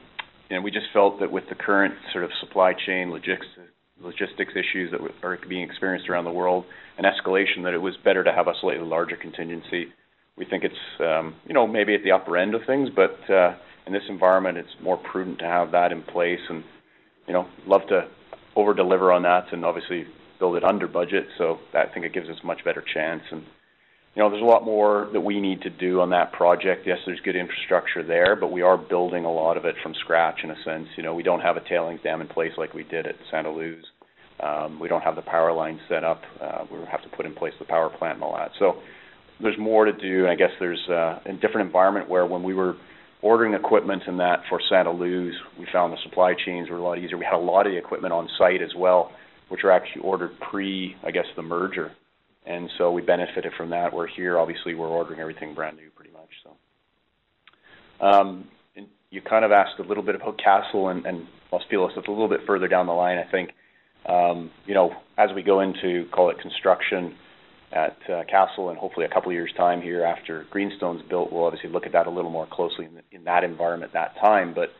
and 0.51 0.65
we 0.65 0.73
just 0.73 0.87
felt 0.93 1.21
that 1.21 1.31
with 1.31 1.45
the 1.49 1.55
current 1.55 1.95
sort 2.12 2.25
of 2.25 2.31
supply 2.41 2.73
chain 2.73 3.12
logistics, 3.12 4.53
issues 4.57 4.91
that 4.91 5.01
are 5.23 5.39
being 5.49 5.62
experienced 5.62 6.09
around 6.09 6.25
the 6.25 6.33
world 6.33 6.65
and 6.99 7.07
escalation, 7.07 7.62
that 7.62 7.75
it 7.75 7.81
was 7.81 7.97
better 8.05 8.25
to 8.25 8.33
have 8.33 8.49
a 8.49 8.55
slightly 8.61 8.85
larger 8.85 9.17
contingency. 9.17 9.87
We 10.37 10.45
think 10.45 10.65
it's, 10.65 10.75
you 11.47 11.55
know, 11.55 11.67
maybe 11.69 11.95
at 11.95 12.03
the 12.03 12.11
upper 12.11 12.37
end 12.37 12.57
of 12.57 12.62
things, 12.67 12.89
but 12.95 13.19
uh, 13.31 13.55
in 13.87 13.92
this 13.92 14.03
environment, 14.09 14.59
it's 14.59 14.68
more 14.83 14.96
prudent 14.96 15.38
to 15.38 15.44
have 15.44 15.70
that 15.72 15.92
in 15.92 16.03
place 16.03 16.40
and, 16.49 16.64
you 17.27 17.33
know, 17.33 17.46
love 17.66 17.83
to 17.88 18.09
over-deliver 18.57 19.12
on 19.12 19.22
that 19.22 19.53
and 19.53 19.64
obviously 19.64 20.05
build 20.38 20.57
it 20.57 20.64
under 20.64 20.88
budget. 20.88 21.25
So 21.38 21.59
that, 21.72 21.88
I 21.88 21.94
think 21.94 22.05
it 22.05 22.12
gives 22.12 22.29
us 22.29 22.37
much 22.42 22.64
better 22.64 22.85
chance. 22.94 23.22
And, 23.31 23.42
you 24.14 24.22
know, 24.22 24.31
there's 24.31 24.42
a 24.42 24.46
lot 24.46 24.64
more 24.64 25.09
that 25.12 25.20
we 25.20 25.40
need 25.40 25.61
to 25.62 25.70
do 25.70 26.01
on 26.01 26.11
that 26.11 26.33
project. 26.33 26.87
Yes, 26.87 26.99
there's 27.07 27.20
good 27.20 27.37
infrastructure 27.37 28.03
there, 28.03 28.35
but 28.35 28.51
we 28.51 28.62
are 28.62 28.77
building 28.77 29.25
a 29.25 29.33
lot 29.33 29.57
of 29.57 29.64
it 29.64 29.77
from 29.83 29.94
scratch 30.01 30.40
in 30.42 30.51
a 30.51 30.57
sense. 30.64 30.88
You 30.96 31.03
know, 31.03 31.14
we 31.14 31.22
don't 31.22 31.40
have 31.40 31.57
a 31.57 31.68
tailings 31.68 32.01
dam 32.03 32.20
in 32.20 32.29
place 32.29 32.53
like 32.57 32.75
we 32.75 32.83
did 32.85 33.07
at 33.07 33.14
Santa 33.31 33.51
Luz. 33.51 33.85
Um, 34.40 34.81
we 34.81 34.88
don't 34.88 35.03
have 35.03 35.16
the 35.16 35.22
power 35.22 35.53
line 35.53 35.81
set 35.88 36.03
up. 36.03 36.22
Uh, 36.40 36.64
we 36.70 36.79
have 36.90 37.03
to 37.03 37.09
put 37.16 37.25
in 37.25 37.35
place 37.35 37.55
the 37.59 37.64
power 37.64 37.88
plant 37.88 38.16
and 38.16 38.25
all 38.25 38.37
that. 38.37 38.51
So 38.59 38.77
there's 39.40 39.59
more 39.59 39.85
to 39.85 39.92
do. 39.92 40.25
And 40.25 40.29
I 40.29 40.35
guess 40.35 40.51
there's 40.61 40.83
uh, 40.88 41.20
a 41.25 41.33
different 41.35 41.66
environment 41.66 42.09
where 42.09 42.27
when 42.27 42.42
we 42.42 42.53
were 42.53 42.75
ordering 43.22 43.55
equipment 43.55 44.02
and 44.07 44.20
that 44.20 44.42
for 44.48 44.61
Santa 44.68 44.90
Luz, 44.90 45.35
we 45.59 45.66
found 45.72 45.92
the 45.92 45.98
supply 46.02 46.35
chains 46.35 46.68
were 46.68 46.76
a 46.76 46.83
lot 46.83 46.98
easier. 46.98 47.16
We 47.16 47.24
had 47.24 47.35
a 47.35 47.38
lot 47.38 47.66
of 47.66 47.72
the 47.72 47.79
equipment 47.79 48.12
on 48.12 48.29
site 48.38 48.62
as 48.62 48.74
well, 48.76 49.12
which 49.48 49.62
were 49.62 49.72
actually 49.72 50.02
ordered 50.02 50.33
pre, 50.50 50.96
I 51.05 51.11
guess, 51.11 51.26
the 51.35 51.42
merger. 51.42 51.92
And 52.44 52.70
so 52.79 52.92
we 52.92 53.02
benefited 53.02 53.52
from 53.57 53.70
that. 53.70 53.92
We're 53.92 54.07
here, 54.07 54.38
obviously, 54.38 54.74
we're 54.74 54.88
ordering 54.88 55.20
everything 55.20 55.55
brand 55.55 55.76
new 55.76 55.90
pretty 55.90 56.12
much. 56.12 56.29
So, 56.44 58.07
um, 58.07 58.48
and 58.76 58.87
you 59.11 59.20
kind 59.20 59.44
of 59.44 59.50
asked 59.50 59.81
a 59.81 59.83
little 59.83 60.05
bit 60.05 60.14
about 60.14 60.38
Castle 60.38 60.88
and, 60.88 61.05
and 61.07 61.26
Los 61.50 61.62
Filos. 61.70 61.96
It's 61.96 62.07
a 62.07 62.11
little 62.11 62.29
bit 62.29 62.40
further 62.46 62.68
down 62.68 62.87
the 62.87 62.92
line, 62.92 63.18
I 63.18 63.29
think. 63.31 63.50
Um, 64.09 64.50
you 64.66 64.74
know, 64.74 64.92
as 65.18 65.31
we 65.35 65.42
go 65.42 65.61
into, 65.61 66.07
call 66.12 66.31
it 66.31 66.38
construction, 66.38 67.16
at 67.72 67.96
uh, 68.09 68.22
Castle 68.24 68.70
and 68.70 68.79
hopefully 68.79 69.07
a 69.07 69.09
couple 69.09 69.33
years' 69.33 69.52
time 69.57 69.83
here 69.83 70.05
after 70.05 70.46
Greenstone's 70.50 71.02
built, 71.09 71.33
we'll 71.33 71.44
obviously 71.44 71.70
look 71.70 71.87
at 71.87 71.92
that 71.92 72.07
a 72.07 72.11
little 72.11 72.31
more 72.31 72.46
closely 72.50 72.85
in, 72.87 72.94
the, 72.94 73.02
in 73.12 73.24
that 73.24 73.44
environment 73.44 73.92
that 73.92 74.14
time. 74.20 74.55
But 74.55 74.70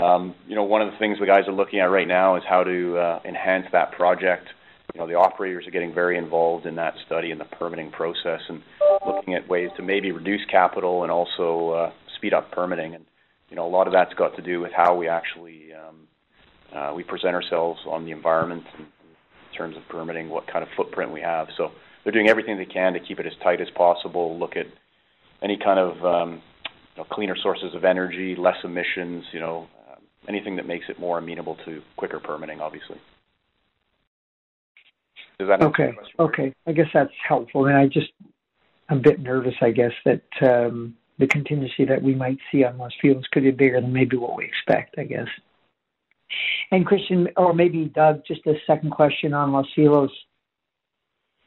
um, 0.00 0.34
you 0.46 0.54
know, 0.54 0.64
one 0.64 0.82
of 0.82 0.90
the 0.90 0.98
things 0.98 1.18
the 1.18 1.26
guys 1.26 1.48
are 1.48 1.54
looking 1.54 1.80
at 1.80 1.84
right 1.84 2.06
now 2.06 2.36
is 2.36 2.42
how 2.48 2.64
to 2.64 2.98
uh, 2.98 3.20
enhance 3.24 3.66
that 3.72 3.92
project. 3.92 4.48
You 4.94 5.00
know, 5.00 5.06
the 5.06 5.14
operators 5.14 5.66
are 5.66 5.70
getting 5.70 5.94
very 5.94 6.18
involved 6.18 6.66
in 6.66 6.76
that 6.76 6.94
study 7.06 7.30
and 7.30 7.40
the 7.40 7.44
permitting 7.44 7.90
process, 7.90 8.40
and 8.48 8.62
looking 9.06 9.34
at 9.34 9.48
ways 9.48 9.70
to 9.76 9.82
maybe 9.82 10.12
reduce 10.12 10.44
capital 10.50 11.02
and 11.02 11.12
also 11.12 11.70
uh, 11.70 11.92
speed 12.16 12.34
up 12.34 12.50
permitting. 12.50 12.94
And 12.94 13.04
you 13.48 13.56
know, 13.56 13.66
a 13.66 13.70
lot 13.70 13.86
of 13.86 13.92
that's 13.92 14.12
got 14.14 14.36
to 14.36 14.42
do 14.42 14.60
with 14.60 14.72
how 14.72 14.94
we 14.96 15.08
actually 15.08 15.70
um, 15.72 16.08
uh, 16.76 16.92
we 16.94 17.02
present 17.02 17.34
ourselves 17.34 17.80
on 17.86 18.04
the 18.04 18.10
environment 18.10 18.64
in 18.78 18.86
terms 19.56 19.76
of 19.76 19.82
permitting, 19.88 20.28
what 20.28 20.46
kind 20.46 20.62
of 20.62 20.68
footprint 20.76 21.12
we 21.12 21.20
have. 21.20 21.48
So 21.56 21.70
they're 22.06 22.12
doing 22.12 22.28
everything 22.28 22.56
they 22.56 22.64
can 22.64 22.92
to 22.92 23.00
keep 23.00 23.18
it 23.18 23.26
as 23.26 23.32
tight 23.42 23.60
as 23.60 23.68
possible. 23.70 24.38
Look 24.38 24.56
at 24.56 24.66
any 25.42 25.58
kind 25.58 25.80
of 25.80 26.04
um, 26.04 26.40
you 26.94 27.02
know, 27.02 27.04
cleaner 27.10 27.34
sources 27.42 27.74
of 27.74 27.84
energy, 27.84 28.36
less 28.36 28.58
emissions. 28.62 29.24
You 29.32 29.40
know, 29.40 29.66
uh, 29.90 29.96
anything 30.28 30.54
that 30.54 30.68
makes 30.68 30.84
it 30.88 31.00
more 31.00 31.18
amenable 31.18 31.56
to 31.64 31.82
quicker 31.96 32.20
permitting, 32.20 32.60
obviously. 32.60 33.00
Does 35.40 35.48
that 35.48 35.60
okay? 35.62 35.94
Okay, 36.20 36.54
I 36.68 36.72
guess 36.72 36.86
that's 36.94 37.10
helpful. 37.26 37.66
And 37.66 37.76
I 37.76 37.88
just 37.88 38.12
I'm 38.88 38.98
a 38.98 39.00
bit 39.00 39.18
nervous, 39.18 39.54
I 39.60 39.72
guess, 39.72 39.92
that 40.04 40.22
um, 40.42 40.94
the 41.18 41.26
contingency 41.26 41.86
that 41.86 42.00
we 42.00 42.14
might 42.14 42.38
see 42.52 42.62
on 42.62 42.78
Los 42.78 42.92
Filos 43.02 43.24
could 43.32 43.42
be 43.42 43.50
bigger 43.50 43.80
than 43.80 43.92
maybe 43.92 44.16
what 44.16 44.36
we 44.36 44.44
expect. 44.44 44.94
I 44.96 45.02
guess. 45.02 45.26
And 46.70 46.86
Christian, 46.86 47.30
or 47.36 47.52
maybe 47.52 47.86
Doug, 47.86 48.22
just 48.24 48.46
a 48.46 48.54
second 48.64 48.90
question 48.90 49.34
on 49.34 49.50
Los 49.50 49.66
Filos 49.76 50.10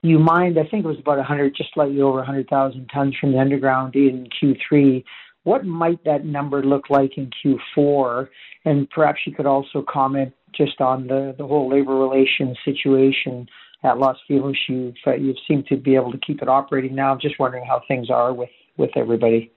you 0.02 0.20
mined, 0.20 0.58
I 0.58 0.64
think 0.64 0.86
it 0.86 0.88
was 0.88 1.00
about 1.00 1.18
100, 1.18 1.56
just 1.56 1.74
slightly 1.74 2.02
over 2.02 2.18
100,000 2.18 2.88
tons 2.94 3.16
from 3.20 3.34
the 3.34 3.40
underground 3.40 3.96
in 3.96 4.28
Q3. 4.42 5.04
What 5.44 5.66
might 5.66 6.04
that 6.06 6.26
number 6.26 6.64
look 6.64 6.90
like 6.90 7.18
in 7.18 7.30
Q4? 7.44 8.28
And 8.66 8.90
perhaps 8.90 9.20
you 9.26 9.34
could 9.34 9.46
also 9.46 9.84
comment 9.88 10.34
just 10.56 10.80
on 10.82 11.08
the, 11.08 11.36
the 11.38 11.46
whole 11.46 11.70
labor 11.70 11.96
relations 11.96 12.58
situation 12.64 13.48
at 13.84 13.98
Los 13.98 14.18
Filos. 14.30 14.56
You've, 14.68 14.96
uh, 15.06 15.16
you 15.16 15.34
seem 15.48 15.64
to 15.70 15.78
be 15.78 15.96
able 15.96 16.12
to 16.12 16.18
keep 16.18 16.42
it 16.42 16.48
operating 16.48 16.96
now. 16.96 17.14
I'm 17.14 17.20
just 17.20 17.40
wondering 17.40 17.66
how 17.66 17.82
things 17.88 18.10
are 18.10 18.34
with, 18.34 18.50
with 18.78 18.92
everybody. 18.96 19.52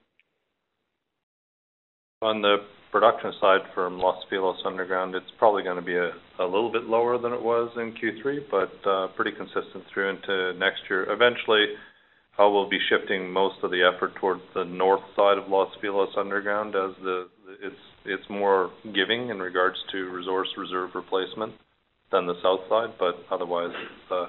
On 2.21 2.41
the 2.41 2.57
production 2.93 3.33
side 3.41 3.61
from 3.73 3.97
Los 3.97 4.23
Filos 4.31 4.63
underground, 4.65 5.15
it's 5.15 5.31
probably 5.39 5.63
gonna 5.63 5.81
be 5.81 5.97
a 5.97 6.13
little 6.39 6.71
bit 6.71 6.83
lower 6.83 7.17
than 7.17 7.33
it 7.33 7.41
was 7.41 7.71
in 7.75 7.91
Q3, 7.93 8.45
but 8.51 8.87
uh, 8.87 9.07
pretty 9.15 9.31
consistent 9.31 9.83
through 9.91 10.11
into 10.11 10.53
next 10.59 10.83
year. 10.87 11.11
Eventually, 11.11 11.65
we'll 12.37 12.69
be 12.69 12.79
shifting 12.89 13.31
most 13.33 13.55
of 13.63 13.71
the 13.71 13.81
effort 13.81 14.13
towards 14.21 14.41
the 14.53 14.65
north 14.65 15.01
side 15.15 15.39
of 15.39 15.49
Los 15.49 15.73
Filos 15.83 16.15
underground 16.15 16.75
as 16.75 16.91
it's 18.05 18.29
more 18.29 18.69
giving 18.93 19.29
in 19.29 19.39
regards 19.39 19.77
to 19.91 20.09
resource 20.11 20.49
reserve 20.55 20.91
replacement 20.93 21.53
than 22.11 22.27
the 22.27 22.39
south 22.43 22.61
side. 22.69 22.93
But 22.99 23.15
otherwise, 23.31 23.73
uh, 24.11 24.27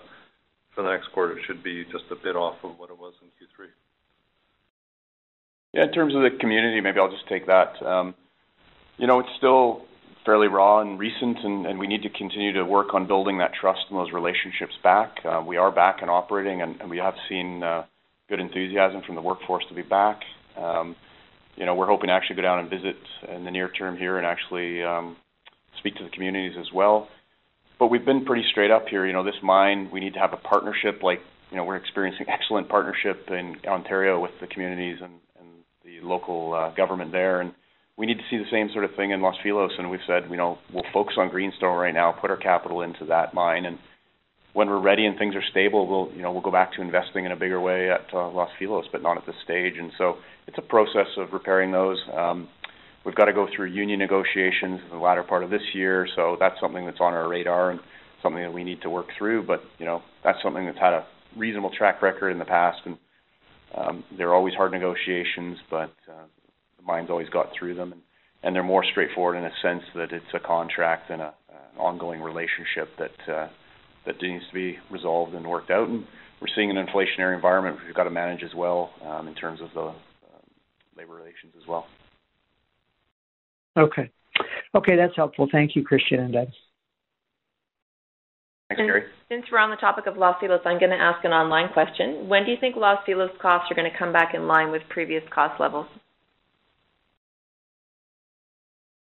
for 0.75 0.83
the 0.83 0.91
next 0.91 1.13
quarter, 1.13 1.37
it 1.37 1.45
should 1.47 1.63
be 1.63 1.85
just 1.85 2.05
a 2.11 2.17
bit 2.17 2.35
off 2.35 2.57
of 2.65 2.79
what 2.79 2.89
it 2.89 2.99
was 2.99 3.13
in 3.21 3.29
Q3. 3.29 3.69
Yeah, 5.75 5.83
in 5.85 5.93
terms 5.93 6.15
of 6.15 6.23
the 6.23 6.31
community, 6.41 6.81
maybe 6.81 6.99
I'll 6.99 7.11
just 7.11 7.29
take 7.29 7.47
that. 7.47 7.83
Um, 7.85 8.15
You 8.97 9.09
know, 9.09 9.19
it's 9.19 9.31
still 9.37 9.83
fairly 10.25 10.47
raw 10.47 10.81
and 10.81 10.99
recent, 10.99 11.39
and 11.45 11.79
we 11.79 11.87
need 11.87 12.03
to 12.03 12.11
continue 12.11 12.53
to 12.53 12.65
work 12.65 12.95
on 12.95 13.07
building 13.07 13.39
that 13.39 13.53
trust 13.53 13.81
and 13.91 13.99
those 13.99 14.13
relationships 14.13 14.75
back. 14.83 15.17
Uh, 15.25 15.43
we 15.47 15.57
are 15.57 15.73
back 15.73 15.99
and 16.01 16.11
operating, 16.11 16.63
and 16.63 16.89
we 16.89 16.99
have 16.99 17.15
seen 17.29 17.63
uh, 17.63 17.85
good 18.29 18.39
enthusiasm 18.39 19.03
from 19.05 19.17
the 19.17 19.21
workforce 19.21 19.65
to 19.69 19.75
be 19.75 19.83
back. 19.83 20.21
Um, 20.57 20.95
you 21.57 21.67
know, 21.67 21.75
we're 21.75 21.87
hoping 21.87 22.07
to 22.07 22.13
actually 22.13 22.37
go 22.37 22.43
down 22.43 22.61
and 22.61 22.71
visit 22.71 22.97
in 23.29 23.45
the 23.45 23.51
near 23.51 23.69
term 23.69 23.97
here 23.97 24.17
and 24.17 24.27
actually 24.27 24.83
um, 24.83 25.17
speak 25.79 25.97
to 25.97 26.05
the 26.05 26.11
communities 26.11 26.57
as 26.59 26.73
well. 26.73 27.09
But 27.79 27.89
we've 27.89 28.05
been 28.05 28.25
pretty 28.25 28.45
straight 28.51 28.71
up 28.71 28.87
here. 28.89 29.07
You 29.07 29.13
know, 29.13 29.25
this 29.25 29.35
mine, 29.43 29.91
we 29.93 29.99
need 29.99 30.15
to 30.15 30.21
have 30.21 30.33
a 30.33 30.37
partnership 30.37 31.03
like, 31.03 31.21
you 31.51 31.57
know, 31.57 31.65
we're 31.65 31.77
experiencing 31.77 32.27
excellent 32.29 32.69
partnership 32.69 33.29
in 33.29 33.57
Ontario 33.67 34.21
with 34.21 34.33
the 34.41 34.47
communities 34.47 34.99
and 35.03 35.15
and 35.39 35.49
the 35.85 36.07
local 36.07 36.55
uh, 36.55 36.71
government 36.75 37.11
there. 37.11 37.41
We 37.97 38.07
need 38.07 38.19
to 38.19 38.25
see 38.29 38.39
the 38.39 38.51
same 38.51 38.71
sort 38.73 38.85
of 38.85 38.95
thing 38.97 39.13
in 39.13 39.23
Los 39.23 39.37
Filos. 39.45 39.79
And 39.79 39.91
we've 39.91 40.01
said, 40.07 40.25
you 40.31 40.37
know, 40.37 40.59
we'll 40.73 40.85
focus 40.93 41.15
on 41.17 41.29
Greenstone 41.29 41.77
right 41.77 41.95
now, 41.95 42.13
put 42.13 42.31
our 42.31 42.37
capital 42.37 42.83
into 42.83 43.05
that 43.07 43.35
mine. 43.35 43.65
And 43.65 43.79
when 44.53 44.69
we're 44.69 44.81
ready 44.81 45.07
and 45.07 45.19
things 45.19 45.35
are 45.35 45.43
stable, 45.51 45.87
we'll, 45.87 46.15
you 46.17 46.23
know, 46.23 46.33
we'll 46.33 46.43
go 46.43 46.51
back 46.51 46.73
to 46.75 46.83
investing 46.83 47.25
in 47.25 47.33
a 47.33 47.37
bigger 47.37 47.61
way 47.61 47.91
at 47.91 48.07
uh, 48.13 48.31
Los 48.31 48.51
Filos, 48.61 48.85
but 48.91 49.03
not 49.03 49.17
at 49.17 49.27
this 49.27 49.37
stage. 49.45 49.75
And 49.79 49.93
so 49.99 50.17
it's 50.47 50.59
a 50.59 50.63
process 50.63 51.07
of 51.17 51.33
repairing 51.33 51.73
those. 51.73 51.99
Um, 52.17 52.49
we've 53.05 53.15
got 53.15 53.27
to 53.27 53.33
go 53.33 53.47
through 53.55 53.67
union 53.67 53.99
negotiations 53.99 54.81
in 54.85 54.91
the 54.91 54.97
latter 54.97 55.23
part 55.23 55.45
of 55.45 55.51
this 55.51 55.63
year. 55.73 56.09
So 56.17 56.37
that's 56.39 56.59
something 56.61 56.85
that's 56.87 57.01
on 57.01 57.15
our 57.15 57.29
radar 57.29 57.71
and 57.71 57.81
something 58.23 58.43
that 58.43 58.53
we 58.53 58.65
need 58.65 58.83
to 58.83 58.91
work 58.91 59.07
through. 59.19 59.47
But, 59.47 59.61
you 59.79 59.87
know, 59.87 60.03
that's 60.25 60.39
something 60.43 60.67
that's 60.67 60.79
had 60.79 60.95
a 60.95 61.07
reasonable 61.37 61.71
track 61.77 62.03
record 62.03 62.31
in 62.31 62.39
the 62.39 62.45
past. 62.45 62.79
And 62.87 62.99
um, 63.77 64.05
they're 64.17 64.35
always 64.35 64.55
hard 64.55 64.73
negotiations, 64.73 65.59
but 65.71 65.91
the 66.07 66.44
mine's 66.87 67.11
always 67.11 67.29
got 67.29 67.49
through 67.59 67.75
them. 67.75 67.95
And 68.43 68.55
they're 68.55 68.63
more 68.63 68.85
straightforward 68.85 69.39
in 69.39 69.45
a 69.45 69.53
sense 69.63 69.83
that 69.95 70.13
it's 70.13 70.27
a 70.35 70.39
contract 70.39 71.11
and 71.11 71.23
an 71.23 71.33
ongoing 71.79 72.21
relationship 72.21 72.91
that 72.99 73.33
uh, 73.33 73.49
that 74.07 74.21
needs 74.21 74.47
to 74.49 74.55
be 74.55 74.77
resolved 74.91 75.35
and 75.35 75.47
worked 75.47 75.71
out. 75.71 75.89
And 75.89 76.05
we're 76.41 76.49
seeing 76.55 76.71
an 76.71 76.77
inflationary 76.77 77.35
environment 77.35 77.79
we've 77.87 77.95
got 77.95 78.05
to 78.05 78.11
manage 78.11 78.43
as 78.43 78.55
well, 78.55 78.91
um, 79.05 79.29
in 79.29 79.35
terms 79.35 79.61
of 79.63 79.69
the 79.75 79.81
um, 79.81 79.95
labor 80.97 81.15
relations 81.15 81.55
as 81.61 81.67
well. 81.67 81.87
Okay. 83.79 84.11
Okay, 84.75 84.97
that's 84.97 85.17
helpful. 85.17 85.49
Thank 85.51 85.75
you, 85.75 85.85
Christian 85.85 86.21
and 86.21 86.33
Doug. 86.33 86.49
Thanks, 88.69 88.83
Kerry. 88.83 89.05
Since 89.29 89.45
we're 89.51 89.59
on 89.59 89.71
the 89.71 89.77
topic 89.77 90.07
of 90.07 90.17
Los 90.17 90.37
Filos, 90.43 90.67
I'm 90.67 90.81
gonna 90.81 90.97
ask 90.97 91.25
an 91.25 91.33
online 91.33 91.73
question. 91.73 92.29
When 92.29 92.45
do 92.45 92.51
you 92.51 92.57
think 92.61 92.77
Los 92.77 92.99
Filos 93.07 93.37
costs 93.39 93.71
are 93.71 93.75
gonna 93.75 93.97
come 93.97 94.13
back 94.13 94.35
in 94.35 94.47
line 94.47 94.71
with 94.71 94.83
previous 94.89 95.23
cost 95.33 95.61
levels? 95.61 95.87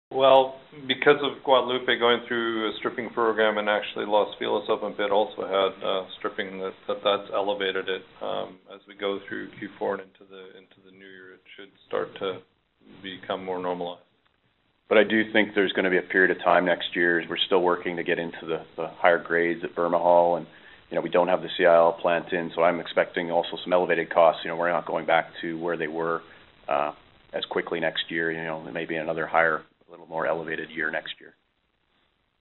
Well, 0.10 0.55
because 0.88 1.18
of 1.22 1.43
Guadalupe 1.43 1.99
going 1.99 2.22
through 2.28 2.70
a 2.70 2.78
stripping 2.80 3.10
program 3.10 3.58
and 3.58 3.70
actually 3.70 4.05
Los 4.05 4.34
Filos 4.39 4.70
open 4.70 4.93
pit 4.93 5.12
also 5.12 5.45
had 5.45 5.86
uh, 5.86 6.05
stripping 6.18 6.60
that 6.60 6.74
that's 6.88 7.30
elevated 7.34 7.89
it. 7.89 8.03
Um, 8.22 8.58
as 8.74 8.80
we 8.88 8.95
go 8.95 9.20
through 9.28 9.49
Q4 9.49 9.99
and 9.99 10.01
into 10.01 10.24
the 10.30 10.58
into 10.58 10.80
the 10.86 10.91
new 10.91 11.05
year, 11.05 11.34
it 11.34 11.41
should 11.55 11.70
start 11.88 12.18
to 12.20 12.39
become 13.03 13.43
more 13.43 13.60
normalized. 13.60 14.01
But 14.88 14.97
I 14.97 15.03
do 15.03 15.32
think 15.34 15.49
there's 15.53 15.74
gonna 15.74 15.89
be 15.89 15.97
a 15.97 16.01
period 16.01 16.32
of 16.32 16.41
time 16.41 16.66
next 16.66 16.95
year 16.95 17.22
we're 17.30 17.38
still 17.45 17.62
working 17.62 17.97
to 17.97 18.03
get 18.03 18.18
into 18.18 18.64
the 18.78 18.88
higher 18.97 19.22
grades 19.22 19.64
at 19.64 19.76
Bermejal. 19.76 20.45
You 20.89 20.95
know, 20.95 21.01
we 21.01 21.10
don't 21.10 21.28
have 21.28 21.41
the 21.41 21.49
CIL 21.58 21.97
plant 22.01 22.32
in, 22.32 22.49
so 22.55 22.64
I'm 22.64 22.80
expecting 22.80 23.30
also 23.30 23.58
some 23.62 23.74
elevated 23.74 24.10
costs. 24.10 24.41
You 24.45 24.51
know, 24.51 24.55
we're 24.55 24.72
not 24.72 24.86
going 24.86 25.05
back 25.05 25.28
to 25.41 25.60
where 25.60 25.76
they 25.76 25.88
were 25.88 26.22
uh, 26.70 26.93
as 27.34 27.43
quickly 27.45 27.82
next 27.82 28.10
year. 28.10 28.32
You 28.32 28.43
know, 28.43 28.64
there 28.64 28.72
may 28.72 28.86
be 28.86 28.95
another 28.95 29.28
higher, 29.28 29.64
little 29.98 30.10
more 30.10 30.28
elevated 30.28 30.70
year 30.70 30.91
next 30.91 31.14
year. 31.20 31.34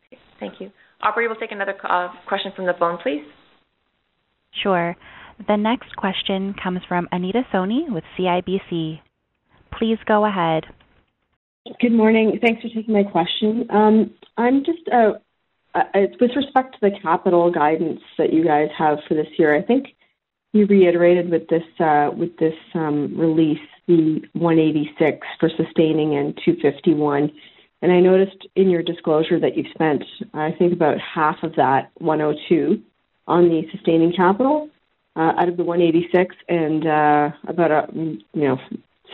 Okay. 0.07 0.21
Thank 0.39 0.61
you. 0.61 0.71
Operator, 1.03 1.31
we'll 1.31 1.41
take 1.41 1.53
another 1.53 1.75
uh, 1.89 2.09
question 2.27 2.53
from 2.55 2.67
the 2.67 2.75
phone, 2.79 2.99
please. 3.03 3.25
Sure. 4.63 4.97
The 5.49 5.57
next 5.57 5.95
question 5.97 6.55
comes 6.63 6.81
from 6.89 7.09
Anita 7.13 7.43
Soni 7.53 7.91
with 7.91 8.05
CIBC. 8.19 9.01
Please 9.79 9.99
go 10.07 10.25
ahead. 10.25 10.65
Good 11.81 11.93
morning. 11.93 12.39
Thanks 12.41 12.63
for 12.63 12.69
taking 12.69 12.95
my 12.95 13.03
question. 13.03 13.67
Um, 13.71 14.15
I'm 14.39 14.65
just 14.65 14.89
uh, 14.93 15.13
uh, 15.75 15.83
with 16.21 16.31
respect 16.37 16.75
to 16.75 16.79
the 16.81 16.91
capital 17.03 17.51
guidance 17.51 18.01
that 18.19 18.33
you 18.33 18.45
guys 18.45 18.69
have 18.79 18.99
for 19.07 19.15
this 19.15 19.27
year, 19.39 19.55
I 19.55 19.63
think 19.63 19.89
you 20.53 20.67
reiterated 20.67 21.29
with 21.29 21.49
this 21.49 21.63
um, 22.75 23.15
release 23.19 23.59
the 23.87 24.23
186 24.33 25.27
for 25.39 25.49
sustaining 25.57 26.17
and 26.17 26.39
251. 26.45 27.33
And 27.83 27.93
I 27.93 28.01
noticed 28.01 28.47
in 28.57 28.71
your 28.71 28.83
disclosure 28.83 29.39
that 29.41 29.57
you've 29.57 29.67
spent, 29.75 30.03
I 30.35 30.53
think 30.53 30.73
about 30.73 30.97
half 30.99 31.43
of 31.43 31.55
that 31.57 31.91
102 31.99 32.83
on 33.27 33.49
the 33.49 33.63
sustaining 33.71 34.13
capital 34.13 34.69
uh, 35.17 35.33
out 35.39 35.49
of 35.49 35.57
the 35.57 35.65
186 35.65 36.35
and 36.49 36.87
uh, 36.87 37.31
about 37.49 37.71
a, 37.71 37.89
you 37.95 38.23
know 38.35 38.59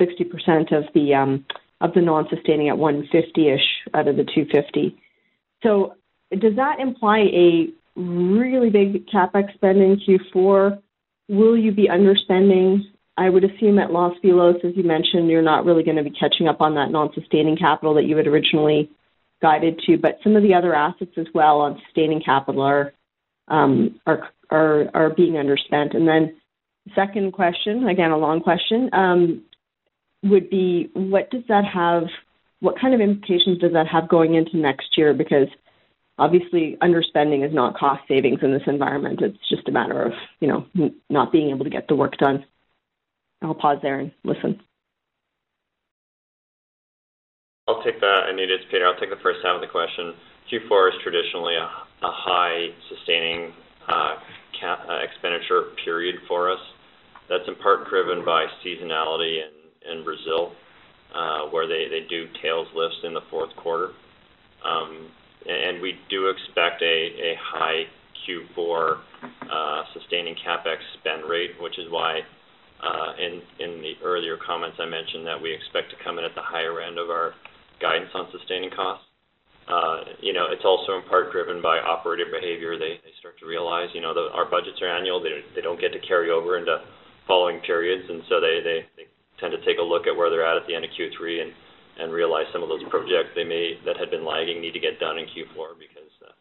60% 0.01 0.73
of 0.73 0.85
the 0.95 1.14
um, 1.14 1.45
of 1.81 1.93
the 1.95 2.01
non-sustaining 2.01 2.68
at 2.68 2.77
150-ish 2.77 3.64
out 3.95 4.07
of 4.07 4.16
the 4.16 4.25
250. 4.25 4.97
So 5.62 5.95
Does 6.31 6.55
that 6.57 6.79
imply 6.79 7.18
a 7.33 7.68
really 7.97 8.70
big 8.70 9.07
CapEx 9.09 9.53
spend 9.55 9.83
in 9.83 10.01
Q4? 10.01 10.81
Will 11.29 11.57
you 11.57 11.73
be 11.73 11.89
underspending? 11.89 12.83
I 13.16 13.28
would 13.28 13.44
assume 13.44 13.78
at 13.78 13.92
Los 13.92 14.16
Filos, 14.22 14.64
as 14.64 14.76
you 14.76 14.84
mentioned, 14.84 15.28
you're 15.28 15.42
not 15.42 15.64
really 15.64 15.82
gonna 15.82 16.02
be 16.02 16.10
catching 16.10 16.48
up 16.48 16.60
on 16.60 16.74
that 16.74 16.90
non-sustaining 16.90 17.56
capital 17.56 17.94
that 17.94 18.04
you 18.04 18.16
had 18.16 18.26
originally 18.26 18.90
guided 19.40 19.80
to. 19.86 19.98
But 19.98 20.18
some 20.22 20.36
of 20.36 20.42
the 20.42 20.54
other 20.54 20.74
assets 20.74 21.12
as 21.16 21.26
well 21.34 21.60
on 21.60 21.80
sustaining 21.86 22.22
capital 22.22 22.62
are 22.62 22.92
um, 23.48 24.00
are 24.06 25.10
being 25.16 25.34
underspent. 25.34 25.94
And 25.94 26.06
then 26.06 26.36
Second 26.96 27.32
question, 27.32 27.86
again, 27.86 28.10
a 28.10 28.18
long 28.18 28.40
question, 28.40 28.90
um, 28.92 29.44
would 30.24 30.50
be 30.50 30.90
what 30.94 31.30
does 31.30 31.44
that 31.46 31.64
have? 31.64 32.08
what 32.62 32.80
kind 32.80 32.94
of 32.94 33.00
implications 33.00 33.58
does 33.58 33.72
that 33.72 33.88
have 33.88 34.08
going 34.08 34.36
into 34.36 34.56
next 34.56 34.96
year? 34.96 35.12
Because 35.12 35.48
obviously 36.16 36.76
underspending 36.80 37.44
is 37.44 37.52
not 37.52 37.76
cost 37.76 38.02
savings 38.06 38.38
in 38.40 38.52
this 38.52 38.62
environment. 38.68 39.20
It's 39.20 39.48
just 39.50 39.68
a 39.68 39.72
matter 39.72 40.00
of, 40.00 40.12
you 40.38 40.46
know, 40.46 40.92
not 41.10 41.32
being 41.32 41.50
able 41.50 41.64
to 41.64 41.70
get 41.70 41.88
the 41.88 41.96
work 41.96 42.16
done. 42.18 42.44
I'll 43.43 43.55
pause 43.55 43.78
there 43.82 44.01
and 44.01 44.12
listen. 44.24 44.61
I'll 47.68 47.82
take 47.82 48.01
that, 48.01 48.28
Anita. 48.28 48.55
It's 48.55 48.64
Peter. 48.70 48.86
I'll 48.86 48.99
take 48.99 49.11
the 49.11 49.22
first 49.22 49.40
half 49.45 49.57
of 49.57 49.61
the 49.61 49.66
question. 49.66 50.14
Q4 50.51 50.88
is 50.88 50.95
traditionally 51.03 51.55
a 51.57 51.68
high 52.03 52.68
sustaining 52.88 53.53
uh, 53.88 54.14
uh, 54.62 54.99
expenditure 55.03 55.74
period 55.84 56.16
for 56.28 56.51
us. 56.51 56.59
That's 57.28 57.45
in 57.49 57.55
part 57.57 57.88
driven 57.88 58.24
by 58.24 58.47
seasonality 58.64 59.40
in 59.90 60.05
Brazil, 60.05 60.53
uh, 61.14 61.47
where 61.51 61.66
they 61.66 62.07
do 62.09 62.26
tails 62.43 62.68
lifts 62.74 62.99
in 63.05 63.14
the 63.14 63.22
fourth 63.30 63.55
quarter. 63.57 63.90
Um 64.64 65.11
and 65.45 65.82
we 65.82 65.99
do 66.09 66.28
expect 66.28 66.82
a 66.82 67.34
high 67.40 67.84
Q4 68.22 68.99
sustaining 69.93 70.34
CapEx 70.36 70.76
spend 71.01 71.28
rate, 71.28 71.51
which 71.61 71.78
is 71.78 71.90
why 71.90 72.20
Uh, 72.83 73.14
in 73.62 73.78
the 73.78 73.95
earlier 74.03 74.35
comments 74.43 74.74
I 74.83 74.87
mentioned 74.91 75.22
that 75.22 75.39
we 75.39 75.55
expect 75.55 75.95
to 75.95 75.97
come 76.03 76.18
in 76.18 76.26
at 76.26 76.35
the 76.35 76.43
higher 76.43 76.83
end 76.83 76.99
of 76.99 77.14
our 77.14 77.30
guidance 77.78 78.11
on 78.14 78.26
sustaining 78.35 78.74
costs. 78.74 79.07
Uh, 79.70 80.18
you 80.18 80.35
know, 80.35 80.51
it's 80.51 80.66
also 80.66 80.99
in 80.99 81.07
part 81.07 81.30
driven 81.30 81.62
by 81.62 81.78
operator 81.78 82.26
behavior. 82.26 82.74
They 82.74 82.99
start 83.22 83.39
to 83.39 83.47
realize, 83.47 83.87
you 83.95 84.03
know, 84.03 84.11
our 84.35 84.51
budgets 84.51 84.83
are 84.83 84.91
annual. 84.91 85.22
They 85.22 85.62
don't 85.62 85.78
get 85.78 85.95
to 85.95 86.03
carry 86.03 86.35
over 86.35 86.59
into 86.59 86.83
following 87.30 87.62
periods. 87.62 88.03
And 88.11 88.26
so 88.26 88.43
they 88.43 88.83
tend 89.39 89.55
to 89.55 89.62
take 89.62 89.78
a 89.78 89.87
look 89.87 90.11
at 90.11 90.16
where 90.18 90.26
they're 90.30 90.47
at 90.47 90.59
at 90.59 90.66
the 90.66 90.74
end 90.74 90.83
of 90.83 90.91
Q3 90.99 91.55
and 92.03 92.12
realize 92.12 92.51
some 92.51 92.66
of 92.66 92.68
those 92.68 92.83
projects 92.91 93.39
that 93.39 93.95
had 93.95 94.11
been 94.11 94.26
lagging 94.26 94.59
need 94.59 94.74
to 94.74 94.83
get 94.83 94.99
done 94.99 95.22
in 95.22 95.30
Q4 95.30 95.78
because 95.78 96.11
uh, 96.26 96.35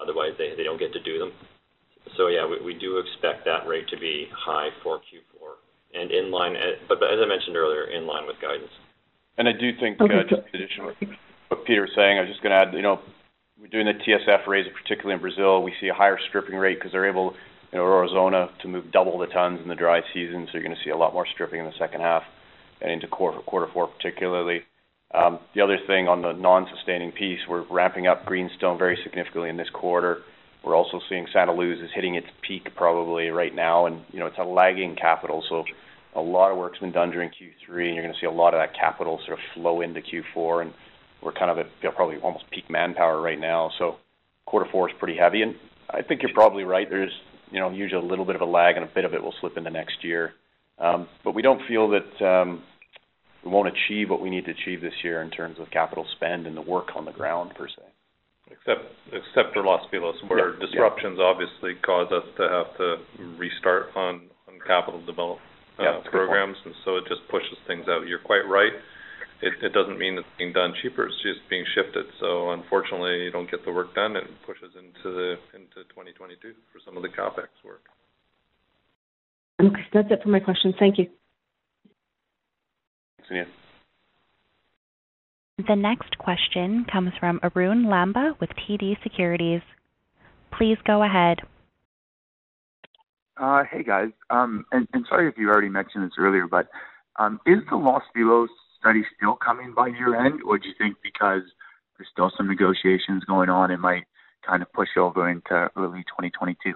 otherwise 0.00 0.32
they 0.40 0.64
don't 0.64 0.80
get 0.80 0.96
to 0.96 1.02
do 1.04 1.20
them. 1.20 1.32
So 2.16 2.28
yeah, 2.32 2.48
we 2.48 2.72
do 2.72 2.96
expect 2.96 3.44
that 3.44 3.68
rate 3.68 3.88
to 3.92 3.98
be 4.00 4.32
high 4.32 4.72
for 4.82 5.04
Q4 5.04 5.35
and 5.96 6.10
in 6.10 6.30
line, 6.30 6.54
but 6.88 7.02
as 7.02 7.18
I 7.22 7.26
mentioned 7.26 7.56
earlier, 7.56 7.84
in 7.84 8.06
line 8.06 8.26
with 8.26 8.36
guidance. 8.40 8.70
And 9.38 9.48
I 9.48 9.52
do 9.52 9.70
think, 9.78 10.00
Okay, 10.00 10.14
uh, 10.14 10.22
just 10.22 10.42
in 10.52 10.60
addition 10.60 10.84
to 10.84 11.16
what 11.48 11.64
Peter 11.64 11.82
was 11.82 11.90
saying, 11.94 12.18
I 12.18 12.22
was 12.22 12.30
just 12.30 12.42
gonna 12.42 12.54
add, 12.54 12.74
you 12.74 12.82
know, 12.82 13.00
we're 13.60 13.68
doing 13.68 13.86
the 13.86 13.94
TSF 13.94 14.46
raise, 14.46 14.66
particularly 14.82 15.14
in 15.14 15.20
Brazil. 15.20 15.62
We 15.62 15.72
see 15.80 15.88
a 15.88 15.94
higher 15.94 16.18
stripping 16.28 16.56
rate 16.56 16.78
because 16.78 16.92
they're 16.92 17.08
able, 17.08 17.34
you 17.72 17.78
know, 17.78 17.84
Aurizona, 17.84 18.50
to 18.62 18.68
move 18.68 18.92
double 18.92 19.18
the 19.18 19.26
tons 19.26 19.60
in 19.62 19.68
the 19.68 19.74
dry 19.74 20.02
season, 20.12 20.46
so 20.46 20.52
you're 20.54 20.62
gonna 20.62 20.80
see 20.84 20.90
a 20.90 20.96
lot 20.96 21.12
more 21.14 21.26
stripping 21.26 21.60
in 21.60 21.66
the 21.66 21.76
second 21.78 22.00
half 22.00 22.22
and 22.80 22.90
into 22.90 23.06
quarter 23.08 23.40
four, 23.72 23.86
particularly. 23.88 24.62
The 25.54 25.62
other 25.62 25.78
thing 25.86 26.08
on 26.08 26.20
the 26.20 26.32
non-sustaining 26.32 27.12
piece, 27.12 27.40
we're 27.48 27.64
ramping 27.70 28.06
up 28.06 28.26
Greenstone 28.26 28.76
very 28.76 28.98
significantly 29.02 29.48
in 29.48 29.56
this 29.56 29.70
quarter. 29.70 30.22
We're 30.62 30.74
also 30.74 31.00
seeing 31.08 31.26
Santa 31.32 31.52
Luz 31.52 31.78
is 31.80 31.90
hitting 31.94 32.16
its 32.16 32.26
peak 32.46 32.74
probably 32.74 33.28
right 33.28 33.54
now, 33.54 33.86
and, 33.86 34.02
you 34.12 34.18
know, 34.18 34.26
it's 34.26 34.36
a 34.38 34.44
lagging 34.44 34.96
capital, 34.96 35.42
so 35.48 35.64
a 36.16 36.20
lot 36.20 36.50
of 36.50 36.56
work's 36.56 36.78
been 36.78 36.92
done 36.92 37.10
during 37.10 37.28
Q3, 37.28 37.86
and 37.86 37.94
you're 37.94 38.02
gonna 38.02 38.18
see 38.20 38.26
a 38.26 38.30
lot 38.30 38.54
of 38.54 38.60
that 38.60 38.74
capital 38.74 39.20
sort 39.26 39.38
of 39.38 39.44
flow 39.54 39.82
into 39.82 40.00
Q4, 40.00 40.62
and 40.62 40.72
we're 41.22 41.32
kind 41.32 41.50
of 41.50 41.58
at, 41.58 41.66
you 41.82 41.88
know, 41.88 41.94
probably 41.94 42.16
almost 42.18 42.50
peak 42.50 42.68
manpower 42.70 43.20
right 43.20 43.38
now. 43.38 43.70
So 43.78 43.96
quarter 44.46 44.68
four 44.70 44.88
is 44.88 44.96
pretty 44.98 45.16
heavy, 45.16 45.42
and 45.42 45.54
I 45.90 46.02
think 46.02 46.22
you're 46.22 46.32
probably 46.32 46.64
right. 46.64 46.88
There's, 46.88 47.12
you 47.50 47.60
know, 47.60 47.70
usually 47.70 48.02
a 48.02 48.08
little 48.08 48.24
bit 48.24 48.34
of 48.34 48.40
a 48.40 48.46
lag, 48.46 48.76
and 48.76 48.84
a 48.84 48.88
bit 48.92 49.04
of 49.04 49.14
it 49.14 49.22
will 49.22 49.34
slip 49.40 49.56
into 49.56 49.70
next 49.70 50.02
year. 50.02 50.32
Um, 50.78 51.08
but 51.24 51.34
we 51.34 51.42
don't 51.42 51.60
feel 51.68 51.90
that 51.90 52.26
um, 52.26 52.62
we 53.44 53.50
won't 53.50 53.68
achieve 53.68 54.10
what 54.10 54.20
we 54.20 54.30
need 54.30 54.46
to 54.46 54.50
achieve 54.50 54.80
this 54.80 54.94
year 55.04 55.22
in 55.22 55.30
terms 55.30 55.58
of 55.58 55.70
capital 55.70 56.06
spend 56.16 56.46
and 56.46 56.56
the 56.56 56.62
work 56.62 56.88
on 56.96 57.04
the 57.04 57.12
ground, 57.12 57.52
per 57.54 57.68
se. 57.68 57.82
Except 58.48 58.84
except 59.12 59.54
for 59.54 59.64
Los 59.64 59.84
Filos, 59.92 60.14
where 60.28 60.56
disruptions 60.56 61.18
obviously 61.18 61.74
cause 61.84 62.12
us 62.12 62.24
to 62.36 62.48
have 62.48 62.76
to 62.76 62.96
restart 63.36 63.88
on 63.96 64.22
capital 64.66 65.04
development 65.04 65.45
Uh, 65.78 66.00
programs, 66.10 66.56
and 66.64 66.74
so 66.86 66.96
it 66.96 67.04
just 67.06 67.20
pushes 67.30 67.58
things 67.66 67.84
out. 67.86 68.06
You're 68.06 68.24
quite 68.24 68.48
right. 68.48 68.72
It 69.42 69.72
doesn't 69.74 69.98
mean 69.98 70.16
it's 70.16 70.26
being 70.38 70.54
done 70.54 70.72
cheaper, 70.80 71.04
it's 71.04 71.20
just 71.22 71.44
being 71.50 71.64
shifted. 71.74 72.06
So 72.18 72.52
unfortunately, 72.52 73.24
you 73.24 73.30
don't 73.30 73.50
get 73.50 73.62
the 73.66 73.72
work 73.72 73.94
done, 73.94 74.16
and 74.16 74.24
it 74.24 74.46
pushes 74.46 74.72
into 74.74 75.36
2022 75.52 76.54
for 76.72 76.80
some 76.82 76.96
of 76.96 77.02
the 77.02 77.10
CapEx 77.10 77.52
work. 77.62 77.82
Okay. 79.60 79.84
That's 79.92 80.08
it 80.10 80.22
for 80.22 80.30
my 80.30 80.40
questions. 80.40 80.74
Thank 80.78 80.96
you. 80.96 81.06
Thanks, 83.18 83.30
Anita. 83.30 83.50
The 85.68 85.76
next 85.76 86.16
question 86.18 86.86
comes 86.90 87.12
from 87.20 87.40
Arun 87.42 87.84
Lamba 87.84 88.38
with 88.40 88.50
TD 88.50 88.96
Securities. 89.02 89.62
Please 90.56 90.78
go 90.86 91.02
ahead. 91.02 91.38
Hey, 93.70 93.82
guys. 93.82 94.10
Um, 94.30 94.64
and, 94.72 94.88
and, 94.92 95.04
sorry 95.08 95.28
if 95.28 95.36
you 95.36 95.48
already 95.48 95.68
mentioned 95.68 96.04
this 96.04 96.12
earlier, 96.18 96.46
but 96.46 96.68
um, 97.16 97.40
is 97.46 97.58
the 97.70 97.76
Los 97.76 98.02
Filos 98.16 98.48
study 98.78 99.04
still 99.16 99.36
coming 99.36 99.74
by 99.74 99.88
year-end, 99.88 100.40
or 100.46 100.58
do 100.58 100.68
you 100.68 100.74
think 100.78 100.96
because 101.02 101.42
there's 101.96 102.08
still 102.10 102.30
some 102.36 102.48
negotiations 102.48 103.24
going 103.24 103.50
on, 103.50 103.70
it 103.70 103.78
might 103.78 104.04
kind 104.46 104.62
of 104.62 104.72
push 104.72 104.90
over 104.96 105.28
into 105.28 105.68
early 105.76 106.04
2022? 106.04 106.74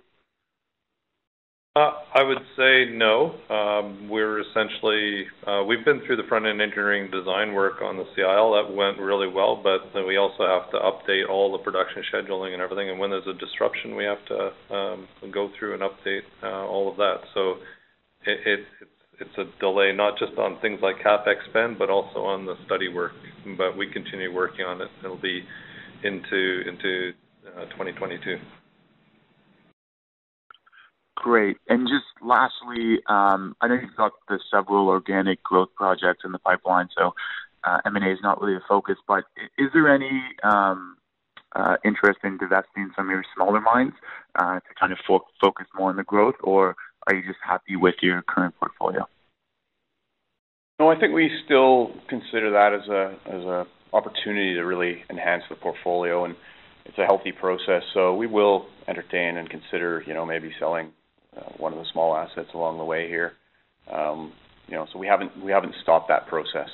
Uh, 1.76 1.92
I 2.14 2.24
would 2.24 2.42
say 2.56 2.90
no. 2.90 3.36
Um, 3.48 4.08
we're 4.08 4.40
essentially, 4.40 5.24
uh, 5.46 5.62
we've 5.62 5.84
been 5.84 6.02
through 6.04 6.16
the 6.16 6.26
front-end 6.28 6.60
engineering 6.60 7.12
design 7.12 7.52
work 7.54 7.80
on 7.80 7.96
the 7.96 8.06
CIL. 8.16 8.54
That 8.54 8.74
went 8.74 8.98
really 8.98 9.28
well, 9.28 9.54
but 9.62 9.94
then 9.94 10.04
we 10.04 10.16
also 10.16 10.46
have 10.48 10.68
to 10.72 10.78
update 10.78 11.30
all 11.30 11.52
the 11.52 11.58
production 11.58 12.02
scheduling 12.12 12.54
and 12.54 12.60
everything. 12.60 12.90
And 12.90 12.98
when 12.98 13.10
there's 13.10 13.28
a 13.28 13.34
disruption, 13.34 13.94
we 13.94 14.02
have 14.02 14.18
to 14.26 14.74
um, 14.74 15.08
go 15.30 15.48
through 15.56 15.74
and 15.74 15.82
update 15.82 16.26
uh, 16.42 16.66
all 16.66 16.90
of 16.90 16.96
that. 16.96 17.18
So 17.34 17.58
it's 18.26 19.38
a 19.38 19.44
delay, 19.60 19.92
not 19.94 20.18
just 20.18 20.36
on 20.38 20.58
things 20.60 20.80
like 20.82 20.96
CapEx 20.96 21.36
spend, 21.50 21.78
but 21.78 21.88
also 21.88 22.18
on 22.18 22.46
the 22.46 22.56
study 22.66 22.88
work. 22.92 23.12
But 23.56 23.76
we 23.76 23.88
continue 23.92 24.34
working 24.34 24.64
on 24.64 24.80
it. 24.80 24.88
It'll 25.04 25.16
be 25.16 25.44
into 26.02 26.62
into 26.66 27.12
2022. 27.44 28.38
Great. 31.20 31.58
And 31.68 31.86
just 31.86 32.06
lastly, 32.22 33.00
um, 33.06 33.54
I 33.60 33.68
know 33.68 33.74
you've 33.74 33.94
got 33.94 34.12
the 34.28 34.40
several 34.50 34.88
organic 34.88 35.42
growth 35.42 35.68
projects 35.76 36.22
in 36.24 36.32
the 36.32 36.38
pipeline, 36.38 36.88
so 36.96 37.12
uh, 37.62 37.78
M&A 37.84 38.10
is 38.10 38.18
not 38.22 38.40
really 38.40 38.56
a 38.56 38.62
focus, 38.66 38.96
but 39.06 39.24
is 39.58 39.68
there 39.74 39.94
any 39.94 40.22
um, 40.42 40.96
uh, 41.54 41.76
interest 41.84 42.20
in 42.24 42.38
divesting 42.38 42.90
some 42.96 43.06
of 43.06 43.10
your 43.10 43.22
smaller 43.34 43.60
mines 43.60 43.92
uh, 44.36 44.60
to 44.60 44.74
kind 44.78 44.92
of 44.92 44.98
focus 45.06 45.66
more 45.74 45.90
on 45.90 45.96
the 45.96 46.04
growth, 46.04 46.36
or 46.42 46.74
are 47.06 47.14
you 47.14 47.22
just 47.22 47.38
happy 47.46 47.76
with 47.76 47.96
your 48.00 48.22
current 48.22 48.54
portfolio? 48.58 49.06
No, 50.78 50.90
I 50.90 50.98
think 50.98 51.12
we 51.12 51.30
still 51.44 51.90
consider 52.08 52.50
that 52.52 52.72
as 52.72 53.44
a 53.44 53.66
opportunity 53.92 54.54
to 54.54 54.62
really 54.62 55.02
enhance 55.10 55.42
the 55.50 55.56
portfolio, 55.56 56.24
and 56.24 56.34
it's 56.86 56.96
a 56.96 57.04
healthy 57.04 57.32
process. 57.32 57.82
So 57.92 58.14
we 58.14 58.26
will 58.26 58.64
entertain 58.88 59.36
and 59.36 59.50
consider, 59.50 60.02
you 60.06 60.14
know, 60.14 60.24
maybe 60.24 60.50
selling 60.58 60.92
Uh, 61.36 61.42
one 61.58 61.72
of 61.72 61.78
the 61.78 61.84
small 61.92 62.16
assets 62.16 62.48
along 62.54 62.78
the 62.78 62.84
way 62.84 63.06
here. 63.06 63.34
Um, 63.90 64.32
you 64.66 64.74
know, 64.74 64.86
so 64.92 64.98
we 64.98 65.06
haven't 65.06 65.42
we 65.42 65.52
haven't 65.52 65.74
stopped 65.82 66.08
that 66.08 66.26
process. 66.26 66.68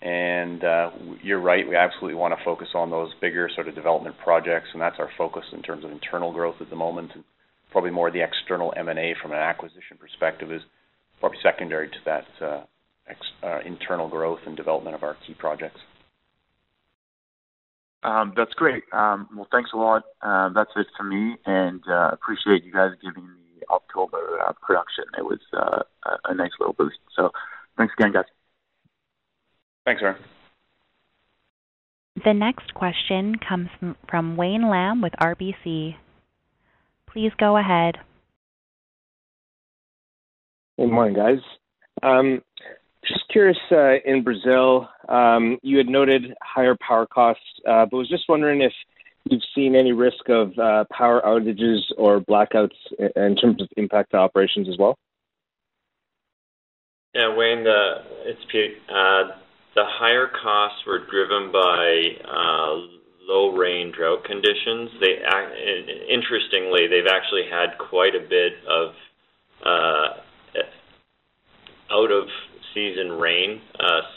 And 0.00 0.62
uh, 0.64 0.90
you're 1.22 1.40
right, 1.40 1.68
we 1.68 1.74
absolutely 1.74 2.14
wanna 2.14 2.36
focus 2.44 2.68
on 2.74 2.90
those 2.90 3.10
bigger 3.20 3.50
sort 3.52 3.66
of 3.68 3.74
development 3.74 4.16
projects, 4.22 4.68
and 4.72 4.80
that's 4.80 4.98
our 4.98 5.10
focus 5.18 5.44
in 5.52 5.62
terms 5.62 5.84
of 5.84 5.90
internal 5.90 6.32
growth 6.32 6.56
at 6.60 6.70
the 6.70 6.76
moment. 6.76 7.10
And 7.14 7.24
probably 7.72 7.90
more 7.90 8.10
the 8.10 8.22
external 8.22 8.72
M&A 8.76 9.14
from 9.20 9.32
an 9.32 9.38
acquisition 9.38 9.98
perspective 9.98 10.52
is 10.52 10.62
probably 11.18 11.38
secondary 11.42 11.88
to 11.88 11.98
that 12.06 12.24
uh, 12.40 13.58
internal 13.66 14.08
growth 14.08 14.40
and 14.46 14.56
development 14.56 14.94
of 14.94 15.02
our 15.02 15.16
key 15.26 15.34
projects. 15.34 15.80
Um, 18.02 18.32
that's 18.36 18.54
great. 18.54 18.84
Um, 18.92 19.28
well, 19.36 19.48
thanks 19.52 19.70
a 19.74 19.76
lot. 19.76 20.04
That's 20.22 20.70
it 20.76 20.86
for 20.96 21.02
me, 21.02 21.36
and 21.44 21.82
appreciate 21.86 22.64
you 22.64 22.72
guys 22.72 22.92
giving 23.02 23.28
the 23.70 23.74
October 23.74 24.40
uh, 24.46 24.52
production. 24.62 25.04
It 25.18 25.24
was 25.24 25.40
uh, 25.52 25.82
a 26.24 26.34
nice 26.34 26.50
little 26.58 26.74
boost. 26.74 26.98
So 27.16 27.30
thanks 27.76 27.94
again, 27.98 28.12
guys. 28.12 28.24
Thanks, 29.84 30.02
Arun. 30.02 30.16
The 32.24 32.34
next 32.34 32.74
question 32.74 33.36
comes 33.36 33.68
from 34.08 34.36
Wayne 34.36 34.68
Lam 34.68 35.00
with 35.00 35.12
RBC. 35.20 35.96
Please 37.10 37.32
go 37.38 37.56
ahead. 37.56 37.96
Good 40.78 40.90
morning, 40.90 41.14
guys. 41.14 41.38
Um, 42.02 42.42
just 43.06 43.24
curious, 43.30 43.58
uh, 43.72 43.94
in 44.04 44.22
Brazil, 44.22 44.88
um, 45.08 45.58
you 45.62 45.78
had 45.78 45.88
noted 45.88 46.34
higher 46.42 46.76
power 46.86 47.06
costs, 47.06 47.42
but 47.64 47.92
was 47.92 48.08
just 48.08 48.28
wondering 48.28 48.60
if 48.60 48.72
you've 49.30 49.42
seen 49.54 49.74
any 49.74 49.92
risk 49.92 50.28
of 50.28 50.58
uh, 50.58 50.84
power 50.92 51.22
outages 51.24 51.78
or 51.96 52.20
blackouts 52.20 52.76
in 52.98 53.36
terms 53.36 53.62
of 53.62 53.68
impact 53.76 54.10
to 54.10 54.16
operations 54.16 54.68
as 54.68 54.76
well? 54.78 54.98
Yeah, 57.14 57.34
Wayne, 57.34 57.64
it's 57.66 58.40
Pete. 58.52 58.76
Uh, 58.88 59.34
the 59.74 59.84
higher 59.84 60.28
costs 60.42 60.84
were 60.86 61.00
driven 61.10 61.50
by 61.50 62.02
uh, 62.24 62.74
low 63.22 63.56
rain 63.56 63.92
drought 63.96 64.24
conditions. 64.24 64.90
They 65.00 65.18
act, 65.26 65.52
Interestingly, 66.08 66.86
they've 66.88 67.10
actually 67.10 67.44
had 67.50 67.78
quite 67.78 68.14
a 68.14 68.20
bit 68.28 68.52
of 68.68 68.94
out-of-season 71.90 73.12
rain 73.12 73.60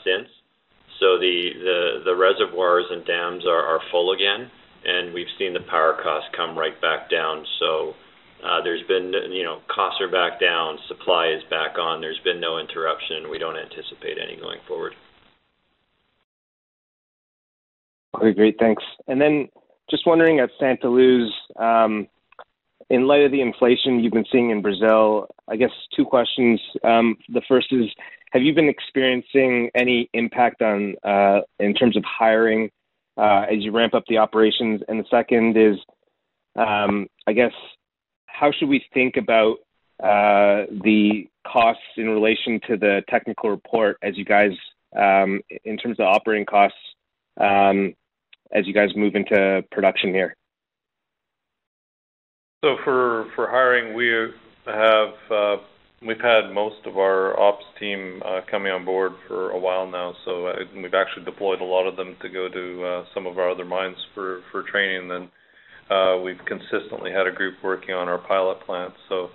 since. 0.03 0.30
So 0.99 1.18
the 1.18 1.51
the, 1.59 2.01
the 2.05 2.16
reservoirs 2.16 2.86
and 2.91 3.05
dams 3.05 3.45
are, 3.45 3.66
are 3.66 3.82
full 3.91 4.14
again, 4.14 4.49
and 4.86 5.14
we've 5.14 5.32
seen 5.38 5.54
the 5.54 5.62
power 5.70 5.98
costs 6.02 6.30
come 6.36 6.58
right 6.58 6.80
back 6.82 7.10
down. 7.10 7.46
So, 7.60 7.94
uh, 8.44 8.62
there's 8.62 8.86
been, 8.88 9.14
you 9.32 9.44
know, 9.44 9.62
costs 9.74 10.02
are 10.02 10.12
back 10.12 10.40
down, 10.40 10.78
supply 10.88 11.28
is 11.28 11.42
back 11.50 11.78
on. 11.80 12.02
There's 12.02 12.20
been 12.26 12.42
no 12.42 12.60
interruption. 12.60 13.30
We 13.30 13.40
don't 13.40 13.56
anticipate 13.56 14.18
any 14.22 14.36
going 14.36 14.60
forward. 14.68 14.94
Okay, 18.16 18.34
great. 18.34 18.58
Thanks. 18.60 18.84
And 19.08 19.20
then 19.20 19.48
just 19.90 20.06
wondering, 20.06 20.40
at 20.40 20.50
Santa 20.60 20.90
Luz, 20.90 21.32
um, 21.56 22.08
in 22.90 23.08
light 23.08 23.24
of 23.24 23.32
the 23.32 23.42
inflation 23.42 24.02
you've 24.02 24.14
been 24.14 24.26
seeing 24.32 24.50
in 24.50 24.62
Brazil, 24.62 25.28
I 25.48 25.56
guess 25.56 25.72
two 25.96 26.06
questions. 26.06 26.60
Um, 26.84 27.16
the 27.30 27.42
first 27.48 27.72
is, 27.72 27.90
have 28.34 28.44
you 28.44 28.54
been 28.54 28.70
experiencing 28.70 29.70
any 29.74 30.10
impact 30.14 30.62
on, 30.62 30.96
uh, 31.04 31.42
in 31.60 31.74
terms 31.74 31.96
of 31.96 32.04
hiring, 32.04 32.70
Uh, 33.16 33.45
as 33.51 33.59
you 33.59 33.72
ramp 33.72 33.93
up 33.93 34.03
the 34.07 34.18
operations? 34.18 34.82
And 34.88 34.99
the 34.99 35.05
second 35.09 35.55
is, 35.57 35.78
um, 36.55 37.07
I 37.28 37.34
guess, 37.34 37.53
how 38.26 38.51
should 38.51 38.70
we 38.70 38.84
think 38.93 39.18
about 39.18 39.57
uh, 40.01 40.66
the 40.84 41.28
costs 41.45 41.84
in 41.97 42.09
relation 42.09 42.59
to 42.68 42.78
the 42.78 43.03
technical 43.09 43.49
report 43.49 43.97
as 44.01 44.18
you 44.18 44.26
guys, 44.26 44.51
um, 44.95 45.41
in 45.64 45.78
terms 45.78 45.99
of 45.99 46.07
operating 46.07 46.45
costs, 46.45 46.78
um, 47.39 47.93
as 48.51 48.66
you 48.66 48.74
guys 48.74 48.89
move 48.95 49.16
into 49.16 49.64
production 49.72 50.09
here? 50.09 50.36
So 52.64 52.78
for 52.84 53.26
for 53.36 53.49
hiring, 53.49 53.93
we 53.93 54.07
have 54.66 55.14
uh, 55.30 55.57
we've 56.06 56.22
had 56.22 56.51
most 56.54 56.86
of 56.86 56.97
our 56.97 57.39
ops 57.39 57.66
team 57.80 58.22
uh, 58.26 58.41
coming 58.49 58.72
on 58.72 58.86
board 58.86 59.14
for 59.28 59.51
a 59.51 59.60
while 59.60 59.89
now, 59.89 60.14
so 60.26 60.47
uh, 60.47 60.56
we've 60.76 60.93
actually 60.93 61.26
deployed 61.26 61.62
a 61.62 61.66
lot 61.66 61.88
of 61.88 61.95
them 61.95 62.16
to 62.22 62.30
go 62.30 62.49
to 62.49 62.86
uh, 62.86 63.06
some 63.14 63.28
of 63.28 63.38
our 63.38 63.49
other 63.49 63.66
mines 63.66 63.97
for 64.14 64.41
for 64.51 64.64
training. 64.64 65.08
Then 65.10 65.30
we've 66.24 66.43
consistently 66.45 67.12
had 67.12 67.28
a 67.28 67.32
group 67.32 67.56
working 67.64 67.93
on 67.93 68.08
our 68.08 68.18
pilot 68.18 68.60
plant. 68.66 68.93
So 69.10 69.30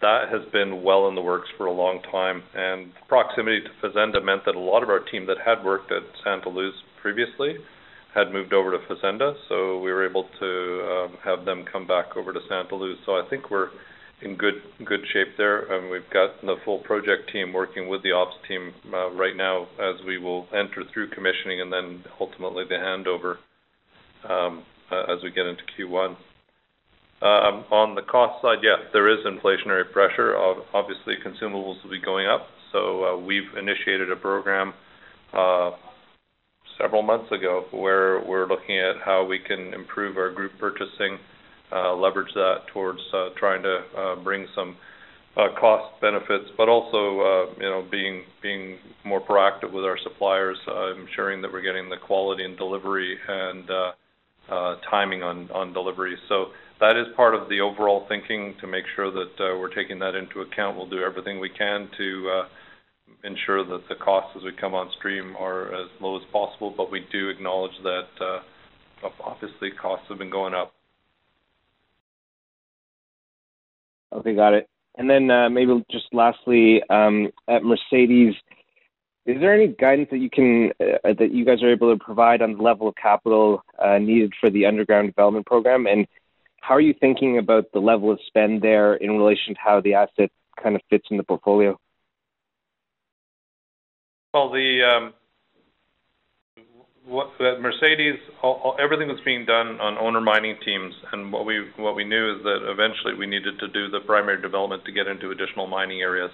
that 0.00 0.28
has 0.30 0.42
been 0.52 0.82
well 0.82 1.08
in 1.08 1.14
the 1.14 1.22
works 1.22 1.48
for 1.56 1.66
a 1.66 1.72
long 1.72 2.00
time. 2.10 2.42
And 2.54 2.92
proximity 3.08 3.60
to 3.60 3.70
Fazenda 3.80 4.24
meant 4.24 4.44
that 4.46 4.54
a 4.54 4.60
lot 4.60 4.82
of 4.82 4.88
our 4.88 5.00
team 5.00 5.26
that 5.26 5.36
had 5.44 5.64
worked 5.64 5.92
at 5.92 6.02
Santa 6.24 6.48
Luz 6.48 6.74
previously 7.00 7.56
had 8.14 8.32
moved 8.32 8.52
over 8.52 8.70
to 8.72 8.78
Fazenda, 8.86 9.34
so 9.48 9.78
we 9.80 9.90
were 9.90 10.06
able 10.06 10.28
to 10.38 10.82
um, 10.92 11.16
have 11.24 11.46
them 11.46 11.64
come 11.70 11.86
back 11.86 12.16
over 12.16 12.32
to 12.32 12.40
Santa 12.48 12.76
Luz. 12.76 12.98
So 13.06 13.12
I 13.12 13.22
think 13.30 13.50
we're 13.50 13.70
in 14.22 14.36
good 14.36 14.62
good 14.84 15.00
shape 15.12 15.36
there. 15.36 15.60
And 15.72 15.90
we've 15.90 16.08
got 16.12 16.40
the 16.42 16.56
full 16.64 16.78
project 16.78 17.30
team 17.32 17.52
working 17.52 17.88
with 17.88 18.02
the 18.02 18.12
ops 18.12 18.36
team 18.48 18.72
uh, 18.92 19.10
right 19.12 19.36
now 19.36 19.66
as 19.80 20.04
we 20.06 20.18
will 20.18 20.46
enter 20.52 20.84
through 20.92 21.10
commissioning 21.10 21.60
and 21.60 21.72
then 21.72 22.04
ultimately 22.20 22.64
the 22.68 22.74
handover 22.74 23.36
um, 24.28 24.64
uh, 24.90 25.12
as 25.12 25.22
we 25.22 25.30
get 25.30 25.46
into 25.46 25.62
Q1. 25.78 26.16
Um, 27.22 27.64
on 27.70 27.94
the 27.94 28.02
cost 28.02 28.42
side, 28.42 28.58
yes, 28.62 28.80
there 28.92 29.08
is 29.08 29.24
inflationary 29.24 29.90
pressure. 29.92 30.36
Obviously, 30.74 31.14
consumables 31.24 31.82
will 31.84 31.90
be 31.90 32.00
going 32.00 32.26
up. 32.26 32.48
So 32.72 33.04
uh, 33.04 33.16
we've 33.16 33.56
initiated 33.56 34.10
a 34.10 34.16
program 34.16 34.74
several 36.78 37.02
months 37.02 37.30
ago 37.30 37.64
where 37.70 38.20
we're 38.24 38.46
looking 38.46 38.78
at 38.78 38.96
how 39.04 39.24
we 39.24 39.38
can 39.38 39.72
improve 39.74 40.16
our 40.16 40.30
group 40.30 40.52
purchasing, 40.58 41.18
Uh, 41.72 41.94
leverage 41.96 42.32
that 42.34 42.56
towards 42.70 43.00
uh, 43.14 43.30
trying 43.38 43.62
to 43.62 43.80
uh, 43.96 44.16
bring 44.16 44.46
some 44.54 44.76
cost 45.58 45.98
benefits, 46.02 46.44
but 46.58 46.68
also, 46.68 47.48
you 47.56 47.62
know, 47.62 47.82
being 47.90 48.24
being 48.42 48.76
more 49.04 49.22
proactive 49.22 49.72
with 49.72 49.82
our 49.82 49.96
suppliers, 50.02 50.58
ensuring 51.00 51.40
that 51.40 51.50
we're 51.50 51.62
getting 51.62 51.88
the 51.88 51.96
quality 51.96 52.44
and 52.44 52.58
delivery 52.58 53.16
and 53.26 53.64
timing 54.90 55.22
on 55.22 55.50
on 55.50 55.72
delivery. 55.72 56.14
So, 56.28 56.48
that 56.80 56.98
is 56.98 57.06
part 57.16 57.34
of 57.34 57.48
the 57.48 57.60
overall 57.60 58.04
thinking 58.06 58.54
to 58.60 58.66
make 58.66 58.84
sure 58.94 59.10
that 59.10 59.56
we're 59.58 59.74
taking 59.74 59.98
that 60.00 60.14
into 60.14 60.42
account. 60.42 60.76
We'll 60.76 60.90
do 60.90 61.02
everything 61.02 61.40
we 61.40 61.48
can 61.48 61.88
to 61.96 62.42
ensure 63.24 63.64
that 63.64 63.88
the 63.88 63.94
costs 63.94 64.36
as 64.36 64.42
we 64.42 64.52
come 64.60 64.74
on 64.74 64.90
stream 64.98 65.34
are 65.38 65.74
as 65.74 65.88
low 66.02 66.16
as 66.16 66.22
possible, 66.30 66.74
but 66.76 66.90
we 66.90 67.06
do 67.10 67.30
acknowledge 67.30 67.78
that 67.82 68.42
obviously 69.24 69.70
costs 69.80 70.04
have 70.10 70.18
been 70.18 70.28
going 70.28 70.52
up. 70.52 70.74
Okay, 74.12 74.34
got 74.34 74.54
it. 74.54 74.68
And 74.96 75.08
then 75.08 75.30
uh, 75.30 75.48
maybe 75.48 75.84
just 75.90 76.06
lastly, 76.12 76.82
um, 76.90 77.30
at 77.48 77.64
Mercedes, 77.64 78.34
is 79.24 79.40
there 79.40 79.54
any 79.54 79.68
guidance 79.68 80.08
that 80.10 80.18
you 80.18 80.28
can 80.28 80.72
uh, 80.80 81.14
that 81.18 81.32
you 81.32 81.44
guys 81.44 81.62
are 81.62 81.72
able 81.72 81.96
to 81.96 82.04
provide 82.04 82.42
on 82.42 82.54
the 82.56 82.62
level 82.62 82.88
of 82.88 82.94
capital 82.96 83.62
uh, 83.78 83.98
needed 83.98 84.32
for 84.40 84.50
the 84.50 84.66
underground 84.66 85.08
development 85.08 85.46
program? 85.46 85.86
And 85.86 86.06
how 86.60 86.74
are 86.74 86.80
you 86.80 86.94
thinking 86.98 87.38
about 87.38 87.66
the 87.72 87.78
level 87.78 88.10
of 88.10 88.18
spend 88.26 88.62
there 88.62 88.94
in 88.94 89.12
relation 89.12 89.54
to 89.54 89.60
how 89.60 89.80
the 89.80 89.94
asset 89.94 90.30
kind 90.62 90.76
of 90.76 90.82
fits 90.90 91.06
in 91.10 91.16
the 91.16 91.24
portfolio? 91.24 91.78
Well, 94.34 94.52
um, 94.52 95.12
at 97.06 97.60
Mercedes, 97.60 98.18
everything 98.78 99.08
was 99.08 99.20
being 99.24 99.44
done 99.44 99.80
on 99.80 99.98
owner 99.98 100.20
mining 100.20 100.56
teams. 100.64 100.94
And 101.12 101.32
what 101.32 101.44
we 101.44 101.66
what 101.76 101.96
we 101.96 102.04
knew 102.04 102.36
is 102.36 102.42
that 102.44 102.60
eventually 102.62 103.14
we 103.18 103.26
needed 103.26 103.58
to 103.60 103.68
do 103.68 103.90
the 103.90 104.00
primary 104.00 104.40
development 104.40 104.84
to 104.84 104.92
get 104.92 105.06
into 105.06 105.30
additional 105.30 105.66
mining 105.66 106.00
areas. 106.00 106.30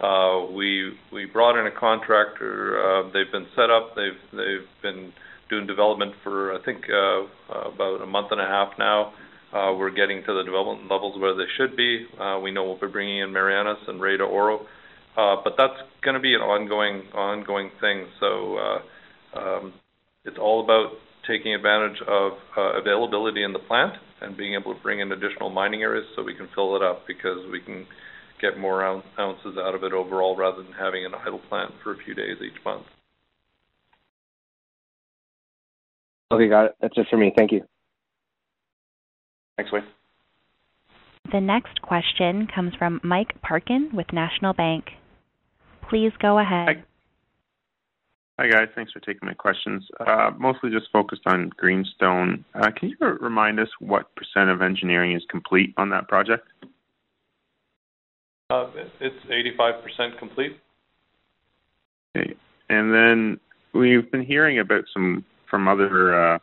Uh, 0.00 0.46
we 0.52 0.92
we 1.12 1.24
brought 1.26 1.58
in 1.58 1.66
a 1.66 1.70
contractor. 1.70 2.78
Uh, 2.78 3.02
they've 3.12 3.32
been 3.32 3.46
set 3.56 3.70
up. 3.70 3.94
They've 3.96 4.20
they've 4.32 4.68
been 4.82 5.12
doing 5.48 5.66
development 5.66 6.12
for, 6.24 6.52
I 6.54 6.64
think, 6.64 6.82
uh, 6.90 7.22
about 7.70 8.02
a 8.02 8.06
month 8.06 8.28
and 8.32 8.40
a 8.40 8.46
half 8.46 8.72
now. 8.78 9.12
We're 9.52 9.90
getting 9.90 10.22
to 10.26 10.34
the 10.34 10.42
development 10.42 10.90
levels 10.90 11.18
where 11.18 11.34
they 11.34 11.48
should 11.56 11.76
be. 11.76 12.06
We 12.42 12.50
know 12.50 12.64
we'll 12.64 12.80
be 12.80 12.88
bringing 12.92 13.20
in 13.20 13.32
Marianas 13.32 13.78
and 13.88 14.00
Rey 14.00 14.16
de 14.16 14.24
Oro. 14.24 14.66
Uh 15.16 15.36
but 15.42 15.54
that's 15.56 15.80
gonna 16.04 16.20
be 16.20 16.34
an 16.34 16.42
ongoing 16.42 17.08
ongoing 17.14 17.70
thing. 17.80 18.06
Um, 19.34 19.72
It's 20.26 20.38
all 20.38 20.62
about 20.62 20.92
taking 21.26 21.54
advantage 21.54 22.00
of 22.06 22.32
uh, 22.56 22.78
availability 22.80 23.42
in 23.42 23.52
the 23.52 23.58
plant 23.58 23.94
and 24.20 24.36
being 24.36 24.54
able 24.54 24.74
to 24.74 24.80
bring 24.82 25.00
in 25.00 25.12
additional 25.12 25.50
mining 25.50 25.82
areas 25.82 26.06
so 26.14 26.22
we 26.22 26.34
can 26.34 26.48
fill 26.54 26.76
it 26.76 26.82
up 26.82 27.06
because 27.06 27.38
we 27.50 27.60
can 27.60 27.86
get 28.40 28.58
more 28.58 28.84
ounces 28.84 29.56
out 29.58 29.74
of 29.74 29.82
it 29.82 29.92
overall 29.92 30.36
rather 30.36 30.62
than 30.62 30.72
having 30.72 31.04
an 31.04 31.12
idle 31.14 31.40
plant 31.48 31.72
for 31.82 31.94
a 31.94 31.96
few 32.04 32.14
days 32.14 32.36
each 32.44 32.64
month. 32.64 32.84
Okay, 36.32 36.48
got 36.48 36.66
it. 36.66 36.76
That's 36.80 36.96
it 36.96 37.06
for 37.08 37.16
me. 37.16 37.32
Thank 37.36 37.52
you. 37.52 37.62
Thanks, 39.56 39.72
Wayne. 39.72 39.84
The 41.32 41.40
next 41.40 41.82
question 41.82 42.46
comes 42.52 42.74
from 42.78 43.00
Mike 43.02 43.40
Parkin 43.42 43.90
with 43.92 44.06
National 44.12 44.52
Bank. 44.52 44.84
Please 45.88 46.12
go 46.20 46.38
ahead. 46.38 46.84
Hi, 48.38 48.48
guys. 48.48 48.68
Thanks 48.74 48.92
for 48.92 49.00
taking 49.00 49.26
my 49.26 49.32
questions. 49.32 49.82
Uh, 49.98 50.30
mostly 50.38 50.70
just 50.70 50.90
focused 50.92 51.22
on 51.24 51.50
Greenstone. 51.56 52.44
Uh, 52.54 52.70
can 52.70 52.90
you 52.90 52.96
remind 53.00 53.58
us 53.58 53.68
what 53.78 54.14
percent 54.14 54.50
% 54.50 54.50
of 54.50 54.60
engineering 54.60 55.16
is 55.16 55.22
complete 55.30 55.72
on 55.78 55.88
that 55.90 56.06
project? 56.06 56.46
Uh, 58.50 58.68
it's 59.00 59.16
85% 59.58 60.18
complete. 60.18 60.58
Okay. 62.14 62.34
And 62.68 62.92
then 62.92 63.40
we've 63.72 64.10
been 64.10 64.24
hearing 64.24 64.58
about 64.58 64.84
some 64.92 65.24
from 65.48 65.66
other 65.66 66.38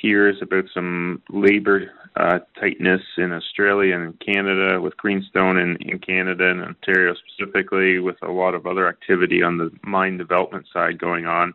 peers 0.00 0.36
about 0.42 0.64
some 0.72 1.22
labor 1.30 1.90
uh, 2.16 2.38
tightness 2.60 3.02
in 3.18 3.32
Australia 3.32 3.96
and 3.96 4.18
Canada 4.20 4.80
with 4.80 4.96
Greenstone 4.96 5.58
in 5.58 5.98
Canada 5.98 6.48
and 6.50 6.62
Ontario 6.62 7.14
specifically, 7.14 7.98
with 7.98 8.16
a 8.22 8.30
lot 8.30 8.54
of 8.54 8.66
other 8.66 8.88
activity 8.88 9.42
on 9.42 9.58
the 9.58 9.70
mine 9.82 10.16
development 10.16 10.66
side 10.72 10.98
going 10.98 11.26
on 11.26 11.54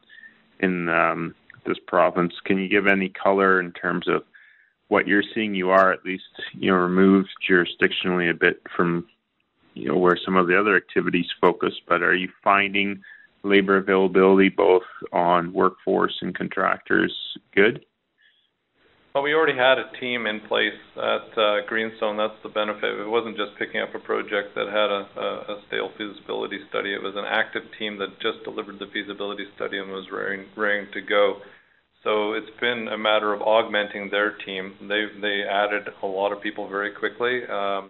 in 0.60 0.90
um, 0.90 1.34
this 1.66 1.78
province. 1.88 2.34
Can 2.44 2.58
you 2.58 2.68
give 2.68 2.88
any 2.88 3.10
color 3.10 3.60
in 3.60 3.72
terms 3.72 4.08
of 4.08 4.24
what 4.90 5.08
you're 5.08 5.24
seeing? 5.34 5.56
You 5.56 5.70
are 5.70 5.94
at 5.94 6.04
least, 6.04 6.24
you 6.54 6.72
know, 6.72 6.78
removed 6.78 7.30
jurisdictionally 7.50 8.30
a 8.30 8.34
bit 8.34 8.62
from, 8.76 9.08
you 9.76 9.88
know, 9.88 9.98
where 9.98 10.18
some 10.26 10.36
of 10.36 10.48
the 10.48 10.60
other 10.60 10.76
activities 10.76 11.28
focus. 11.40 11.74
But 11.88 12.02
are 12.04 12.16
you 12.16 12.30
finding 12.44 13.02
labor 13.44 13.78
availability 13.78 14.50
both 14.50 14.84
on 15.14 15.54
workforce 15.54 16.18
and 16.22 16.36
contractors 16.36 17.16
good? 17.56 17.86
Well, 19.16 19.24
we 19.24 19.34
already 19.34 19.58
had 19.58 19.80
a 19.80 19.90
team 20.00 20.28
in 20.28 20.40
place 20.42 20.78
at 20.96 21.34
uh, 21.36 21.66
Greenstone. 21.68 22.16
That's 22.16 22.38
the 22.44 22.50
benefit. 22.50 22.94
It 22.94 23.10
wasn't 23.10 23.38
just 23.38 23.58
picking 23.58 23.82
up 23.82 23.90
a 23.96 24.00
project 24.00 24.54
that 24.54 24.68
had 24.68 24.92
a 24.94 25.10
a, 25.18 25.30
a 25.58 25.62
stale 25.68 25.90
feasibility 25.98 26.60
study. 26.70 26.94
It 26.94 27.02
was 27.02 27.16
an 27.18 27.26
active 27.26 27.64
team 27.80 27.98
that 27.98 28.20
just 28.22 28.44
delivered 28.44 28.78
the 28.78 28.86
feasibility 28.94 29.46
study 29.56 29.80
and 29.80 29.90
was 29.90 30.06
raring 30.12 30.92
to 30.94 31.02
go. 31.02 31.42
So 32.04 32.34
it's 32.34 32.54
been 32.62 32.88
a 32.94 32.98
matter 32.98 33.34
of 33.34 33.42
augmenting 33.42 34.12
their 34.12 34.38
team. 34.46 34.76
They 34.88 35.08
they 35.20 35.42
added 35.42 35.90
a 36.04 36.06
lot 36.06 36.32
of 36.32 36.44
people 36.44 36.70
very 36.70 36.92
quickly. 36.94 37.42
Um, 37.50 37.90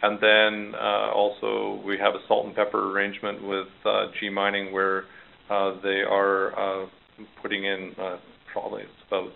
and 0.00 0.18
then 0.18 0.74
uh, 0.80 1.12
also 1.12 1.82
we 1.84 1.98
have 1.98 2.14
a 2.14 2.24
salt 2.26 2.46
and 2.46 2.56
pepper 2.56 2.90
arrangement 2.90 3.46
with 3.46 3.68
uh, 3.84 4.06
G 4.18 4.30
Mining 4.30 4.72
where 4.72 5.04
uh, 5.50 5.76
they 5.82 6.00
are 6.08 6.56
uh, 6.56 6.86
putting 7.42 7.64
in 7.64 7.92
probably 8.50 8.82
it's 8.82 9.02
about 9.08 9.30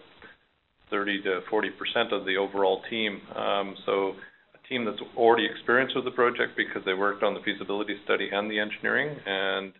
30%-40% 0.92 2.12
of 2.12 2.24
the 2.24 2.36
overall 2.36 2.82
team. 2.90 3.20
Um, 3.36 3.74
so 3.86 4.12
a 4.54 4.68
team 4.68 4.84
that's 4.84 5.00
already 5.16 5.46
experienced 5.46 5.94
with 5.94 6.04
the 6.04 6.10
project 6.10 6.56
because 6.56 6.82
they 6.84 6.94
worked 6.94 7.22
on 7.22 7.34
the 7.34 7.40
feasibility 7.40 7.96
study 8.04 8.28
and 8.32 8.50
the 8.50 8.58
engineering. 8.58 9.16
And 9.26 9.72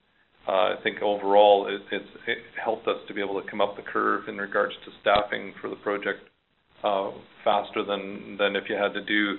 uh, 0.47 0.51
I 0.51 0.75
think 0.83 1.03
overall 1.03 1.69
it's 1.69 2.09
helped 2.63 2.89
us 2.89 2.97
to 3.07 3.15
be 3.15 3.21
able 3.21 3.41
to 3.41 3.51
come 3.51 3.61
up 3.61 3.77
the 3.77 3.83
curve 3.83 4.29
in 4.29 4.39
regards 4.39 4.75
to 4.85 4.91
staffing 5.01 5.53
for 5.61 5.69
the 5.69 5.77
project 5.77 6.21
faster 7.45 7.85
than 7.85 8.37
than 8.39 8.55
if 8.55 8.65
you 8.69 8.77
had 8.77 8.95
to 8.95 9.05
do 9.05 9.37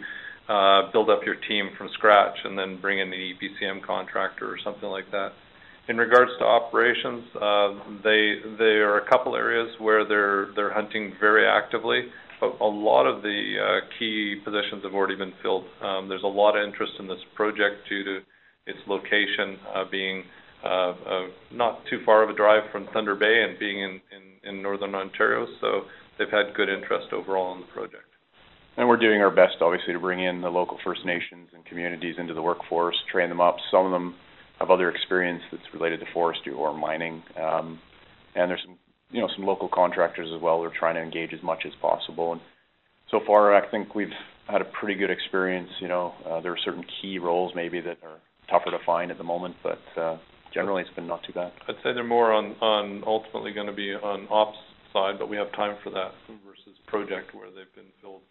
build 0.91 1.09
up 1.09 1.21
your 1.25 1.35
team 1.47 1.69
from 1.77 1.89
scratch 1.93 2.35
and 2.43 2.57
then 2.57 2.79
bring 2.81 2.99
in 2.99 3.09
the 3.09 3.15
EPCM 3.15 3.85
contractor 3.85 4.45
or 4.45 4.57
something 4.63 4.89
like 4.89 5.09
that. 5.11 5.31
In 5.89 5.97
regards 5.97 6.29
to 6.37 6.45
operations, 6.45 7.25
um, 7.41 7.99
there 8.03 8.93
are 8.93 8.99
a 8.99 9.09
couple 9.09 9.35
areas 9.35 9.73
where 9.79 10.05
they're 10.05 10.71
hunting 10.71 11.13
very 11.19 11.47
actively, 11.47 12.03
but 12.39 12.61
a 12.61 12.63
lot 12.63 13.07
of 13.07 13.23
the 13.23 13.55
uh, 13.57 13.87
key 13.97 14.35
positions 14.45 14.83
have 14.83 14.93
already 14.93 15.15
been 15.15 15.33
filled. 15.41 15.65
Um, 15.81 16.07
there's 16.07 16.21
a 16.21 16.27
lot 16.27 16.55
of 16.55 16.63
interest 16.63 16.93
in 16.99 17.07
this 17.07 17.17
project 17.33 17.89
due 17.89 18.03
to 18.03 18.19
its 18.67 18.77
location 18.87 19.57
uh, 19.73 19.83
being 19.89 20.23
uh, 20.63 20.93
not 21.51 21.81
too 21.89 22.01
far 22.05 22.21
of 22.21 22.29
a 22.29 22.35
drive 22.35 22.69
from 22.71 22.87
Thunder 22.93 23.15
Bay 23.15 23.43
and 23.49 23.57
being 23.57 23.99
in 24.43 24.61
Northern 24.61 24.93
Ontario. 24.93 25.47
So 25.59 25.85
they've 26.19 26.29
had 26.29 26.53
good 26.55 26.69
interest 26.69 27.07
overall 27.13 27.55
in 27.55 27.61
the 27.61 27.67
project. 27.73 28.05
and 28.77 28.87
we're 28.87 28.97
doing 28.97 29.21
our 29.21 29.31
best, 29.31 29.55
obviously, 29.59 29.93
to 29.93 29.99
bring 29.99 30.23
in 30.23 30.41
the 30.41 30.49
local 30.49 30.77
First 30.85 31.03
Nations 31.03 31.49
and 31.55 31.65
communities 31.65 32.13
into 32.19 32.35
the 32.35 32.43
workforce, 32.43 32.95
train 33.11 33.29
them 33.29 33.41
up. 33.41 33.57
Some 33.71 33.87
of 33.87 33.91
them 33.91 34.13
have 34.59 34.69
other 34.69 34.89
experience 34.89 35.41
that's 35.51 35.63
related 35.73 35.99
to 36.01 36.05
forestry 36.13 36.53
or 36.53 36.73
mining, 36.77 37.23
um, 37.41 37.79
and 38.35 38.49
there's 38.49 38.61
some, 38.65 38.77
you 39.11 39.21
know, 39.21 39.29
some 39.35 39.45
local 39.45 39.69
contractors 39.69 40.29
as 40.35 40.41
well. 40.41 40.59
We're 40.59 40.77
trying 40.77 40.95
to 40.95 41.01
engage 41.01 41.33
as 41.33 41.41
much 41.41 41.65
as 41.65 41.73
possible, 41.81 42.33
and 42.33 42.41
so 43.09 43.19
far, 43.25 43.55
I 43.55 43.69
think 43.69 43.95
we've 43.95 44.13
had 44.47 44.61
a 44.61 44.65
pretty 44.65 44.95
good 44.95 45.09
experience. 45.09 45.69
You 45.79 45.87
know, 45.87 46.13
uh, 46.25 46.41
there 46.41 46.51
are 46.51 46.57
certain 46.63 46.85
key 47.01 47.19
roles 47.19 47.53
maybe 47.55 47.81
that 47.81 47.97
are 48.03 48.19
tougher 48.49 48.71
to 48.71 48.83
find 48.85 49.11
at 49.11 49.17
the 49.17 49.23
moment, 49.23 49.55
but 49.63 49.79
uh, 49.99 50.17
generally 50.53 50.81
it's 50.81 50.93
been 50.93 51.07
not 51.07 51.23
too 51.23 51.33
bad. 51.33 51.51
I'd 51.67 51.75
say 51.83 51.93
they're 51.93 52.03
more 52.03 52.33
on 52.33 52.55
on 52.61 53.03
ultimately 53.05 53.53
going 53.53 53.67
to 53.67 53.73
be 53.73 53.93
on 53.93 54.27
ops 54.29 54.57
side, 54.93 55.19
but 55.19 55.29
we 55.29 55.37
have 55.37 55.51
time 55.53 55.77
for 55.83 55.89
that 55.91 56.11
versus 56.45 56.77
project 56.87 57.33
where 57.33 57.47
they've 57.47 57.73
been 57.75 57.91
filled. 58.01 58.21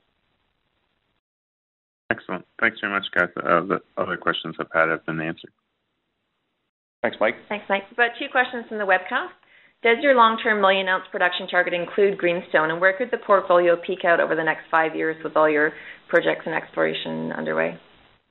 Excellent. 2.10 2.46
Thanks 2.60 2.78
very 2.80 2.92
much, 2.92 3.06
guys. 3.14 3.28
Uh, 3.36 3.60
the 3.66 3.80
other 3.96 4.16
questions 4.16 4.56
I've 4.58 4.66
had 4.72 4.88
have 4.88 5.04
been 5.04 5.20
answered. 5.20 5.52
Thanks, 7.02 7.16
Mike. 7.20 7.36
Thanks, 7.48 7.64
Mike. 7.68 7.84
About 7.92 8.10
two 8.18 8.26
questions 8.30 8.64
from 8.68 8.78
the 8.78 8.84
webcast. 8.84 9.30
Does 9.82 9.98
your 10.02 10.16
long-term 10.16 10.60
million 10.60 10.88
ounce 10.88 11.04
production 11.12 11.46
target 11.46 11.72
include 11.72 12.18
Greenstone, 12.18 12.72
and 12.72 12.80
where 12.80 12.96
could 12.98 13.12
the 13.12 13.18
portfolio 13.18 13.76
peak 13.76 14.04
out 14.04 14.18
over 14.18 14.34
the 14.34 14.42
next 14.42 14.62
five 14.70 14.96
years 14.96 15.16
with 15.22 15.36
all 15.36 15.48
your 15.48 15.72
projects 16.08 16.42
and 16.46 16.54
exploration 16.54 17.30
underway? 17.32 17.78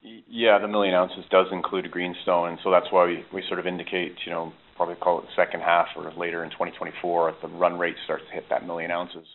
Yeah, 0.02 0.60
the 0.60 0.68
million 0.68 0.94
ounces 0.94 1.24
does 1.32 1.48
include 1.52 1.90
Greenstone, 1.90 2.50
and 2.50 2.58
so 2.64 2.72
that's 2.72 2.88
why 2.92 3.06
we, 3.06 3.26
we 3.34 3.44
sort 3.48 3.60
of 3.60 3.68
indicate, 3.68 4.16
you 4.26 4.32
know, 4.32 4.52
probably 4.76 4.96
call 4.96 5.20
it 5.20 5.22
the 5.24 5.42
second 5.42 5.62
half 5.62 5.88
or 5.96 6.12
later 6.18 6.44
in 6.44 6.50
2024, 6.52 7.30
if 7.30 7.36
the 7.42 7.48
run 7.48 7.80
rate 7.80 7.96
starts 8.04 8.24
to 8.28 8.34
hit 8.34 8.44
that 8.50 8.68
million 8.68 8.92
ounces 8.92 9.26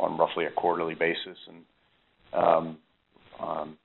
on 0.00 0.16
roughly 0.16 0.46
a 0.46 0.50
quarterly 0.50 0.94
basis. 0.94 1.36
And 1.46 1.64
um, 2.32 2.78
um, 3.38 3.76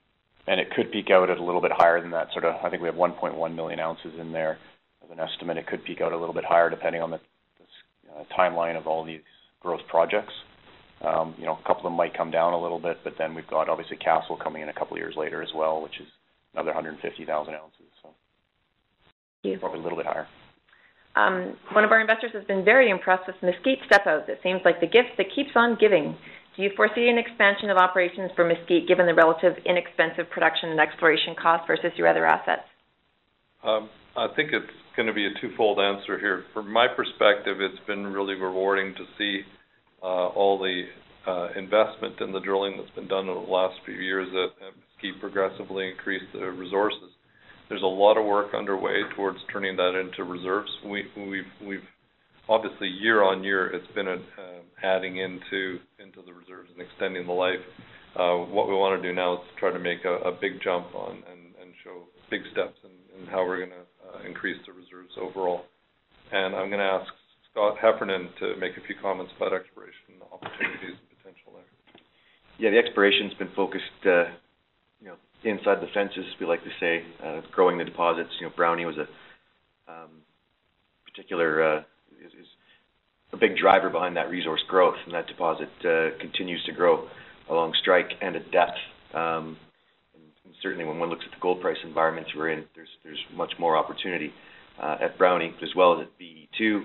and 0.48 0.60
it 0.60 0.68
could 0.76 0.91
peak 0.91 1.10
out 1.10 1.30
at 1.30 1.39
a 1.39 1.43
little 1.43 1.62
bit 1.62 1.72
higher 1.74 2.00
than 2.00 2.12
that. 2.12 2.28
Sort 2.32 2.46
of, 2.46 2.56
I 2.64 2.70
think 2.70 2.82
we 2.82 2.88
have 2.88 2.96
1.1 2.96 3.56
million 3.56 3.80
ounces 3.80 4.14
in 4.20 4.32
there 4.32 4.58
as 5.06 5.12
an 5.12 5.20
estimate. 5.20 5.58
It 5.58 5.68
could 5.68 5.84
peak 5.84 6.01
out 6.01 6.12
a 6.12 6.18
little 6.18 6.34
bit 6.34 6.45
higher 6.45 6.70
depending 6.70 7.01
on 7.01 7.12
the, 7.12 7.20
the 7.60 8.20
uh, 8.20 8.24
timeline 8.38 8.78
of 8.78 8.88
all 8.88 9.03
these 9.06 9.22
growth 9.62 9.82
projects. 9.88 10.34
Um, 11.01 11.36
you 11.38 11.45
know, 11.45 11.53
a 11.53 11.68
couple 11.68 11.80
of 11.80 11.84
them 11.84 11.93
might 11.93 12.18
come 12.18 12.32
down 12.32 12.53
a 12.53 12.62
little 12.62 12.80
bit, 12.80 12.97
but 13.03 13.14
then 13.18 13.36
we've 13.36 13.47
got 13.47 13.70
obviously 13.70 13.97
Castle 13.97 14.38
coming 14.41 14.62
in 14.62 14.70
a 14.70 14.74
couple 14.74 14.95
of 14.95 14.99
years 14.99 15.16
later 15.18 15.41
as 15.41 15.49
well, 15.53 15.82
which 15.82 15.99
is 15.99 16.08
another 16.53 16.70
150,000 16.70 17.53
ounces. 17.53 17.80
So 18.01 18.10
probably 19.60 19.80
a 19.80 19.84
little 19.84 19.97
bit 19.97 20.08
higher. 20.08 20.28
Um, 21.16 21.56
one 21.72 21.84
of 21.84 21.91
our 21.91 22.01
investors 22.01 22.32
has 22.34 22.43
been 22.45 22.66
very 22.66 22.89
impressed 22.89 23.28
with 23.28 23.36
Mesquite 23.41 23.80
step 23.86 24.06
outs. 24.06 24.26
It 24.28 24.39
seems 24.43 24.62
like 24.66 24.82
the 24.82 24.88
gift 24.88 25.16
that 25.18 25.28
keeps 25.34 25.51
on 25.56 25.78
giving. 25.80 26.18
Do 26.56 26.64
you 26.64 26.72
foresee 26.76 27.10
an 27.10 27.18
expansion 27.18 27.70
of 27.70 27.78
operations 27.78 28.32
for 28.36 28.45
Mesquite 28.45 28.88
given 28.88 29.06
the 29.06 29.14
relative 29.14 29.56
inexpensive 29.66 30.30
production 30.30 30.70
and 30.70 30.80
exploration 30.80 31.36
costs 31.36 31.68
versus 31.68 31.91
your 31.97 32.08
other 32.08 32.26
assets? 32.26 32.64
I 34.18 34.28
think 34.36 34.51
it's 34.53 34.66
going 34.95 35.07
to 35.07 35.13
be 35.13 35.26
a 35.26 35.41
twofold 35.41 35.80
answer 35.80 36.18
here. 36.18 36.45
From 36.53 36.72
my 36.72 36.88
perspective, 36.88 37.59
it's 37.59 37.86
been 37.86 38.07
really 38.07 38.36
rewarding 38.36 38.93
to 38.95 39.03
see 39.18 39.41
uh, 40.01 40.28
all 40.28 40.57
the 40.57 40.84
uh, 41.28 41.49
investment 41.57 42.22
in 42.22 42.32
the 42.32 42.39
drilling 42.39 42.78
that's 42.78 42.95
been 42.95 43.09
done 43.09 43.28
over 43.28 43.45
the 43.45 43.51
last 43.51 43.76
few 43.86 43.95
years 43.95 44.30
that 44.32 44.68
at 44.68 44.74
Mesquite 44.78 45.20
progressively 45.20 45.89
increase 45.89 46.24
the 46.34 46.45
resources. 46.51 47.11
There's 47.68 47.82
a 47.82 47.86
lot 47.86 48.18
of 48.18 48.26
work 48.26 48.53
underway 48.53 49.01
towards 49.18 49.39
turning 49.51 49.76
that 49.76 49.99
into 49.99 50.24
reserves. 50.24 50.70
We, 50.86 51.03
we've, 51.66 51.82
obviously 52.47 52.88
year 52.88 53.24
on 53.24 53.43
year 53.43 53.68
it's 53.68 53.91
been 53.95 54.07
uh, 54.07 54.20
adding 54.84 55.18
into 55.18 55.80
into 55.99 56.22
the 56.26 56.32
reserves 56.32 56.70
and 56.72 56.80
extending 56.80 57.26
the 57.26 57.34
life. 57.34 57.59
What 58.16 58.70
we 58.70 58.76
want 58.76 59.01
to 59.01 59.07
do 59.07 59.13
now 59.13 59.34
is 59.34 59.39
try 59.59 59.74
to 59.74 59.80
make 59.80 60.05
a, 60.05 60.32
big 60.39 60.61
jump 60.63 60.93
on 60.95 61.24
and, 61.30 61.41
show 61.84 62.07
big 62.32 62.41
steps 62.51 62.78
in, 62.86 63.28
how 63.28 63.45
we're 63.45 63.57
going 63.57 63.70
to 63.70 63.84
increase 64.26 64.57
the 64.65 64.73
reserves 64.73 65.13
overall. 65.19 65.63
And 66.32 66.55
I'm 66.55 66.69
going 66.69 66.80
to 66.80 66.86
ask 66.86 67.11
Scott 67.51 67.78
Heffernan 67.80 68.30
to 68.39 68.55
make 68.57 68.78
a 68.78 68.82
few 68.86 68.95
comments 69.01 69.32
about 69.38 69.53
exploration 69.53 70.19
opportunities 70.32 70.97
and 70.99 71.07
potential 71.17 71.53
there. 71.53 71.69
Yeah, 72.57 72.69
the 72.71 72.80
exploration's 72.80 73.34
been 73.36 73.51
focused, 73.55 74.01
uh, 74.05 74.26
you 74.99 75.07
know, 75.07 75.15
inside 75.43 75.82
the 75.82 75.88
fences, 75.93 76.26
we 76.39 76.45
like 76.45 76.63
to 76.63 76.71
say, 76.80 77.03
uh, 77.23 77.41
growing 77.51 77.78
the 77.78 77.86
deposits. 77.86 78.32
You 78.39 78.47
know, 78.47 78.53
Brownie 78.55 78.86
was 78.86 78.97
a 78.97 79.07
um, 79.91 80.09
particular 81.05 81.63
uh, 81.63 81.80
is, 82.26 82.34
is 82.34 82.47
a 83.34 83.38
big 83.38 83.57
driver 83.57 83.89
behind 83.89 84.17
that 84.17 84.30
resource 84.30 84.63
growth, 84.67 84.95
and 85.05 85.13
that 85.13 85.28
deposit 85.28 85.69
uh, 85.86 86.17
continues 86.19 86.63
to 86.65 86.71
grow 86.71 87.07
along 87.49 87.73
strike 87.82 88.09
and 88.21 88.36
at 88.36 88.51
depth. 88.51 88.78
Um, 89.13 89.57
certainly, 90.66 90.84
when 90.84 90.97
one 90.97 91.09
looks 91.09 91.24
at 91.26 91.32
the 91.32 91.39
gold 91.39 91.61
price 91.61 91.78
environments 91.86 92.32
we're 92.36 92.49
in, 92.49 92.66
there's 92.74 92.89
there's 93.03 93.24
much 93.36 93.53
more 93.59 93.78
opportunity 93.78 94.34
uh, 94.82 94.97
at 94.99 95.18
Brownie 95.18 95.53
as 95.61 95.70
well 95.78 95.93
as 95.93 96.07
at 96.07 96.20
BE2 96.20 96.82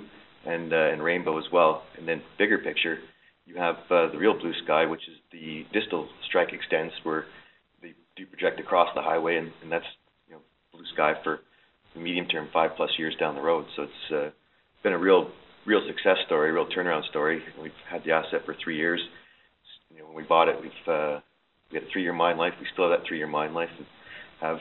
and 0.46 0.72
uh, 0.72 0.92
and 0.92 1.02
Rainbow 1.02 1.38
as 1.38 1.44
well. 1.50 1.82
And 1.98 2.06
then 2.06 2.22
bigger 2.38 2.58
picture, 2.58 2.98
you 3.46 3.56
have 3.56 3.76
uh, 3.90 4.12
the 4.12 4.18
real 4.18 4.38
blue 4.38 4.52
sky, 4.64 4.84
which 4.84 5.00
is 5.08 5.16
the 5.32 5.64
distal 5.72 6.08
strike 6.28 6.52
extents 6.52 6.94
where 7.04 7.24
they 7.80 7.94
do 8.16 8.26
project 8.26 8.60
across 8.60 8.88
the 8.94 9.00
highway, 9.00 9.36
and, 9.38 9.50
and 9.62 9.72
that's 9.72 9.88
you 10.28 10.34
know 10.34 10.40
blue 10.72 10.84
sky 10.92 11.14
for 11.24 11.40
the 11.94 12.00
medium 12.00 12.26
term, 12.26 12.48
five 12.52 12.72
plus 12.76 12.90
years 12.98 13.16
down 13.18 13.34
the 13.34 13.40
road. 13.40 13.64
So 13.76 13.84
it's 13.84 14.12
uh, 14.14 14.30
been 14.82 14.92
a 14.92 14.98
real 14.98 15.30
real 15.66 15.80
success 15.86 16.18
story, 16.26 16.52
real 16.52 16.66
turnaround 16.66 17.08
story. 17.08 17.42
We've 17.60 17.72
had 17.90 18.04
the 18.04 18.12
asset 18.12 18.42
for 18.44 18.54
three 18.62 18.76
years. 18.76 19.00
You 19.90 20.00
know, 20.00 20.06
when 20.06 20.16
we 20.16 20.22
bought 20.22 20.48
it, 20.48 20.56
we've 20.60 20.94
uh, 20.94 21.20
we 21.70 21.78
had 21.78 21.86
a 21.86 21.90
three-year 21.92 22.12
mine 22.12 22.36
life. 22.36 22.52
We 22.60 22.66
still 22.72 22.90
have 22.90 22.98
that 22.98 23.06
three-year 23.06 23.26
mine 23.26 23.54
life 23.54 23.68
and 23.76 23.86
have 24.40 24.58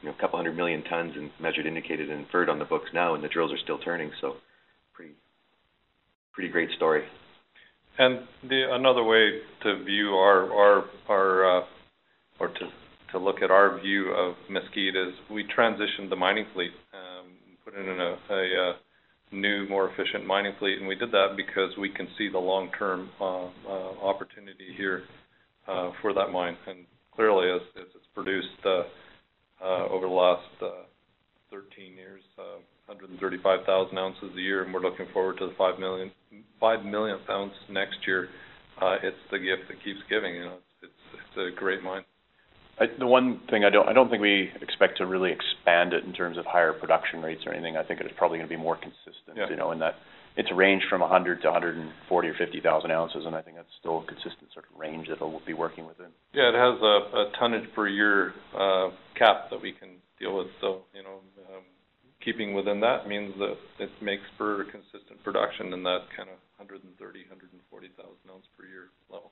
you 0.00 0.08
know 0.08 0.14
a 0.16 0.20
couple 0.20 0.38
hundred 0.38 0.56
million 0.56 0.82
tons 0.84 1.12
in 1.16 1.30
measured, 1.40 1.66
indicated, 1.66 2.10
and 2.10 2.20
inferred 2.20 2.48
on 2.48 2.58
the 2.58 2.64
books 2.64 2.90
now, 2.92 3.14
and 3.14 3.22
the 3.22 3.28
drills 3.28 3.52
are 3.52 3.58
still 3.62 3.78
turning. 3.78 4.10
So, 4.20 4.34
pretty 4.94 5.12
pretty 6.32 6.50
great 6.50 6.70
story. 6.76 7.04
And 7.98 8.20
the 8.48 8.66
another 8.70 9.04
way 9.04 9.40
to 9.62 9.84
view 9.84 10.10
our 10.10 10.52
our 10.52 10.84
our 11.08 11.58
uh, 11.58 11.64
or 12.40 12.48
to 12.48 12.70
to 13.12 13.18
look 13.18 13.42
at 13.42 13.50
our 13.50 13.80
view 13.80 14.10
of 14.10 14.34
Mesquite 14.50 14.96
is 14.96 15.14
we 15.30 15.44
transitioned 15.56 16.10
the 16.10 16.16
mining 16.16 16.46
fleet, 16.52 16.72
um, 16.92 17.30
put 17.64 17.74
in 17.74 17.88
a, 17.88 18.16
a, 18.28 18.34
a 18.34 18.74
new, 19.30 19.68
more 19.68 19.88
efficient 19.88 20.26
mining 20.26 20.52
fleet, 20.58 20.78
and 20.78 20.88
we 20.88 20.96
did 20.96 21.12
that 21.12 21.36
because 21.36 21.70
we 21.78 21.88
can 21.88 22.08
see 22.18 22.28
the 22.28 22.38
long-term 22.38 23.08
uh, 23.20 23.44
uh, 23.44 23.50
opportunity 24.02 24.74
here 24.76 25.04
uh, 25.68 25.90
for 26.00 26.12
that 26.12 26.30
mine. 26.30 26.56
And 26.66 26.86
clearly, 27.14 27.50
as, 27.50 27.62
as 27.76 27.88
it's 27.94 28.06
produced 28.14 28.48
uh, 28.64 28.82
uh, 29.64 29.88
over 29.88 30.06
the 30.06 30.12
last 30.12 30.62
uh, 30.62 30.84
13 31.50 31.94
years, 31.96 32.22
135,000 32.86 33.98
ounces 33.98 34.30
a 34.36 34.40
year, 34.40 34.64
and 34.64 34.74
we're 34.74 34.80
looking 34.80 35.06
forward 35.12 35.38
to 35.38 35.46
the 35.46 35.54
5 35.56 35.78
million, 35.78 36.10
5 36.60 36.84
millionth 36.84 37.28
ounce 37.30 37.54
next 37.70 37.96
year. 38.06 38.28
it's 39.02 39.16
the 39.30 39.38
gift 39.38 39.68
that 39.68 39.82
keeps 39.84 40.00
giving. 40.10 40.34
You 40.34 40.44
know, 40.44 40.58
it's 40.82 40.92
it's, 41.12 41.22
it's 41.36 41.54
a 41.54 41.58
great 41.58 41.82
mine. 41.82 42.04
I, 42.78 42.86
the 42.98 43.06
one 43.06 43.40
thing 43.50 43.64
I 43.64 43.70
don't 43.70 43.88
I 43.88 43.92
don't 43.92 44.10
think 44.10 44.20
we 44.20 44.50
expect 44.60 44.98
to 44.98 45.06
really 45.06 45.30
expand 45.30 45.92
it 45.92 46.04
in 46.04 46.12
terms 46.12 46.36
of 46.36 46.44
higher 46.44 46.72
production 46.72 47.22
rates 47.22 47.42
or 47.46 47.52
anything. 47.52 47.76
I 47.76 47.84
think 47.84 48.00
it's 48.00 48.12
probably 48.18 48.38
going 48.38 48.48
to 48.48 48.56
be 48.56 48.60
more 48.60 48.76
consistent. 48.76 49.36
Yeah. 49.36 49.48
You 49.48 49.56
know, 49.56 49.70
in 49.70 49.78
that 49.78 49.94
it's 50.36 50.50
a 50.50 50.54
range 50.54 50.82
from 50.90 51.00
100 51.00 51.42
to 51.42 51.48
140 51.50 52.28
or 52.28 52.34
50,000 52.34 52.90
ounces, 52.90 53.22
and 53.26 53.36
I 53.36 53.42
think 53.42 53.56
that's 53.56 53.70
still 53.78 54.02
a 54.02 54.06
consistent 54.06 54.50
sort 54.52 54.66
of 54.66 54.78
range 54.78 55.06
that 55.08 55.20
we'll 55.20 55.40
be 55.46 55.54
working 55.54 55.86
within. 55.86 56.10
Yeah, 56.32 56.50
it 56.50 56.58
has 56.58 56.80
a, 56.82 56.94
a 57.14 57.32
tonnage 57.38 57.70
per 57.74 57.86
year 57.86 58.34
uh, 58.56 58.90
cap 59.16 59.50
that 59.50 59.62
we 59.62 59.72
can 59.72 60.02
deal 60.18 60.36
with. 60.36 60.48
So 60.60 60.82
you 60.92 61.02
know, 61.02 61.22
um, 61.54 61.62
keeping 62.24 62.54
within 62.54 62.80
that 62.80 63.06
means 63.06 63.34
that 63.38 63.54
it 63.78 63.90
makes 64.02 64.24
for 64.36 64.64
consistent 64.64 65.22
production 65.22 65.72
in 65.72 65.82
that 65.84 66.10
kind 66.16 66.28
of 66.28 66.38
130, 66.58 66.90
140,000 66.98 68.10
ounce 68.30 68.46
per 68.58 68.66
year 68.66 68.90
level. 69.10 69.30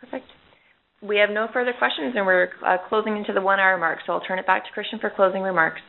Perfect. 0.00 0.28
We 1.02 1.18
have 1.18 1.28
no 1.28 1.48
further 1.52 1.74
questions, 1.76 2.14
and 2.16 2.24
we're 2.24 2.48
uh, 2.64 2.78
closing 2.88 3.16
into 3.18 3.34
the 3.34 3.42
one-hour 3.42 3.76
mark. 3.76 3.98
So 4.06 4.14
I'll 4.14 4.24
turn 4.24 4.38
it 4.38 4.46
back 4.46 4.64
to 4.64 4.70
Christian 4.72 4.98
for 4.98 5.10
closing 5.10 5.42
remarks. 5.42 5.82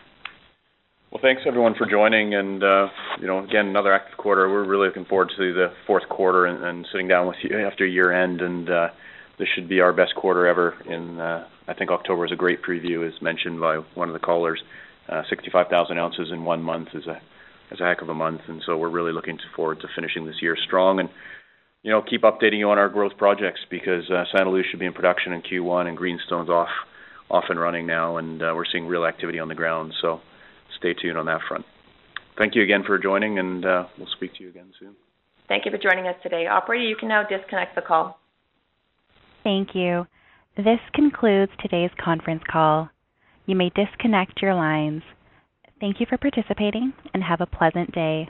Well, 1.11 1.21
thanks 1.21 1.43
everyone 1.45 1.75
for 1.75 1.85
joining, 1.85 2.33
and 2.33 2.63
uh, 2.63 2.87
you 3.21 3.27
know, 3.27 3.43
again, 3.43 3.67
another 3.67 3.93
active 3.93 4.17
quarter. 4.17 4.49
We're 4.49 4.65
really 4.65 4.87
looking 4.87 5.05
forward 5.05 5.31
to 5.37 5.53
the 5.53 5.71
fourth 5.87 6.07
quarter 6.09 6.45
and, 6.45 6.63
and 6.63 6.87
sitting 6.91 7.07
down 7.07 7.27
with 7.27 7.37
you 7.41 7.57
after 7.65 7.85
year 7.85 8.11
end, 8.11 8.41
and 8.41 8.69
uh, 8.69 8.87
this 9.39 9.47
should 9.55 9.69
be 9.69 9.79
our 9.79 9.93
best 9.93 10.15
quarter 10.15 10.45
ever. 10.45 10.73
In 10.85 11.19
uh, 11.19 11.47
I 11.67 11.73
think 11.73 11.91
October 11.91 12.25
is 12.25 12.31
a 12.31 12.35
great 12.35 12.61
preview, 12.61 13.07
as 13.07 13.21
mentioned 13.21 13.61
by 13.61 13.77
one 13.93 14.09
of 14.09 14.13
the 14.13 14.19
callers. 14.19 14.61
Uh, 15.07 15.21
65,000 15.29 15.97
ounces 15.97 16.31
in 16.33 16.43
one 16.43 16.61
month 16.61 16.89
is 16.93 17.07
a 17.07 17.21
is 17.71 17.79
a 17.79 17.85
heck 17.85 18.01
of 18.01 18.09
a 18.09 18.13
month, 18.13 18.41
and 18.47 18.61
so 18.65 18.77
we're 18.77 18.89
really 18.89 19.13
looking 19.13 19.37
forward 19.55 19.79
to 19.81 19.87
finishing 19.95 20.25
this 20.25 20.41
year 20.41 20.57
strong 20.65 20.99
and 20.99 21.09
you 21.85 21.91
know, 21.91 22.01
keep 22.01 22.23
updating 22.23 22.57
you 22.57 22.71
on 22.71 22.79
our 22.79 22.89
growth 22.89 23.15
projects 23.15 23.59
because 23.69 24.09
uh, 24.09 24.23
Santa 24.31 24.49
Luz 24.49 24.65
should 24.71 24.79
be 24.79 24.87
in 24.87 24.93
production 24.93 25.33
in 25.33 25.43
Q1 25.43 25.87
and 25.87 25.95
Greenstone's 25.95 26.49
off 26.49 26.69
off 27.29 27.45
and 27.49 27.59
running 27.59 27.85
now, 27.85 28.17
and 28.17 28.41
uh, 28.41 28.53
we're 28.55 28.65
seeing 28.71 28.87
real 28.87 29.05
activity 29.05 29.37
on 29.37 29.47
the 29.47 29.55
ground. 29.55 29.93
So 30.01 30.19
stay 30.77 30.93
tuned 30.93 31.17
on 31.17 31.25
that 31.25 31.41
front. 31.47 31.65
Thank 32.37 32.55
you 32.55 32.63
again 32.63 32.83
for 32.85 32.97
joining, 32.97 33.39
and 33.39 33.65
uh, 33.65 33.85
we'll 33.97 34.07
speak 34.15 34.35
to 34.35 34.43
you 34.43 34.49
again 34.49 34.73
soon. 34.79 34.95
Thank 35.47 35.65
you 35.65 35.71
for 35.71 35.77
joining 35.77 36.07
us 36.07 36.15
today. 36.23 36.47
Operator, 36.47 36.83
you 36.83 36.95
can 36.95 37.07
now 37.07 37.23
disconnect 37.23 37.75
the 37.75 37.81
call. 37.81 38.19
Thank 39.43 39.69
you. 39.73 40.07
This 40.57 40.79
concludes 40.93 41.51
today's 41.61 41.91
conference 42.03 42.41
call. 42.51 42.89
You 43.45 43.55
may 43.55 43.71
disconnect 43.75 44.41
your 44.41 44.55
lines. 44.55 45.03
Thank 45.79 45.99
you 45.99 46.07
for 46.09 46.17
participating 46.17 46.93
and 47.13 47.23
have 47.23 47.41
a 47.41 47.45
pleasant 47.45 47.93
day. 47.93 48.29